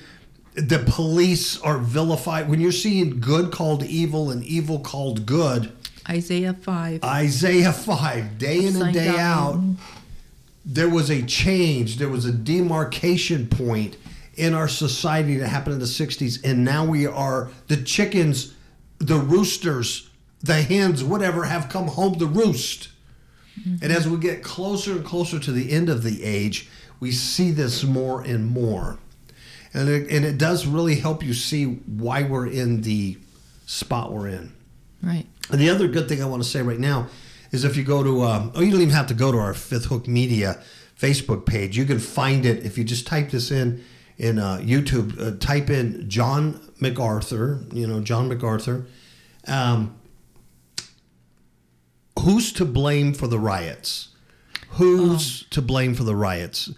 the 0.54 0.80
police 0.80 1.60
are 1.62 1.78
vilified. 1.78 2.50
When 2.50 2.60
you're 2.60 2.72
seeing 2.72 3.20
good 3.20 3.52
called 3.52 3.84
evil 3.84 4.32
and 4.32 4.44
evil 4.44 4.80
called 4.80 5.26
good, 5.26 5.72
Isaiah 6.10 6.54
5. 6.54 7.04
Isaiah 7.04 7.74
5, 7.74 8.38
day 8.38 8.66
in 8.66 8.82
and 8.82 8.94
day 8.94 9.18
out, 9.18 9.62
there 10.66 10.90
was 10.90 11.10
a 11.10 11.22
change, 11.24 11.98
there 11.98 12.10
was 12.10 12.26
a 12.26 12.32
demarcation 12.32 13.48
point 13.48 13.98
in 14.38 14.54
our 14.54 14.68
society 14.68 15.38
that 15.38 15.48
happened 15.48 15.74
in 15.74 15.80
the 15.80 15.86
60s. 15.86 16.44
And 16.44 16.64
now 16.64 16.86
we 16.86 17.06
are, 17.06 17.50
the 17.68 17.78
chickens, 17.78 18.54
the 19.00 19.18
roosters, 19.18 20.10
the 20.42 20.62
hens, 20.62 21.04
whatever, 21.04 21.46
have 21.46 21.70
come 21.70 21.88
home 21.88 22.18
to 22.20 22.26
roost. 22.26 22.90
And 23.82 23.92
as 23.92 24.08
we 24.08 24.18
get 24.18 24.44
closer 24.44 24.92
and 24.94 25.04
closer 25.04 25.40
to 25.40 25.52
the 25.52 25.72
end 25.72 25.90
of 25.90 26.04
the 26.04 26.24
age, 26.24 26.70
we 27.00 27.12
see 27.12 27.52
this 27.52 27.84
more 27.84 28.22
and 28.22 28.46
more. 28.46 29.00
And 29.74 29.90
it, 29.90 30.12
and 30.12 30.26
it 30.26 30.38
does 30.38 30.66
really 30.66 30.96
help 30.96 31.24
you 31.24 31.34
see 31.34 31.66
why 31.66 32.24
we're 32.24 32.48
in 32.48 32.82
the 32.82 33.18
spot 33.66 34.12
we're 34.12 34.28
in. 34.28 34.54
Right. 35.02 35.26
And 35.52 35.60
the 35.60 35.70
other 35.70 35.88
good 35.88 36.08
thing 36.08 36.22
I 36.22 36.26
want 36.26 36.44
to 36.44 36.50
say 36.50 36.62
right 36.62 36.80
now 36.80 37.08
is 37.52 37.64
if 37.64 37.78
you 37.78 37.84
go 37.84 38.04
to, 38.04 38.24
um, 38.24 38.52
oh, 38.56 38.62
you 38.62 38.72
don't 38.72 38.82
even 38.82 38.94
have 38.94 39.08
to 39.08 39.14
go 39.14 39.32
to 39.32 39.38
our 39.38 39.54
Fifth 39.54 39.86
Hook 39.86 40.08
Media 40.08 40.62
Facebook 41.00 41.46
page. 41.46 41.78
You 41.78 41.86
can 41.86 42.00
find 42.00 42.46
it 42.46 42.66
if 42.66 42.78
you 42.78 42.84
just 42.84 43.08
type 43.08 43.32
this 43.32 43.52
in 43.52 43.84
in 44.18 44.40
uh, 44.40 44.58
YouTube. 44.58 45.20
Uh, 45.20 45.38
type 45.40 45.70
in 45.70 46.10
John 46.10 46.60
MacArthur. 46.80 47.64
You 47.72 47.88
know 47.88 48.02
John 48.02 48.28
MacArthur. 48.28 48.86
Um, 49.48 49.98
who's 52.20 52.52
to 52.54 52.66
blame 52.66 53.14
for 53.14 53.28
the 53.28 53.40
riots? 53.40 54.10
Who's 54.72 55.46
to 55.50 55.62
blame 55.62 55.94
for 55.94 56.04
the 56.04 56.16
riots? 56.16 56.72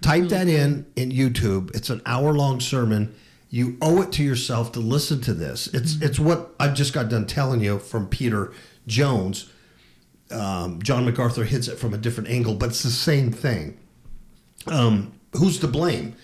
Type 0.00 0.22
really 0.22 0.28
that 0.28 0.48
in 0.48 0.86
in 0.96 1.10
YouTube. 1.10 1.74
It's 1.74 1.90
an 1.90 2.00
hour 2.06 2.32
long 2.32 2.60
sermon. 2.60 3.14
You 3.50 3.76
owe 3.80 4.02
it 4.02 4.12
to 4.12 4.24
yourself 4.24 4.72
to 4.72 4.80
listen 4.80 5.20
to 5.22 5.34
this. 5.34 5.66
It's 5.68 6.00
it's 6.00 6.18
what 6.18 6.54
I've 6.58 6.74
just 6.74 6.92
got 6.92 7.08
done 7.08 7.26
telling 7.26 7.60
you 7.60 7.78
from 7.78 8.08
Peter 8.08 8.52
Jones. 8.86 9.50
Um, 10.30 10.82
John 10.82 11.04
MacArthur 11.04 11.44
hits 11.44 11.68
it 11.68 11.78
from 11.78 11.94
a 11.94 11.98
different 11.98 12.30
angle, 12.30 12.54
but 12.54 12.70
it's 12.70 12.82
the 12.82 12.90
same 12.90 13.30
thing. 13.30 13.78
Um, 14.66 15.12
who's 15.36 15.60
to 15.60 15.68
blame? 15.68 16.16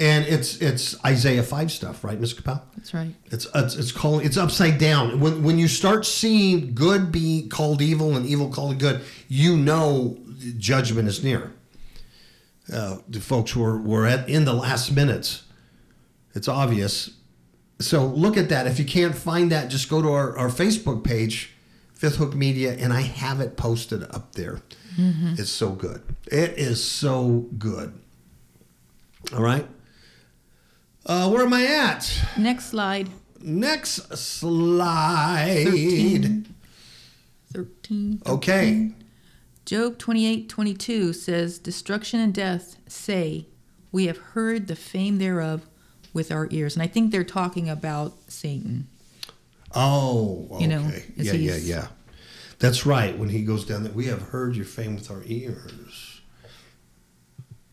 And 0.00 0.24
it's 0.24 0.56
it's 0.62 0.96
Isaiah 1.04 1.42
five 1.42 1.70
stuff, 1.70 2.02
right, 2.02 2.18
Miss 2.18 2.32
Capel? 2.32 2.62
That's 2.74 2.94
right. 2.94 3.14
It's 3.26 3.46
it's 3.54 3.76
it's 3.76 3.92
calling 3.92 4.24
it's 4.24 4.38
upside 4.38 4.78
down. 4.78 5.20
When 5.20 5.42
when 5.42 5.58
you 5.58 5.68
start 5.68 6.06
seeing 6.06 6.74
good 6.74 7.12
be 7.12 7.46
called 7.48 7.82
evil 7.82 8.16
and 8.16 8.24
evil 8.24 8.48
called 8.48 8.78
good, 8.78 9.02
you 9.28 9.58
know 9.58 10.16
judgment 10.56 11.06
is 11.06 11.22
near. 11.22 11.52
Uh, 12.72 12.98
the 13.08 13.20
folks 13.20 13.54
were 13.54 13.78
were 13.78 14.06
at 14.06 14.26
in 14.26 14.46
the 14.46 14.54
last 14.54 14.90
minutes. 14.90 15.42
It's 16.34 16.48
obvious. 16.48 17.10
So 17.78 18.06
look 18.06 18.38
at 18.38 18.48
that. 18.48 18.66
If 18.66 18.78
you 18.78 18.86
can't 18.86 19.14
find 19.14 19.52
that, 19.52 19.68
just 19.68 19.90
go 19.90 20.00
to 20.00 20.08
our, 20.08 20.36
our 20.36 20.48
Facebook 20.48 21.04
page, 21.04 21.52
Fifth 21.94 22.16
Hook 22.16 22.34
Media, 22.34 22.72
and 22.78 22.92
I 22.92 23.02
have 23.02 23.40
it 23.40 23.56
posted 23.56 24.02
up 24.04 24.34
there. 24.34 24.60
It's 25.38 25.50
so 25.50 25.70
good. 25.70 26.02
It 26.26 26.58
is 26.58 26.82
so 26.84 27.48
good. 27.58 27.98
All 29.34 29.42
right. 29.42 29.66
Uh, 31.06 31.30
where 31.30 31.44
am 31.44 31.52
I 31.52 31.66
at? 31.66 32.20
Next 32.36 32.66
slide. 32.66 33.08
Next 33.40 34.16
slide. 34.18 35.64
13. 35.64 36.54
13. 37.52 38.22
Okay. 38.26 38.90
Job 39.64 39.98
28 39.98 40.48
22 40.48 41.12
says, 41.12 41.58
Destruction 41.58 42.20
and 42.20 42.34
death 42.34 42.76
say, 42.86 43.46
We 43.92 44.06
have 44.06 44.18
heard 44.18 44.66
the 44.66 44.76
fame 44.76 45.18
thereof 45.18 45.66
with 46.12 46.30
our 46.30 46.48
ears. 46.50 46.74
And 46.74 46.82
I 46.82 46.86
think 46.86 47.12
they're 47.12 47.24
talking 47.24 47.68
about 47.68 48.14
Satan. 48.28 48.88
Oh, 49.74 50.48
okay. 50.52 50.62
You 50.62 50.68
know, 50.68 50.92
yeah, 51.16 51.32
yeah, 51.32 51.56
yeah. 51.56 51.86
That's 52.58 52.84
right. 52.84 53.16
When 53.16 53.28
he 53.28 53.42
goes 53.44 53.64
down 53.64 53.84
there, 53.84 53.92
we 53.92 54.06
have 54.06 54.20
heard 54.20 54.56
your 54.56 54.64
fame 54.66 54.96
with 54.96 55.10
our 55.10 55.22
ears. 55.24 56.20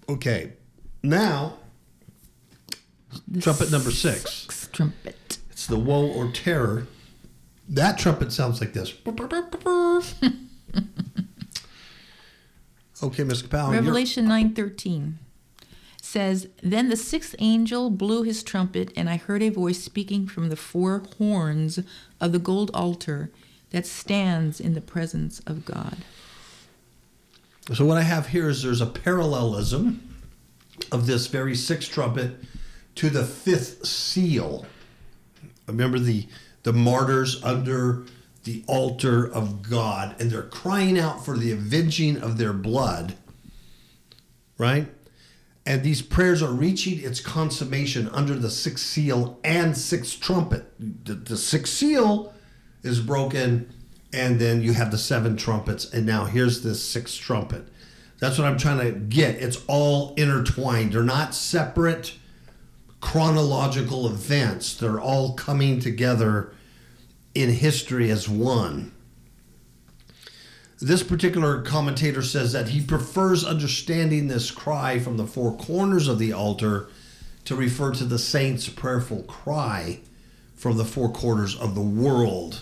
Okay, 0.07 0.53
now 1.03 1.57
trumpet 3.39 3.71
number 3.71 3.91
six. 3.91 4.69
trumpet. 4.71 5.37
It's 5.51 5.65
the 5.67 5.77
woe 5.79 6.05
or 6.07 6.31
terror. 6.31 6.87
That 7.69 7.97
trumpet 7.97 8.31
sounds 8.31 8.61
like 8.61 8.73
this. 8.73 8.93
okay, 13.03 13.23
Miss 13.23 13.41
Powell. 13.41 13.71
Revelation 13.71 14.25
9:13 14.27 15.19
says, 16.01 16.47
"Then 16.63 16.89
the 16.89 16.95
sixth 16.95 17.35
angel 17.39 17.89
blew 17.89 18.23
his 18.23 18.43
trumpet, 18.43 18.93
and 18.95 19.09
I 19.09 19.17
heard 19.17 19.41
a 19.41 19.49
voice 19.49 19.83
speaking 19.83 20.27
from 20.27 20.49
the 20.49 20.55
four 20.55 21.03
horns 21.17 21.79
of 22.21 22.31
the 22.31 22.39
gold 22.39 22.71
altar 22.73 23.29
that 23.71 23.85
stands 23.85 24.59
in 24.61 24.73
the 24.73 24.81
presence 24.81 25.41
of 25.45 25.65
God." 25.65 25.97
So 27.73 27.85
what 27.85 27.97
I 27.97 28.03
have 28.03 28.27
here 28.27 28.47
is 28.47 28.63
there's 28.63 28.79
a 28.79 28.85
parallelism 28.85 30.01
of 30.91 31.05
this 31.07 31.27
very 31.27 31.55
sixth 31.55 31.91
trumpet 31.91 32.41
to 32.97 33.09
the 33.09 33.23
fifth 33.23 33.85
seal. 33.85 34.65
Remember 35.67 35.99
the 35.99 36.27
the 36.63 36.73
martyrs 36.73 37.41
under 37.43 38.03
the 38.43 38.63
altar 38.67 39.25
of 39.25 39.69
God, 39.69 40.15
and 40.19 40.29
they're 40.29 40.43
crying 40.43 40.99
out 40.99 41.23
for 41.23 41.37
the 41.37 41.51
avenging 41.51 42.17
of 42.17 42.37
their 42.37 42.53
blood. 42.53 43.15
Right? 44.57 44.87
And 45.65 45.83
these 45.83 46.01
prayers 46.01 46.41
are 46.41 46.51
reaching 46.51 46.99
its 46.99 47.19
consummation 47.19 48.07
under 48.09 48.35
the 48.35 48.49
sixth 48.49 48.85
seal 48.85 49.39
and 49.43 49.77
sixth 49.77 50.19
trumpet. 50.19 50.73
The, 51.05 51.13
the 51.13 51.37
sixth 51.37 51.73
seal 51.73 52.33
is 52.83 53.01
broken, 53.01 53.73
and 54.13 54.39
then 54.39 54.61
you 54.61 54.73
have 54.73 54.91
the 54.91 54.97
seven 54.97 55.35
trumpets, 55.37 55.91
and 55.91 56.05
now 56.05 56.25
here's 56.25 56.63
this 56.63 56.83
sixth 56.83 57.19
trumpet. 57.19 57.67
That's 58.19 58.37
what 58.37 58.47
I'm 58.47 58.57
trying 58.57 58.79
to 58.79 58.91
get. 58.91 59.35
It's 59.35 59.63
all 59.67 60.15
intertwined. 60.15 60.93
They're 60.93 61.03
not 61.03 61.35
separate 61.35 62.15
chronological 62.99 64.07
events, 64.07 64.75
they're 64.75 64.99
all 64.99 65.33
coming 65.33 65.79
together 65.79 66.53
in 67.35 67.49
history 67.49 68.09
as 68.09 68.27
one. 68.27 68.91
This 70.79 71.01
particular 71.01 71.61
commentator 71.61 72.21
says 72.21 72.53
that 72.53 72.69
he 72.69 72.81
prefers 72.81 73.43
understanding 73.43 74.27
this 74.27 74.51
cry 74.51 74.99
from 74.99 75.17
the 75.17 75.25
four 75.25 75.55
corners 75.57 76.07
of 76.07 76.19
the 76.19 76.33
altar 76.33 76.87
to 77.45 77.55
refer 77.55 77.93
to 77.93 78.03
the 78.03 78.19
saints' 78.19 78.69
prayerful 78.69 79.23
cry 79.23 80.01
from 80.55 80.77
the 80.77 80.85
four 80.85 81.09
quarters 81.09 81.55
of 81.55 81.75
the 81.75 81.81
world, 81.81 82.61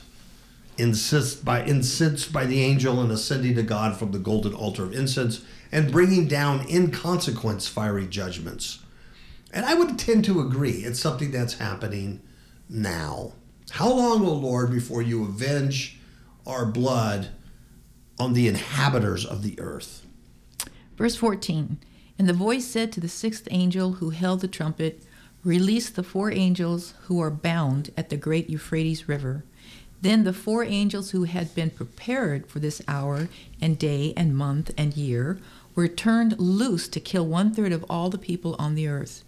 insist 0.78 1.44
by 1.44 1.66
incensed 1.66 2.32
by 2.32 2.46
the 2.46 2.62
angel 2.62 3.02
and 3.02 3.12
ascending 3.12 3.56
to 3.56 3.64
God 3.64 3.98
from 3.98 4.12
the 4.12 4.20
golden 4.20 4.54
altar 4.54 4.84
of 4.84 4.94
incense, 4.94 5.44
and 5.72 5.92
bringing 5.92 6.28
down 6.28 6.66
in 6.70 6.92
consequence 6.92 7.68
fiery 7.68 8.08
judgments. 8.08 8.80
And 9.56 9.66
I 9.66 9.74
would 9.74 9.98
tend 9.98 10.26
to 10.26 10.42
agree. 10.42 10.84
It's 10.84 11.00
something 11.00 11.32
that's 11.32 11.60
happening 11.60 12.22
now. 12.70 13.32
How 13.72 13.90
long, 13.90 14.26
O 14.26 14.34
Lord, 14.34 14.70
before 14.70 15.02
you 15.02 15.24
avenge 15.24 15.98
our 16.46 16.66
blood 16.66 17.30
on 18.20 18.34
the 18.34 18.50
inhabitants 18.50 19.24
of 19.24 19.44
the 19.44 19.58
earth? 19.58 20.06
Verse 20.98 21.16
14 21.16 21.78
And 22.20 22.28
the 22.28 22.34
voice 22.34 22.68
said 22.68 22.92
to 22.92 23.00
the 23.00 23.08
sixth 23.08 23.48
angel 23.50 23.94
who 23.94 24.10
held 24.10 24.42
the 24.42 24.50
trumpet, 24.50 25.02
Release 25.46 25.90
the 25.90 26.04
four 26.04 26.34
angels 26.34 26.94
who 27.04 27.22
are 27.22 27.32
bound 27.32 27.92
at 27.96 28.10
the 28.10 28.18
great 28.18 28.50
Euphrates 28.50 29.08
River. 29.08 29.46
Then 30.02 30.26
the 30.26 30.34
four 30.34 30.66
angels 30.66 31.12
who 31.12 31.24
had 31.24 31.56
been 31.56 31.70
prepared 31.70 32.48
for 32.48 32.60
this 32.60 32.82
hour 32.90 33.30
and 33.62 33.80
day 33.80 34.14
and 34.18 34.36
month 34.36 34.72
and 34.78 34.98
year 34.98 35.40
were 35.76 35.88
turned 35.88 36.38
loose 36.40 36.90
to 36.90 37.00
kill 37.00 37.26
one 37.26 37.54
third 37.54 37.72
of 37.72 37.86
all 37.90 38.10
the 38.10 38.18
people 38.18 38.58
on 38.60 38.76
the 38.76 38.90
earth. 38.90 39.24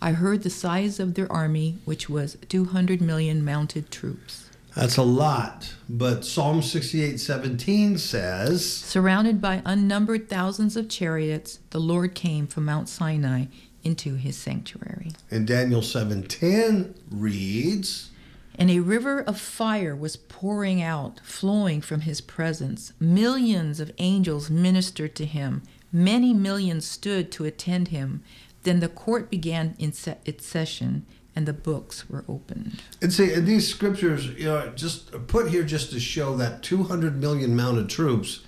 I 0.00 0.12
heard 0.12 0.42
the 0.42 0.50
size 0.50 1.00
of 1.00 1.14
their 1.14 1.30
army, 1.32 1.78
which 1.84 2.08
was 2.08 2.36
200 2.48 3.00
million 3.00 3.44
mounted 3.44 3.90
troops. 3.90 4.50
That's 4.74 4.98
a 4.98 5.02
lot. 5.02 5.72
But 5.88 6.24
Psalm 6.26 6.60
68:17 6.60 7.98
says, 7.98 8.64
Surrounded 8.66 9.40
by 9.40 9.62
unnumbered 9.64 10.28
thousands 10.28 10.76
of 10.76 10.90
chariots, 10.90 11.60
the 11.70 11.80
Lord 11.80 12.14
came 12.14 12.46
from 12.46 12.66
Mount 12.66 12.88
Sinai 12.90 13.46
into 13.82 14.16
his 14.16 14.36
sanctuary. 14.36 15.12
and 15.30 15.46
Daniel 15.46 15.80
7:10 15.80 16.92
reads, 17.10 18.10
And 18.58 18.70
a 18.70 18.80
river 18.80 19.20
of 19.20 19.40
fire 19.40 19.96
was 19.96 20.16
pouring 20.16 20.82
out, 20.82 21.20
flowing 21.24 21.80
from 21.80 22.00
his 22.02 22.20
presence. 22.20 22.92
Millions 23.00 23.80
of 23.80 23.92
angels 23.98 24.50
ministered 24.50 25.14
to 25.16 25.24
him. 25.24 25.62
Many 25.92 26.34
millions 26.34 26.84
stood 26.84 27.30
to 27.32 27.44
attend 27.44 27.88
him. 27.88 28.22
Then 28.66 28.80
the 28.80 28.88
court 28.88 29.30
began 29.30 29.76
se- 29.92 30.18
its 30.24 30.44
session, 30.44 31.06
and 31.36 31.46
the 31.46 31.52
books 31.52 32.10
were 32.10 32.24
opened. 32.26 32.82
and 33.00 33.12
see, 33.12 33.32
and 33.32 33.46
these 33.46 33.68
scriptures, 33.68 34.26
you 34.26 34.46
know, 34.46 34.72
just 34.74 35.12
put 35.28 35.50
here 35.50 35.62
just 35.62 35.92
to 35.92 36.00
show 36.00 36.36
that 36.38 36.64
200 36.64 37.20
million 37.20 37.54
mounted 37.54 37.88
troops 37.88 38.40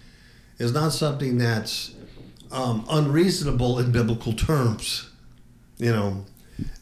is 0.58 0.72
not 0.72 0.88
something 0.88 1.38
that's 1.38 1.94
um, 2.50 2.84
unreasonable 2.90 3.78
in 3.78 3.92
biblical 3.92 4.32
terms. 4.32 5.08
You 5.76 5.92
know, 5.92 6.24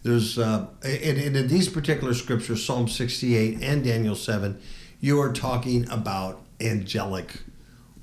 there's, 0.03 0.39
uh, 0.39 0.69
and, 0.83 1.19
and 1.19 1.37
in 1.37 1.49
these 1.49 1.69
particular 1.69 2.15
scriptures, 2.15 2.65
Psalm 2.65 2.89
68 2.89 3.59
and 3.61 3.85
Daniel 3.85 4.15
7, 4.15 4.59
you 4.99 5.21
are 5.21 5.31
talking 5.31 5.87
about 5.91 6.41
angelic 6.59 7.41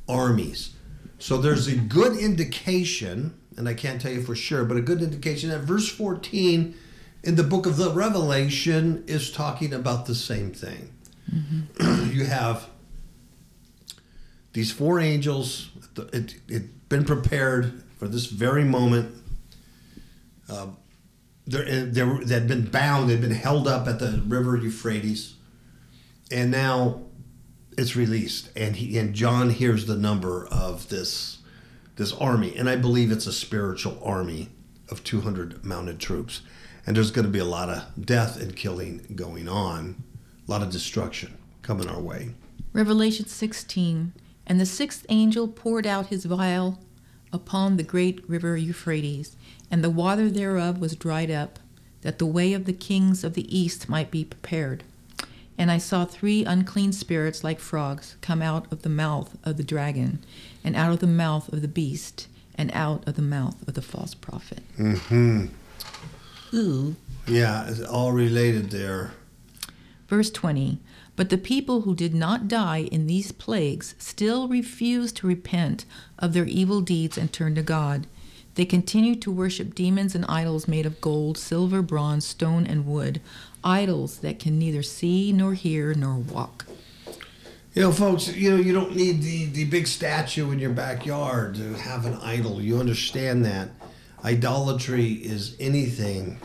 armies. 0.08 0.76
So 1.18 1.38
there's 1.38 1.68
a 1.68 1.76
good 1.76 2.18
indication, 2.18 3.34
and 3.58 3.68
I 3.68 3.74
can't 3.74 4.02
tell 4.02 4.12
you 4.12 4.22
for 4.22 4.36
sure, 4.36 4.66
but 4.66 4.78
a 4.78 4.82
good 4.82 5.02
indication 5.02 5.50
that 5.50 5.60
verse 5.60 5.90
14 5.90 6.76
in 7.24 7.36
the 7.36 7.44
book 7.44 7.66
of 7.66 7.78
the 7.78 7.92
Revelation 7.92 9.04
is 9.08 9.32
talking 9.32 9.74
about 9.74 10.06
the 10.06 10.16
same 10.16 10.52
thing. 10.52 10.94
you 12.12 12.26
have 12.26 12.70
these 14.54 14.72
four 14.72 15.00
angels, 15.00 15.70
it, 16.14 16.36
it 16.48 16.90
been 16.90 17.06
prepared 17.06 17.84
for 17.98 18.08
this 18.08 18.28
very 18.28 18.64
moment. 18.64 19.16
Uh, 20.50 20.68
they're, 21.48 21.86
they're, 21.86 22.20
they'd 22.20 22.48
been 22.48 22.66
bound, 22.66 23.10
they'd 23.10 23.22
been 23.22 23.32
held 23.32 23.68
up 23.68 23.88
at 23.88 24.00
the 24.00 24.22
river 24.28 24.56
Euphrates, 24.58 25.36
and 26.32 26.52
now 26.52 27.02
it's 27.78 27.96
released. 27.96 28.50
And 28.56 28.76
he 28.76 28.98
and 28.98 29.14
John 29.14 29.50
hears 29.50 29.86
the 29.86 29.96
number 29.96 30.48
of 30.48 30.90
this 30.90 31.40
this 31.96 32.14
army, 32.14 32.56
and 32.56 32.70
I 32.70 32.76
believe 32.76 33.12
it's 33.12 33.28
a 33.28 33.34
spiritual 33.34 34.00
army 34.04 34.50
of 34.90 35.04
200 35.04 35.64
mounted 35.64 36.00
troops. 36.00 36.42
And 36.86 36.96
there's 36.96 37.12
going 37.12 37.26
to 37.26 37.32
be 37.32 37.40
a 37.40 37.46
lot 37.46 37.70
of 37.70 38.06
death 38.06 38.42
and 38.42 38.56
killing 38.56 39.06
going 39.16 39.48
on, 39.48 40.04
a 40.48 40.52
lot 40.52 40.62
of 40.62 40.70
destruction 40.70 41.38
coming 41.62 41.88
our 41.88 42.02
way. 42.02 42.32
Revelation 42.74 43.26
16 43.28 44.14
And 44.46 44.60
the 44.60 44.66
sixth 44.66 45.06
angel 45.10 45.48
poured 45.48 45.88
out 45.88 46.08
his 46.08 46.26
vial 46.26 46.80
upon 47.32 47.78
the 47.78 47.84
great 47.84 48.28
river 48.30 48.58
Euphrates, 48.58 49.36
and 49.72 49.84
the 49.84 49.90
water 49.90 50.30
thereof 50.30 50.80
was 50.80 50.96
dried 50.96 51.32
up, 51.32 51.58
that 52.02 52.20
the 52.20 52.26
way 52.26 52.54
of 52.54 52.66
the 52.66 52.74
kings 52.74 53.24
of 53.24 53.34
the 53.34 53.58
east 53.58 53.88
might 53.88 54.12
be 54.12 54.26
prepared. 54.26 54.84
And 55.58 55.72
I 55.72 55.78
saw 55.78 56.04
three 56.04 56.44
unclean 56.44 56.92
spirits 56.92 57.44
like 57.44 57.60
frogs 57.60 58.18
come 58.22 58.42
out 58.42 58.72
of 58.72 58.82
the 58.82 58.90
mouth 58.90 59.38
of 59.44 59.58
the 59.58 59.64
dragon, 59.64 60.20
and 60.64 60.76
out 60.76 60.92
of 60.92 61.00
the 61.00 61.08
mouth 61.08 61.52
of 61.52 61.62
the 61.62 61.68
beast, 61.68 62.28
and 62.56 62.72
out 62.74 63.08
of 63.08 63.16
the 63.16 63.22
mouth 63.22 63.68
of 63.68 63.74
the 63.74 63.82
false 63.82 64.14
prophet. 64.14 64.62
Mm-hmm. 64.78 65.48
Ooh. 66.54 66.96
Yeah, 67.28 67.68
it's 67.68 67.82
all 67.82 68.12
related 68.12 68.70
there. 68.70 69.12
Verse 70.08 70.30
20 70.30 70.80
But 71.16 71.30
the 71.30 71.38
people 71.38 71.82
who 71.82 71.96
did 71.96 72.14
not 72.14 72.48
die 72.48 72.90
in 72.92 73.08
these 73.08 73.32
plagues 73.32 73.96
still 73.98 74.48
refused 74.48 75.18
to 75.18 75.28
repent 75.28 75.86
of 76.20 76.34
their 76.34 76.46
evil 76.46 76.82
deeds 76.82 77.18
and 77.18 77.32
turn 77.32 77.56
to 77.56 77.64
God. 77.64 78.08
They 78.56 78.66
continued 78.66 79.22
to 79.24 79.32
worship 79.32 79.74
demons 79.74 80.14
and 80.14 80.26
idols 80.30 80.68
made 80.68 80.86
of 80.86 81.02
gold, 81.02 81.38
silver, 81.40 81.82
bronze, 81.82 82.26
stone, 82.26 82.68
and 82.68 82.86
wood, 82.86 83.20
idols 83.64 84.20
that 84.20 84.38
can 84.38 84.60
neither 84.60 84.84
see 84.84 85.32
nor 85.32 85.56
hear 85.56 85.96
nor 85.96 86.18
walk. 86.18 86.66
You 87.74 87.82
know, 87.82 87.92
folks, 87.92 88.28
you 88.36 88.52
know, 88.52 88.58
you 88.58 88.72
don't 88.72 88.96
need 88.96 89.24
the, 89.24 89.46
the 89.46 89.66
big 89.66 89.88
statue 89.88 90.52
in 90.52 90.60
your 90.60 90.70
backyard 90.70 91.56
to 91.56 91.74
have 91.74 92.06
an 92.06 92.14
idol. 92.16 92.62
You 92.62 92.80
understand 92.80 93.46
that. 93.46 93.70
Idolatry 94.24 95.12
is 95.14 95.56
anything 95.60 96.38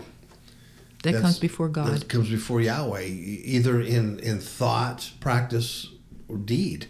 That 1.05 1.21
comes 1.21 1.39
before 1.39 1.69
God. 1.69 1.89
That 1.89 2.09
comes 2.09 2.29
before 2.31 2.61
Yahweh, 2.61 3.03
either 3.03 3.81
in, 3.81 4.19
in 4.21 4.39
thought, 4.41 5.13
practice, 5.21 5.87
or 6.29 6.39
deed. 6.39 6.87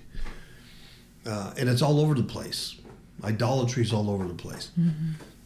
Uh, 1.26 1.53
and 1.59 1.68
it's 1.68 1.82
all 1.82 2.01
over 2.01 2.14
the 2.14 2.22
place. 2.22 2.76
Idolatry 3.22 3.82
is 3.82 3.93
all 3.93 4.09
over 4.09 4.26
the 4.26 4.34
place. 4.34 4.70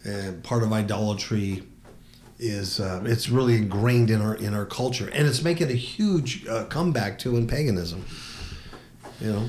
And 0.04 0.44
part 0.44 0.62
of 0.62 0.72
idolatry 0.72 1.62
is 2.38 2.78
uh, 2.78 3.02
it's 3.06 3.28
really 3.30 3.56
ingrained 3.56 4.10
in 4.10 4.20
our 4.20 4.34
in 4.34 4.52
our 4.52 4.66
culture, 4.66 5.08
and 5.12 5.26
it's 5.26 5.42
making 5.42 5.70
a 5.70 5.74
huge 5.74 6.46
uh, 6.46 6.64
comeback 6.66 7.18
too 7.18 7.36
in 7.36 7.46
paganism. 7.46 8.04
You 9.22 9.32
know, 9.32 9.48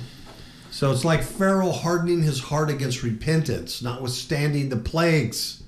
so 0.69 0.91
it's 0.91 1.03
like 1.03 1.23
Pharaoh 1.23 1.71
hardening 1.71 2.21
his 2.21 2.39
heart 2.39 2.69
against 2.69 3.01
repentance, 3.03 3.81
notwithstanding 3.81 4.69
the 4.69 4.75
plagues. 4.77 5.63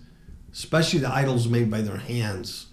especially 0.53 0.99
the 0.99 1.11
idols 1.11 1.47
made 1.49 1.69
by 1.71 1.81
their 1.81 1.97
hands. 1.97 2.67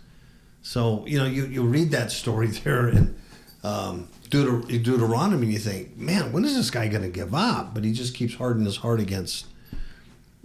So 0.62 1.04
you 1.06 1.18
know, 1.18 1.24
you 1.26 1.46
you 1.46 1.62
read 1.64 1.90
that 1.92 2.12
story 2.12 2.46
there 2.64 2.88
in 2.88 3.16
um, 3.64 4.08
Deuter- 4.30 4.66
Deuteronomy, 4.82 5.44
and 5.46 5.52
you 5.52 5.58
think, 5.58 5.96
man, 5.96 6.32
when 6.32 6.44
is 6.44 6.54
this 6.54 6.70
guy 6.70 6.88
going 6.88 7.02
to 7.02 7.08
give 7.08 7.34
up? 7.34 7.74
But 7.74 7.84
he 7.84 7.92
just 7.92 8.14
keeps 8.14 8.34
hardening 8.34 8.66
his 8.66 8.76
heart 8.78 9.00
against, 9.00 9.46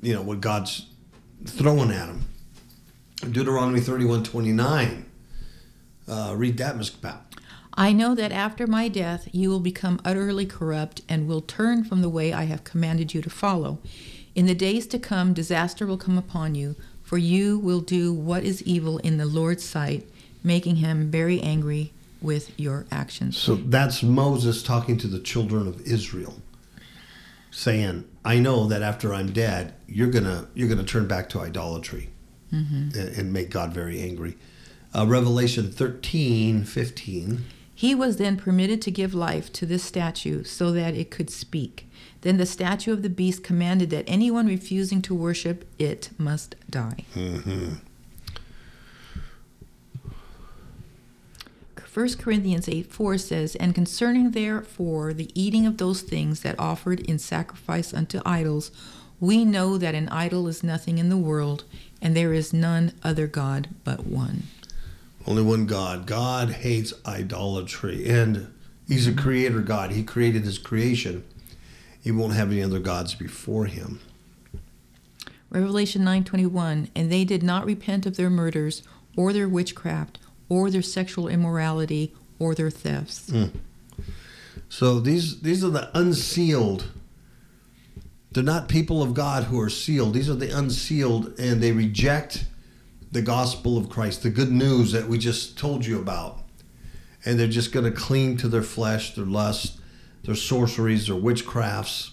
you 0.01 0.13
know, 0.13 0.21
what 0.21 0.39
God's 0.41 0.87
throwing 1.45 1.91
at 1.91 2.07
him. 2.07 2.21
Deuteronomy 3.31 3.79
thirty-one 3.81 4.23
twenty-nine. 4.23 5.05
Uh, 6.07 6.33
read 6.37 6.57
that, 6.57 6.77
Ms. 6.77 6.89
Pat. 6.91 7.26
I 7.79 7.93
know 7.93 8.15
that 8.15 8.31
after 8.31 8.65
my 8.65 8.87
death 8.87 9.29
you 9.31 9.49
will 9.51 9.59
become 9.59 10.01
utterly 10.03 10.47
corrupt 10.47 11.01
and 11.07 11.27
will 11.27 11.41
turn 11.41 11.83
from 11.83 12.01
the 12.01 12.09
way 12.09 12.33
I 12.33 12.45
have 12.45 12.63
commanded 12.63 13.13
you 13.13 13.21
to 13.21 13.29
follow. 13.29 13.77
In 14.33 14.47
the 14.47 14.55
days 14.55 14.87
to 14.87 14.99
come, 14.99 15.33
disaster 15.33 15.85
will 15.85 15.97
come 15.97 16.17
upon 16.17 16.55
you, 16.55 16.75
for 17.03 17.19
you 17.19 17.59
will 17.59 17.81
do 17.81 18.11
what 18.11 18.43
is 18.43 18.63
evil 18.63 18.97
in 18.99 19.17
the 19.17 19.27
Lord's 19.27 19.63
sight, 19.63 20.09
making 20.43 20.77
him 20.77 21.11
very 21.11 21.39
angry 21.39 21.93
with 22.19 22.59
your 22.59 22.87
actions. 22.91 23.37
So 23.37 23.55
that's 23.55 24.01
Moses 24.01 24.63
talking 24.63 24.97
to 24.97 25.07
the 25.07 25.19
children 25.19 25.67
of 25.67 25.79
Israel, 25.81 26.41
saying, 27.51 28.05
"I 28.25 28.39
know 28.39 28.65
that 28.67 28.81
after 28.81 29.13
I'm 29.13 29.31
dead, 29.31 29.75
you're 29.87 30.09
gonna 30.09 30.47
you're 30.55 30.67
gonna 30.67 30.83
turn 30.83 31.07
back 31.07 31.29
to 31.29 31.41
idolatry 31.41 32.09
and, 32.51 32.95
and 32.95 33.31
make 33.31 33.51
God 33.51 33.71
very 33.71 34.01
angry." 34.01 34.35
Uh, 34.95 35.05
Revelation 35.05 35.71
13, 35.71 36.63
15. 36.63 37.45
He 37.77 37.93
was 37.93 38.17
then 38.17 38.37
permitted 38.37 38.81
to 38.81 38.91
give 38.91 39.13
life 39.13 39.53
to 39.53 39.63
this 39.67 39.83
statue 39.83 40.43
so 40.43 40.71
that 40.71 40.95
it 40.95 41.11
could 41.11 41.29
speak. 41.29 41.87
Then 42.21 42.37
the 42.37 42.47
statue 42.47 42.91
of 42.91 43.03
the 43.03 43.09
beast 43.09 43.43
commanded 43.43 43.91
that 43.91 44.05
anyone 44.07 44.47
refusing 44.47 44.99
to 45.03 45.13
worship 45.13 45.63
it 45.77 46.09
must 46.17 46.55
die. 46.71 47.05
Mm-hmm. 47.13 47.75
1 51.93 52.13
Corinthians 52.15 52.67
8 52.67 52.91
4 52.91 53.17
says, 53.19 53.55
And 53.57 53.75
concerning 53.75 54.31
therefore 54.31 55.13
the 55.13 55.29
eating 55.39 55.67
of 55.67 55.77
those 55.77 56.01
things 56.01 56.39
that 56.39 56.59
offered 56.59 57.01
in 57.01 57.19
sacrifice 57.19 57.93
unto 57.93 58.21
idols, 58.25 58.71
we 59.19 59.45
know 59.45 59.77
that 59.77 59.93
an 59.93 60.09
idol 60.09 60.47
is 60.47 60.63
nothing 60.63 60.97
in 60.97 61.09
the 61.09 61.15
world, 61.17 61.63
and 62.01 62.17
there 62.17 62.33
is 62.33 62.53
none 62.53 62.93
other 63.03 63.27
God 63.27 63.69
but 63.83 64.07
one. 64.07 64.47
Only 65.27 65.43
one 65.43 65.65
God. 65.65 66.05
God 66.05 66.49
hates 66.49 66.93
idolatry, 67.05 68.07
and 68.07 68.53
He's 68.87 69.07
a 69.07 69.13
creator 69.13 69.59
God. 69.59 69.91
He 69.91 70.03
created 70.03 70.43
His 70.43 70.57
creation. 70.57 71.25
He 72.01 72.11
won't 72.11 72.33
have 72.33 72.49
any 72.49 72.63
other 72.63 72.79
gods 72.79 73.13
before 73.13 73.65
Him. 73.65 73.99
Revelation 75.49 76.03
9:21 76.03 76.89
And 76.95 77.11
they 77.11 77.25
did 77.25 77.43
not 77.43 77.65
repent 77.65 78.05
of 78.05 78.15
their 78.15 78.29
murders 78.29 78.83
or 79.17 79.33
their 79.33 79.49
witchcraft 79.49 80.17
or 80.47 80.71
their 80.71 80.81
sexual 80.81 81.27
immorality 81.27 82.13
or 82.39 82.55
their 82.55 82.69
thefts. 82.69 83.29
Hmm. 83.29 83.45
So 84.69 85.01
these 85.01 85.41
these 85.41 85.61
are 85.61 85.69
the 85.69 85.89
unsealed. 85.97 86.85
They're 88.31 88.43
not 88.43 88.69
people 88.69 89.01
of 89.01 89.13
God 89.13 89.45
who 89.45 89.59
are 89.59 89.69
sealed. 89.69 90.13
These 90.13 90.29
are 90.29 90.35
the 90.35 90.55
unsealed, 90.57 91.37
and 91.39 91.61
they 91.61 91.71
reject 91.73 92.45
the 93.11 93.21
gospel 93.21 93.77
of 93.77 93.89
Christ, 93.89 94.23
the 94.23 94.29
good 94.29 94.51
news 94.51 94.91
that 94.91 95.07
we 95.07 95.17
just 95.17 95.57
told 95.57 95.85
you 95.85 95.99
about. 95.99 96.39
And 97.25 97.39
they're 97.39 97.47
just 97.47 97.71
going 97.71 97.85
to 97.85 97.91
cling 97.91 98.37
to 98.37 98.47
their 98.47 98.63
flesh, 98.63 99.15
their 99.15 99.25
lust, 99.25 99.79
their 100.23 100.35
sorceries, 100.35 101.07
their 101.07 101.15
witchcrafts. 101.15 102.11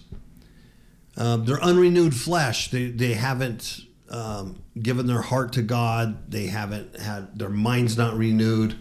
Um, 1.16 1.44
their 1.44 1.62
unrenewed 1.62 2.14
flesh. 2.14 2.70
They 2.70 2.86
they 2.86 3.14
haven't 3.14 3.82
um, 4.10 4.62
given 4.80 5.06
their 5.06 5.22
heart 5.22 5.52
to 5.52 5.62
God. 5.62 6.30
They 6.30 6.46
haven't 6.46 6.98
had 6.98 7.38
their 7.38 7.48
minds 7.50 7.96
not 7.96 8.16
renewed. 8.16 8.76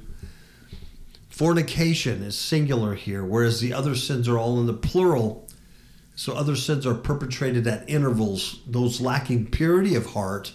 Fornication 1.30 2.24
is 2.24 2.38
singular 2.38 2.95
here, 2.95 3.24
whereas 3.24 3.59
the 3.59 3.74
other 3.74 3.95
sins 3.95 4.28
are 4.28 4.38
all 4.38 4.59
in 4.59 4.68
the 4.68 4.74
plural. 4.74 5.47
So 6.16 6.34
other 6.34 6.55
sins 6.55 6.86
are 6.86 6.93
perpetrated 6.93 7.68
at 7.68 7.89
intervals. 7.89 8.59
Those 8.68 9.01
lacking 9.01 9.47
purity 9.47 9.95
of 9.95 10.07
heart 10.07 10.53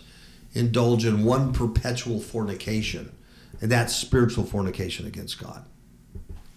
indulge 0.54 1.04
in 1.04 1.24
one 1.24 1.52
perpetual 1.52 2.20
fornication, 2.20 3.12
and 3.60 3.70
that's 3.70 3.94
spiritual 3.94 4.44
fornication 4.44 5.06
against 5.06 5.42
God. 5.42 5.64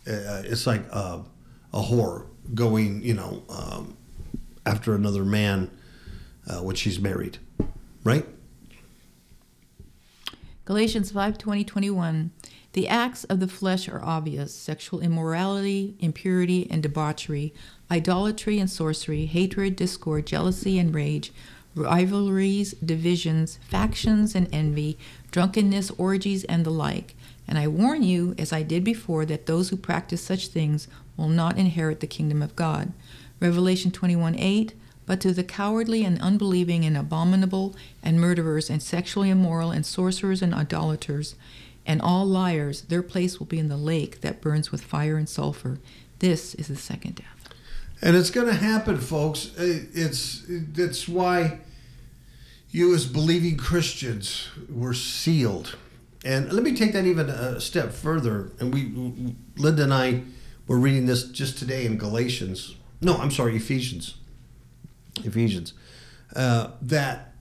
Uh, 0.07 0.43
it's 0.45 0.65
like 0.65 0.83
a, 0.91 1.23
a 1.73 1.81
whore 1.81 2.27
going, 2.53 3.03
you 3.03 3.13
know, 3.13 3.43
um, 3.49 3.97
after 4.65 4.95
another 4.95 5.23
man 5.23 5.69
uh, 6.47 6.61
when 6.61 6.75
she's 6.75 6.99
married, 6.99 7.37
right? 8.03 8.25
Galatians 10.65 11.11
5 11.11 11.37
20, 11.37 11.63
21. 11.63 12.31
The 12.73 12.87
acts 12.87 13.25
of 13.25 13.41
the 13.41 13.47
flesh 13.47 13.89
are 13.89 14.01
obvious 14.01 14.53
sexual 14.53 15.01
immorality, 15.01 15.95
impurity 15.99 16.69
and 16.71 16.81
debauchery, 16.81 17.53
idolatry 17.89 18.59
and 18.59 18.69
sorcery, 18.69 19.25
hatred, 19.25 19.75
discord, 19.75 20.25
jealousy 20.25 20.79
and 20.79 20.95
rage, 20.95 21.33
rivalries, 21.76 22.74
divisions, 22.74 23.59
factions 23.67 24.36
and 24.36 24.47
envy, 24.51 24.97
drunkenness, 25.32 25.91
orgies, 25.91 26.43
and 26.45 26.65
the 26.65 26.72
like. 26.72 27.15
And 27.47 27.57
I 27.57 27.67
warn 27.67 28.03
you, 28.03 28.36
as 28.38 28.53
I 28.53 28.63
did 28.63 28.84
before, 28.84 29.26
that 29.26 29.45
those 29.45 29.69
who 29.69 29.78
practice 29.78 30.22
such 30.22 30.47
things 30.47 30.88
will 31.17 31.30
not 31.30 31.57
inherit 31.57 31.99
the 31.99 32.07
kingdom 32.07 32.41
of 32.41 32.55
God. 32.55 32.93
Revelation 33.39 33.91
21 33.91 34.38
8. 34.38 34.74
But 35.05 35.19
to 35.22 35.34
the 35.34 35.43
cowardly 35.43 36.05
and 36.05 36.22
unbelieving 36.22 36.86
and 36.86 36.95
abominable 36.95 37.76
and 38.01 38.22
murderers 38.22 38.69
and 38.69 38.82
sexually 38.82 39.30
immoral 39.30 39.72
and 39.72 39.86
sorcerers 39.86 40.41
and 40.41 40.53
idolaters 40.53 41.36
and 41.86 42.01
all 42.01 42.26
liars, 42.26 42.84
their 42.84 43.01
place 43.01 43.39
will 43.39 43.47
be 43.47 43.59
in 43.59 43.67
the 43.67 43.78
lake 43.78 44.22
that 44.22 44.41
burns 44.41 44.72
with 44.72 44.84
fire 44.84 45.17
and 45.17 45.28
sulfur. 45.28 45.80
This 46.19 46.53
is 46.55 46.67
the 46.67 46.76
second 46.76 47.15
death. 47.15 47.40
And 48.02 48.16
it's 48.16 48.32
going 48.32 48.47
to 48.47 48.54
happen, 48.54 48.97
folks. 48.97 49.52
It's 49.58 50.43
that's 50.47 51.08
why 51.08 51.60
you, 52.72 52.95
as 52.95 53.06
believing 53.06 53.58
Christians, 53.58 54.47
were 54.70 54.93
sealed. 54.93 55.78
And 56.24 56.52
let 56.52 56.64
me 56.64 56.76
take 56.76 56.93
that 56.93 57.06
even 57.06 57.30
a 57.30 57.60
step 57.60 57.91
further. 57.91 58.52
And 58.60 58.74
we, 58.74 59.36
Linda 59.58 59.84
and 59.84 59.93
I, 59.93 60.24
were 60.68 60.78
reading 60.78 61.06
this 61.06 61.24
just 61.24 61.58
today 61.58 61.86
in 61.86 61.97
Galatians. 61.97 62.76
No, 63.02 63.18
I'm 63.18 63.32
sorry, 63.32 63.56
Ephesians. 63.56 64.16
Ephesians. 65.24 65.74
Uh, 66.36 66.72
that 66.82 67.34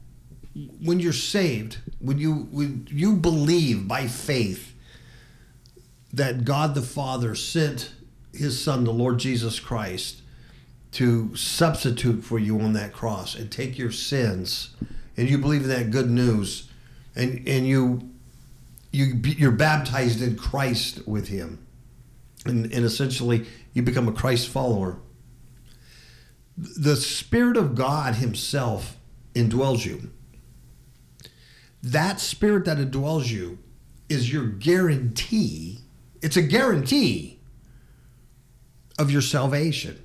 when 0.82 1.00
you're 1.00 1.12
saved, 1.12 1.78
when 2.00 2.18
you 2.18 2.48
when 2.50 2.88
you 2.90 3.14
believe 3.14 3.86
by 3.86 4.08
faith 4.08 4.74
that 6.12 6.44
God 6.44 6.74
the 6.74 6.82
Father 6.82 7.34
sent 7.34 7.92
His 8.32 8.60
Son, 8.60 8.84
the 8.84 8.92
Lord 8.92 9.18
Jesus 9.18 9.60
Christ, 9.60 10.22
to 10.92 11.34
substitute 11.36 12.24
for 12.24 12.38
you 12.38 12.60
on 12.60 12.72
that 12.72 12.92
cross 12.92 13.34
and 13.34 13.50
take 13.50 13.78
your 13.78 13.92
sins, 13.92 14.74
and 15.16 15.28
you 15.28 15.38
believe 15.38 15.62
in 15.62 15.68
that 15.68 15.90
good 15.90 16.10
news, 16.10 16.68
and 17.14 17.46
and 17.46 17.66
you 17.66 18.10
you 18.92 19.20
you're 19.22 19.52
baptized 19.52 20.20
in 20.20 20.36
Christ 20.36 21.06
with 21.06 21.28
Him, 21.28 21.64
and 22.44 22.72
and 22.72 22.84
essentially 22.84 23.46
you 23.72 23.82
become 23.82 24.08
a 24.08 24.12
Christ 24.12 24.48
follower. 24.48 24.98
The 26.56 26.96
Spirit 26.96 27.56
of 27.56 27.74
God 27.74 28.16
Himself 28.16 28.96
indwells 29.34 29.86
you. 29.86 30.10
That 31.82 32.20
Spirit 32.20 32.64
that 32.66 32.78
indwells 32.78 33.30
you 33.30 33.58
is 34.08 34.32
your 34.32 34.46
guarantee. 34.46 35.78
It's 36.20 36.36
a 36.36 36.42
guarantee 36.42 37.38
of 38.98 39.10
your 39.10 39.22
salvation. 39.22 40.04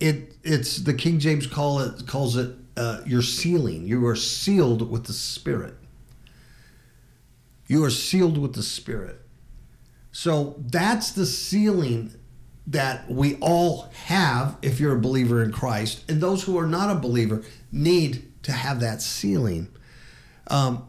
It 0.00 0.36
it's 0.42 0.78
the 0.78 0.94
King 0.94 1.18
James 1.18 1.46
call 1.46 1.80
it 1.80 2.06
calls 2.06 2.36
it 2.36 2.54
uh, 2.76 3.00
your 3.06 3.22
sealing. 3.22 3.86
You 3.86 4.06
are 4.06 4.16
sealed 4.16 4.90
with 4.90 5.04
the 5.04 5.12
Spirit. 5.12 5.74
You 7.66 7.84
are 7.84 7.90
sealed 7.90 8.38
with 8.38 8.54
the 8.54 8.62
Spirit. 8.62 9.20
So 10.12 10.56
that's 10.58 11.12
the 11.12 11.26
sealing 11.26 12.12
that 12.66 13.08
we 13.08 13.36
all 13.36 13.88
have 14.06 14.56
if 14.62 14.80
you're 14.80 14.96
a 14.96 15.00
believer 15.00 15.42
in 15.42 15.52
Christ, 15.52 16.04
and 16.08 16.20
those 16.20 16.42
who 16.44 16.58
are 16.58 16.66
not 16.66 16.94
a 16.94 16.98
believer 16.98 17.44
need 17.70 18.32
to 18.42 18.52
have 18.52 18.80
that 18.80 19.02
sealing, 19.02 19.68
um, 20.48 20.86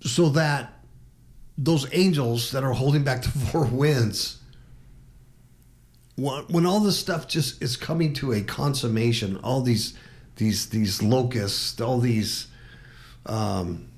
so 0.00 0.28
that 0.30 0.72
those 1.58 1.86
angels 1.92 2.52
that 2.52 2.64
are 2.64 2.72
holding 2.72 3.04
back 3.04 3.22
the 3.22 3.28
four 3.50 3.64
winds 3.64 4.40
when, 6.16 6.44
when 6.44 6.66
all 6.66 6.80
this 6.80 6.98
stuff 6.98 7.28
just 7.28 7.62
is 7.62 7.76
coming 7.76 8.12
to 8.14 8.32
a 8.32 8.40
consummation, 8.42 9.36
all 9.38 9.62
these 9.62 9.94
these 10.36 10.68
these 10.70 11.02
locusts, 11.02 11.80
all 11.80 11.98
these 12.00 12.48
um, 13.26 13.88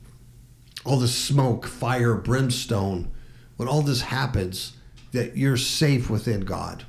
all 0.85 0.99
this 0.99 1.15
smoke, 1.15 1.67
fire, 1.67 2.15
brimstone, 2.15 3.11
when 3.57 3.69
all 3.69 3.83
this 3.83 4.03
happens, 4.03 4.77
that 5.13 5.37
you're 5.37 5.57
safe 5.57 6.09
within 6.11 6.41
God. 6.41 6.85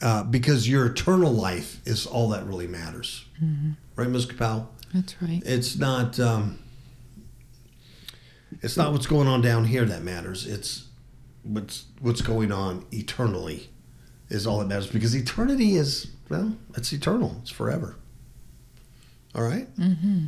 Uh, 0.00 0.22
because 0.22 0.68
your 0.68 0.86
eternal 0.86 1.32
life 1.32 1.80
is 1.86 2.06
all 2.06 2.28
that 2.28 2.44
really 2.46 2.66
matters. 2.66 3.24
Right, 3.96 4.08
Ms. 4.08 4.26
Kapow? 4.26 4.66
That's 4.92 5.20
right. 5.22 5.42
It's 5.44 5.78
not, 5.78 6.20
um, 6.20 6.58
It's 8.60 8.76
not 8.76 8.92
what's 8.92 9.06
going 9.06 9.26
on 9.26 9.40
down 9.40 9.64
here 9.64 9.86
that 9.86 10.02
matters. 10.02 10.46
It's 10.46 10.88
what's 11.42 11.84
what's 12.00 12.20
going 12.20 12.52
on 12.52 12.84
eternally 12.92 13.70
is 14.28 14.46
all 14.46 14.58
that 14.58 14.66
matters 14.68 14.86
because 14.86 15.14
eternity 15.14 15.76
is 15.76 16.08
well, 16.28 16.56
it's 16.76 16.92
eternal. 16.92 17.36
It's 17.42 17.50
forever. 17.50 17.96
All 19.34 19.42
right? 19.42 19.74
Mm-hmm. 19.76 20.26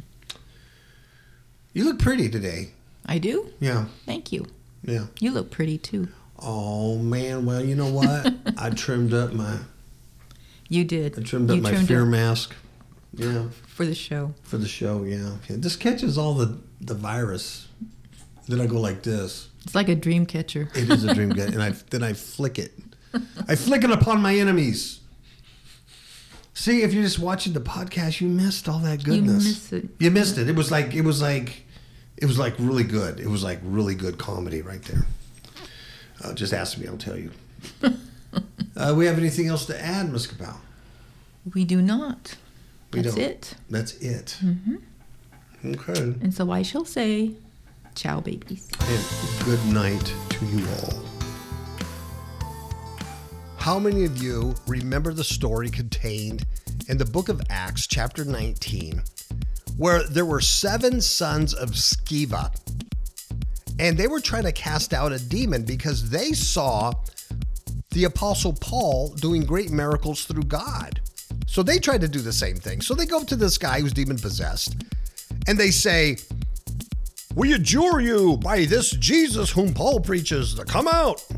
You 1.72 1.84
look 1.84 1.99
pretty 1.99 2.28
today. 2.28 2.70
I 3.07 3.18
do. 3.18 3.53
Yeah. 3.59 3.86
Thank 4.05 4.32
you. 4.32 4.46
Yeah. 4.82 5.07
You 5.18 5.32
look 5.32 5.51
pretty 5.51 5.78
too. 5.78 6.09
Oh 6.38 6.96
man, 6.99 7.46
well, 7.46 7.64
you 7.64 7.74
know 7.74 7.90
what? 7.90 8.32
I 8.59 8.70
trimmed 8.70 9.12
up 9.12 9.32
my 9.32 9.59
You 10.68 10.84
did. 10.84 11.18
I 11.18 11.22
trimmed 11.22 11.51
up 11.51 11.57
you 11.57 11.62
my 11.62 11.70
trimmed 11.70 11.88
fear 11.88 12.03
up 12.03 12.09
mask. 12.09 12.55
Yeah, 13.14 13.46
for 13.66 13.84
the 13.84 13.94
show. 13.94 14.34
for 14.42 14.59
the 14.59 14.68
show. 14.68 15.03
Yeah, 15.03 15.36
yeah. 15.49 15.57
This 15.59 15.74
catches 15.74 16.16
all 16.16 16.34
the 16.34 16.59
the 16.80 16.94
virus. 16.94 17.68
Then 18.46 18.61
I 18.61 18.66
go 18.66 18.80
like 18.80 19.03
this. 19.03 19.49
It's 19.64 19.74
like 19.74 19.88
a 19.88 19.96
dream 19.96 20.24
catcher. 20.24 20.68
It 20.74 20.88
is 20.90 21.05
a 21.05 21.14
dream 21.14 21.32
catcher, 21.34 21.53
and 21.53 21.62
I 21.62 21.70
then 21.90 22.03
I 22.03 22.12
flick 22.12 22.59
it. 22.59 22.72
I 23.49 23.55
flick 23.55 23.85
it 23.85 23.91
upon 23.91 24.21
my 24.21 24.37
enemies. 24.37 25.01
See, 26.55 26.83
if 26.83 26.93
you're 26.93 27.05
just 27.05 27.19
watching 27.19 27.53
the 27.53 27.61
podcast, 27.61 28.21
you 28.21 28.29
missed 28.29 28.69
all 28.69 28.81
that 28.81 29.05
goodness. 29.05 29.07
You 29.07 29.21
goodness. 29.21 29.45
miss 29.45 29.73
it. 29.73 29.91
You 29.99 30.11
missed 30.11 30.39
it. 30.39 30.49
It 30.49 30.57
was 30.57 30.71
like 30.71 30.95
it 30.95 31.03
was 31.03 31.23
like 31.23 31.65
it 32.17 32.27
was 32.27 32.39
like 32.39 32.55
really 32.59 32.85
good. 32.85 33.21
It 33.21 33.29
was 33.29 33.45
like 33.45 33.61
really 33.63 33.95
good 33.95 34.19
comedy 34.19 34.61
right 34.63 34.83
there. 34.83 35.07
Uh, 36.23 36.35
just 36.35 36.53
ask 36.53 36.77
me, 36.79 36.89
I'll 36.89 36.97
tell 36.97 37.17
you. 37.17 37.31
uh, 38.77 38.95
we 38.97 39.07
have 39.07 39.19
anything 39.19 39.47
else 39.47 39.67
to 39.67 39.81
add, 39.81 40.13
Miss 40.13 40.27
Kapow? 40.27 40.57
We 41.55 41.65
do 41.65 41.81
not. 41.81 42.37
We 42.93 43.03
That's 43.03 43.15
don't. 43.15 43.25
it. 43.25 43.55
That's 43.71 43.95
it. 43.99 44.37
Mm-hmm. 44.43 44.77
Okay. 45.65 46.01
And 46.01 46.35
so 46.35 46.51
I 46.51 46.63
shall 46.63 46.85
say, 46.85 47.33
ciao, 47.95 48.21
babies. 48.21 48.69
And 48.81 49.45
good 49.45 49.65
night 49.67 50.13
to 50.31 50.47
you 50.47 50.67
all. 50.83 51.08
How 53.59 53.79
many 53.79 54.05
of 54.05 54.23
you 54.23 54.55
remember 54.67 55.13
the 55.13 55.25
story 55.25 55.69
contained 55.69 56.47
in 56.89 56.97
the 56.97 57.05
book 57.05 57.29
of 57.29 57.43
Acts, 57.51 57.87
chapter 57.87 58.25
19, 58.25 59.03
where 59.77 60.05
there 60.05 60.25
were 60.25 60.41
seven 60.41 61.01
sons 61.01 61.53
of 61.53 61.71
Sceva 61.71 62.51
and 63.79 63.99
they 63.99 64.07
were 64.07 64.21
trying 64.21 64.45
to 64.45 64.53
cast 64.53 64.95
out 64.95 65.13
a 65.13 65.19
demon 65.19 65.65
because 65.65 66.09
they 66.09 66.33
saw 66.33 66.93
the 67.91 68.05
apostle 68.05 68.55
Paul 68.55 69.09
doing 69.17 69.45
great 69.45 69.71
miracles 69.71 70.25
through 70.25 70.45
God. 70.45 71.01
So 71.47 71.63
they 71.63 71.79
tried 71.79 72.01
to 72.03 72.09
do 72.09 72.21
the 72.21 72.33
same 72.33 72.57
thing. 72.57 72.81
So 72.81 72.95
they 72.95 73.07
go 73.07 73.23
to 73.25 73.37
this 73.37 73.59
guy 73.59 73.81
who's 73.81 73.93
demon 73.93 74.19
possessed 74.19 74.77
and 75.47 75.59
they 75.59 75.71
say, 75.71 76.17
We 77.35 77.53
adjure 77.53 78.01
you 78.01 78.37
by 78.39 78.65
this 78.65 78.91
Jesus 78.93 79.51
whom 79.51 79.75
Paul 79.75 80.01
preaches 80.01 80.55
to 80.55 80.65
come 80.65 80.89
out. 80.89 81.25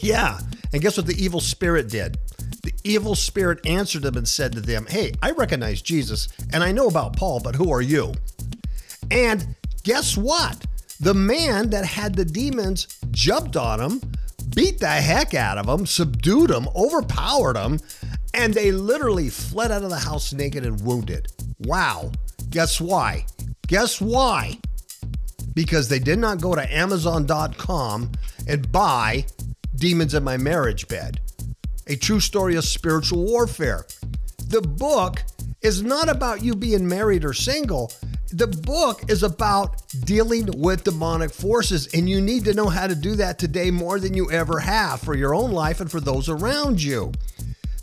Yeah. 0.00 0.38
And 0.72 0.82
guess 0.82 0.96
what 0.96 1.06
the 1.06 1.22
evil 1.22 1.40
spirit 1.40 1.88
did? 1.88 2.16
The 2.62 2.72
evil 2.84 3.14
spirit 3.14 3.64
answered 3.66 4.02
them 4.02 4.16
and 4.16 4.28
said 4.28 4.52
to 4.52 4.60
them, 4.60 4.86
Hey, 4.88 5.12
I 5.22 5.32
recognize 5.32 5.82
Jesus 5.82 6.28
and 6.52 6.62
I 6.62 6.72
know 6.72 6.86
about 6.86 7.16
Paul, 7.16 7.40
but 7.40 7.54
who 7.54 7.72
are 7.72 7.82
you? 7.82 8.14
And 9.10 9.54
guess 9.82 10.16
what? 10.16 10.64
The 11.00 11.14
man 11.14 11.70
that 11.70 11.84
had 11.84 12.14
the 12.14 12.24
demons 12.24 12.98
jumped 13.10 13.56
on 13.56 13.80
him, 13.80 14.00
beat 14.54 14.78
the 14.78 14.88
heck 14.88 15.34
out 15.34 15.58
of 15.58 15.66
him, 15.66 15.86
subdued 15.86 16.50
him, 16.50 16.68
overpowered 16.76 17.56
him, 17.56 17.80
and 18.34 18.52
they 18.52 18.70
literally 18.70 19.30
fled 19.30 19.72
out 19.72 19.82
of 19.82 19.90
the 19.90 19.98
house 19.98 20.32
naked 20.32 20.64
and 20.64 20.80
wounded. 20.84 21.28
Wow. 21.60 22.12
Guess 22.50 22.80
why? 22.80 23.26
Guess 23.66 24.00
why? 24.00 24.58
Because 25.54 25.88
they 25.88 25.98
did 25.98 26.18
not 26.18 26.40
go 26.40 26.54
to 26.54 26.74
Amazon.com 26.74 28.12
and 28.46 28.72
buy 28.72 29.24
Demons 29.80 30.12
in 30.12 30.22
My 30.22 30.36
Marriage 30.36 30.86
Bed, 30.88 31.20
a 31.86 31.96
true 31.96 32.20
story 32.20 32.54
of 32.56 32.66
spiritual 32.66 33.24
warfare. 33.24 33.86
The 34.48 34.60
book 34.60 35.22
is 35.62 35.82
not 35.82 36.10
about 36.10 36.44
you 36.44 36.54
being 36.54 36.86
married 36.86 37.24
or 37.24 37.32
single. 37.32 37.90
The 38.30 38.46
book 38.46 39.10
is 39.10 39.22
about 39.22 39.82
dealing 40.04 40.50
with 40.54 40.84
demonic 40.84 41.30
forces, 41.30 41.94
and 41.94 42.10
you 42.10 42.20
need 42.20 42.44
to 42.44 42.52
know 42.52 42.68
how 42.68 42.88
to 42.88 42.94
do 42.94 43.14
that 43.16 43.38
today 43.38 43.70
more 43.70 43.98
than 43.98 44.12
you 44.12 44.30
ever 44.30 44.58
have 44.58 45.00
for 45.00 45.14
your 45.14 45.34
own 45.34 45.50
life 45.50 45.80
and 45.80 45.90
for 45.90 46.00
those 46.00 46.28
around 46.28 46.82
you. 46.82 47.10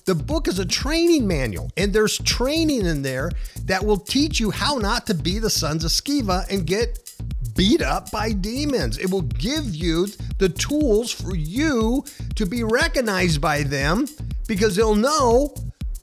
The 0.05 0.13
book 0.13 0.47
is 0.47 0.59
a 0.59 0.65
training 0.65 1.27
manual, 1.27 1.71
and 1.77 1.91
there's 1.91 2.19
training 2.19 2.85
in 2.85 3.01
there 3.01 3.31
that 3.65 3.83
will 3.83 3.97
teach 3.97 4.39
you 4.39 4.51
how 4.51 4.75
not 4.75 5.07
to 5.07 5.15
be 5.15 5.39
the 5.39 5.49
sons 5.49 5.83
of 5.83 5.89
Sceva 5.89 6.47
and 6.47 6.67
get 6.67 7.06
beat 7.55 7.81
up 7.81 8.11
by 8.11 8.31
demons. 8.31 8.97
It 8.97 9.09
will 9.09 9.23
give 9.23 9.75
you 9.75 10.07
the 10.37 10.49
tools 10.49 11.11
for 11.11 11.35
you 11.35 12.03
to 12.35 12.45
be 12.45 12.63
recognized 12.63 13.41
by 13.41 13.63
them 13.63 14.07
because 14.47 14.75
they'll 14.75 14.95
know 14.95 15.53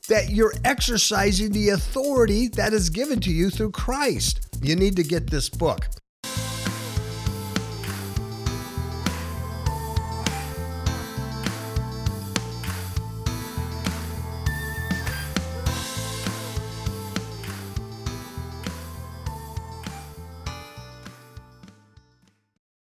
that 0.08 0.30
you're 0.30 0.52
exercising 0.64 1.52
the 1.52 1.70
authority 1.70 2.48
that 2.48 2.72
is 2.72 2.90
given 2.90 3.20
to 3.20 3.30
you 3.30 3.50
through 3.50 3.70
Christ. 3.70 4.46
You 4.62 4.76
need 4.76 4.96
to 4.96 5.02
get 5.02 5.28
this 5.28 5.48
book. 5.48 5.88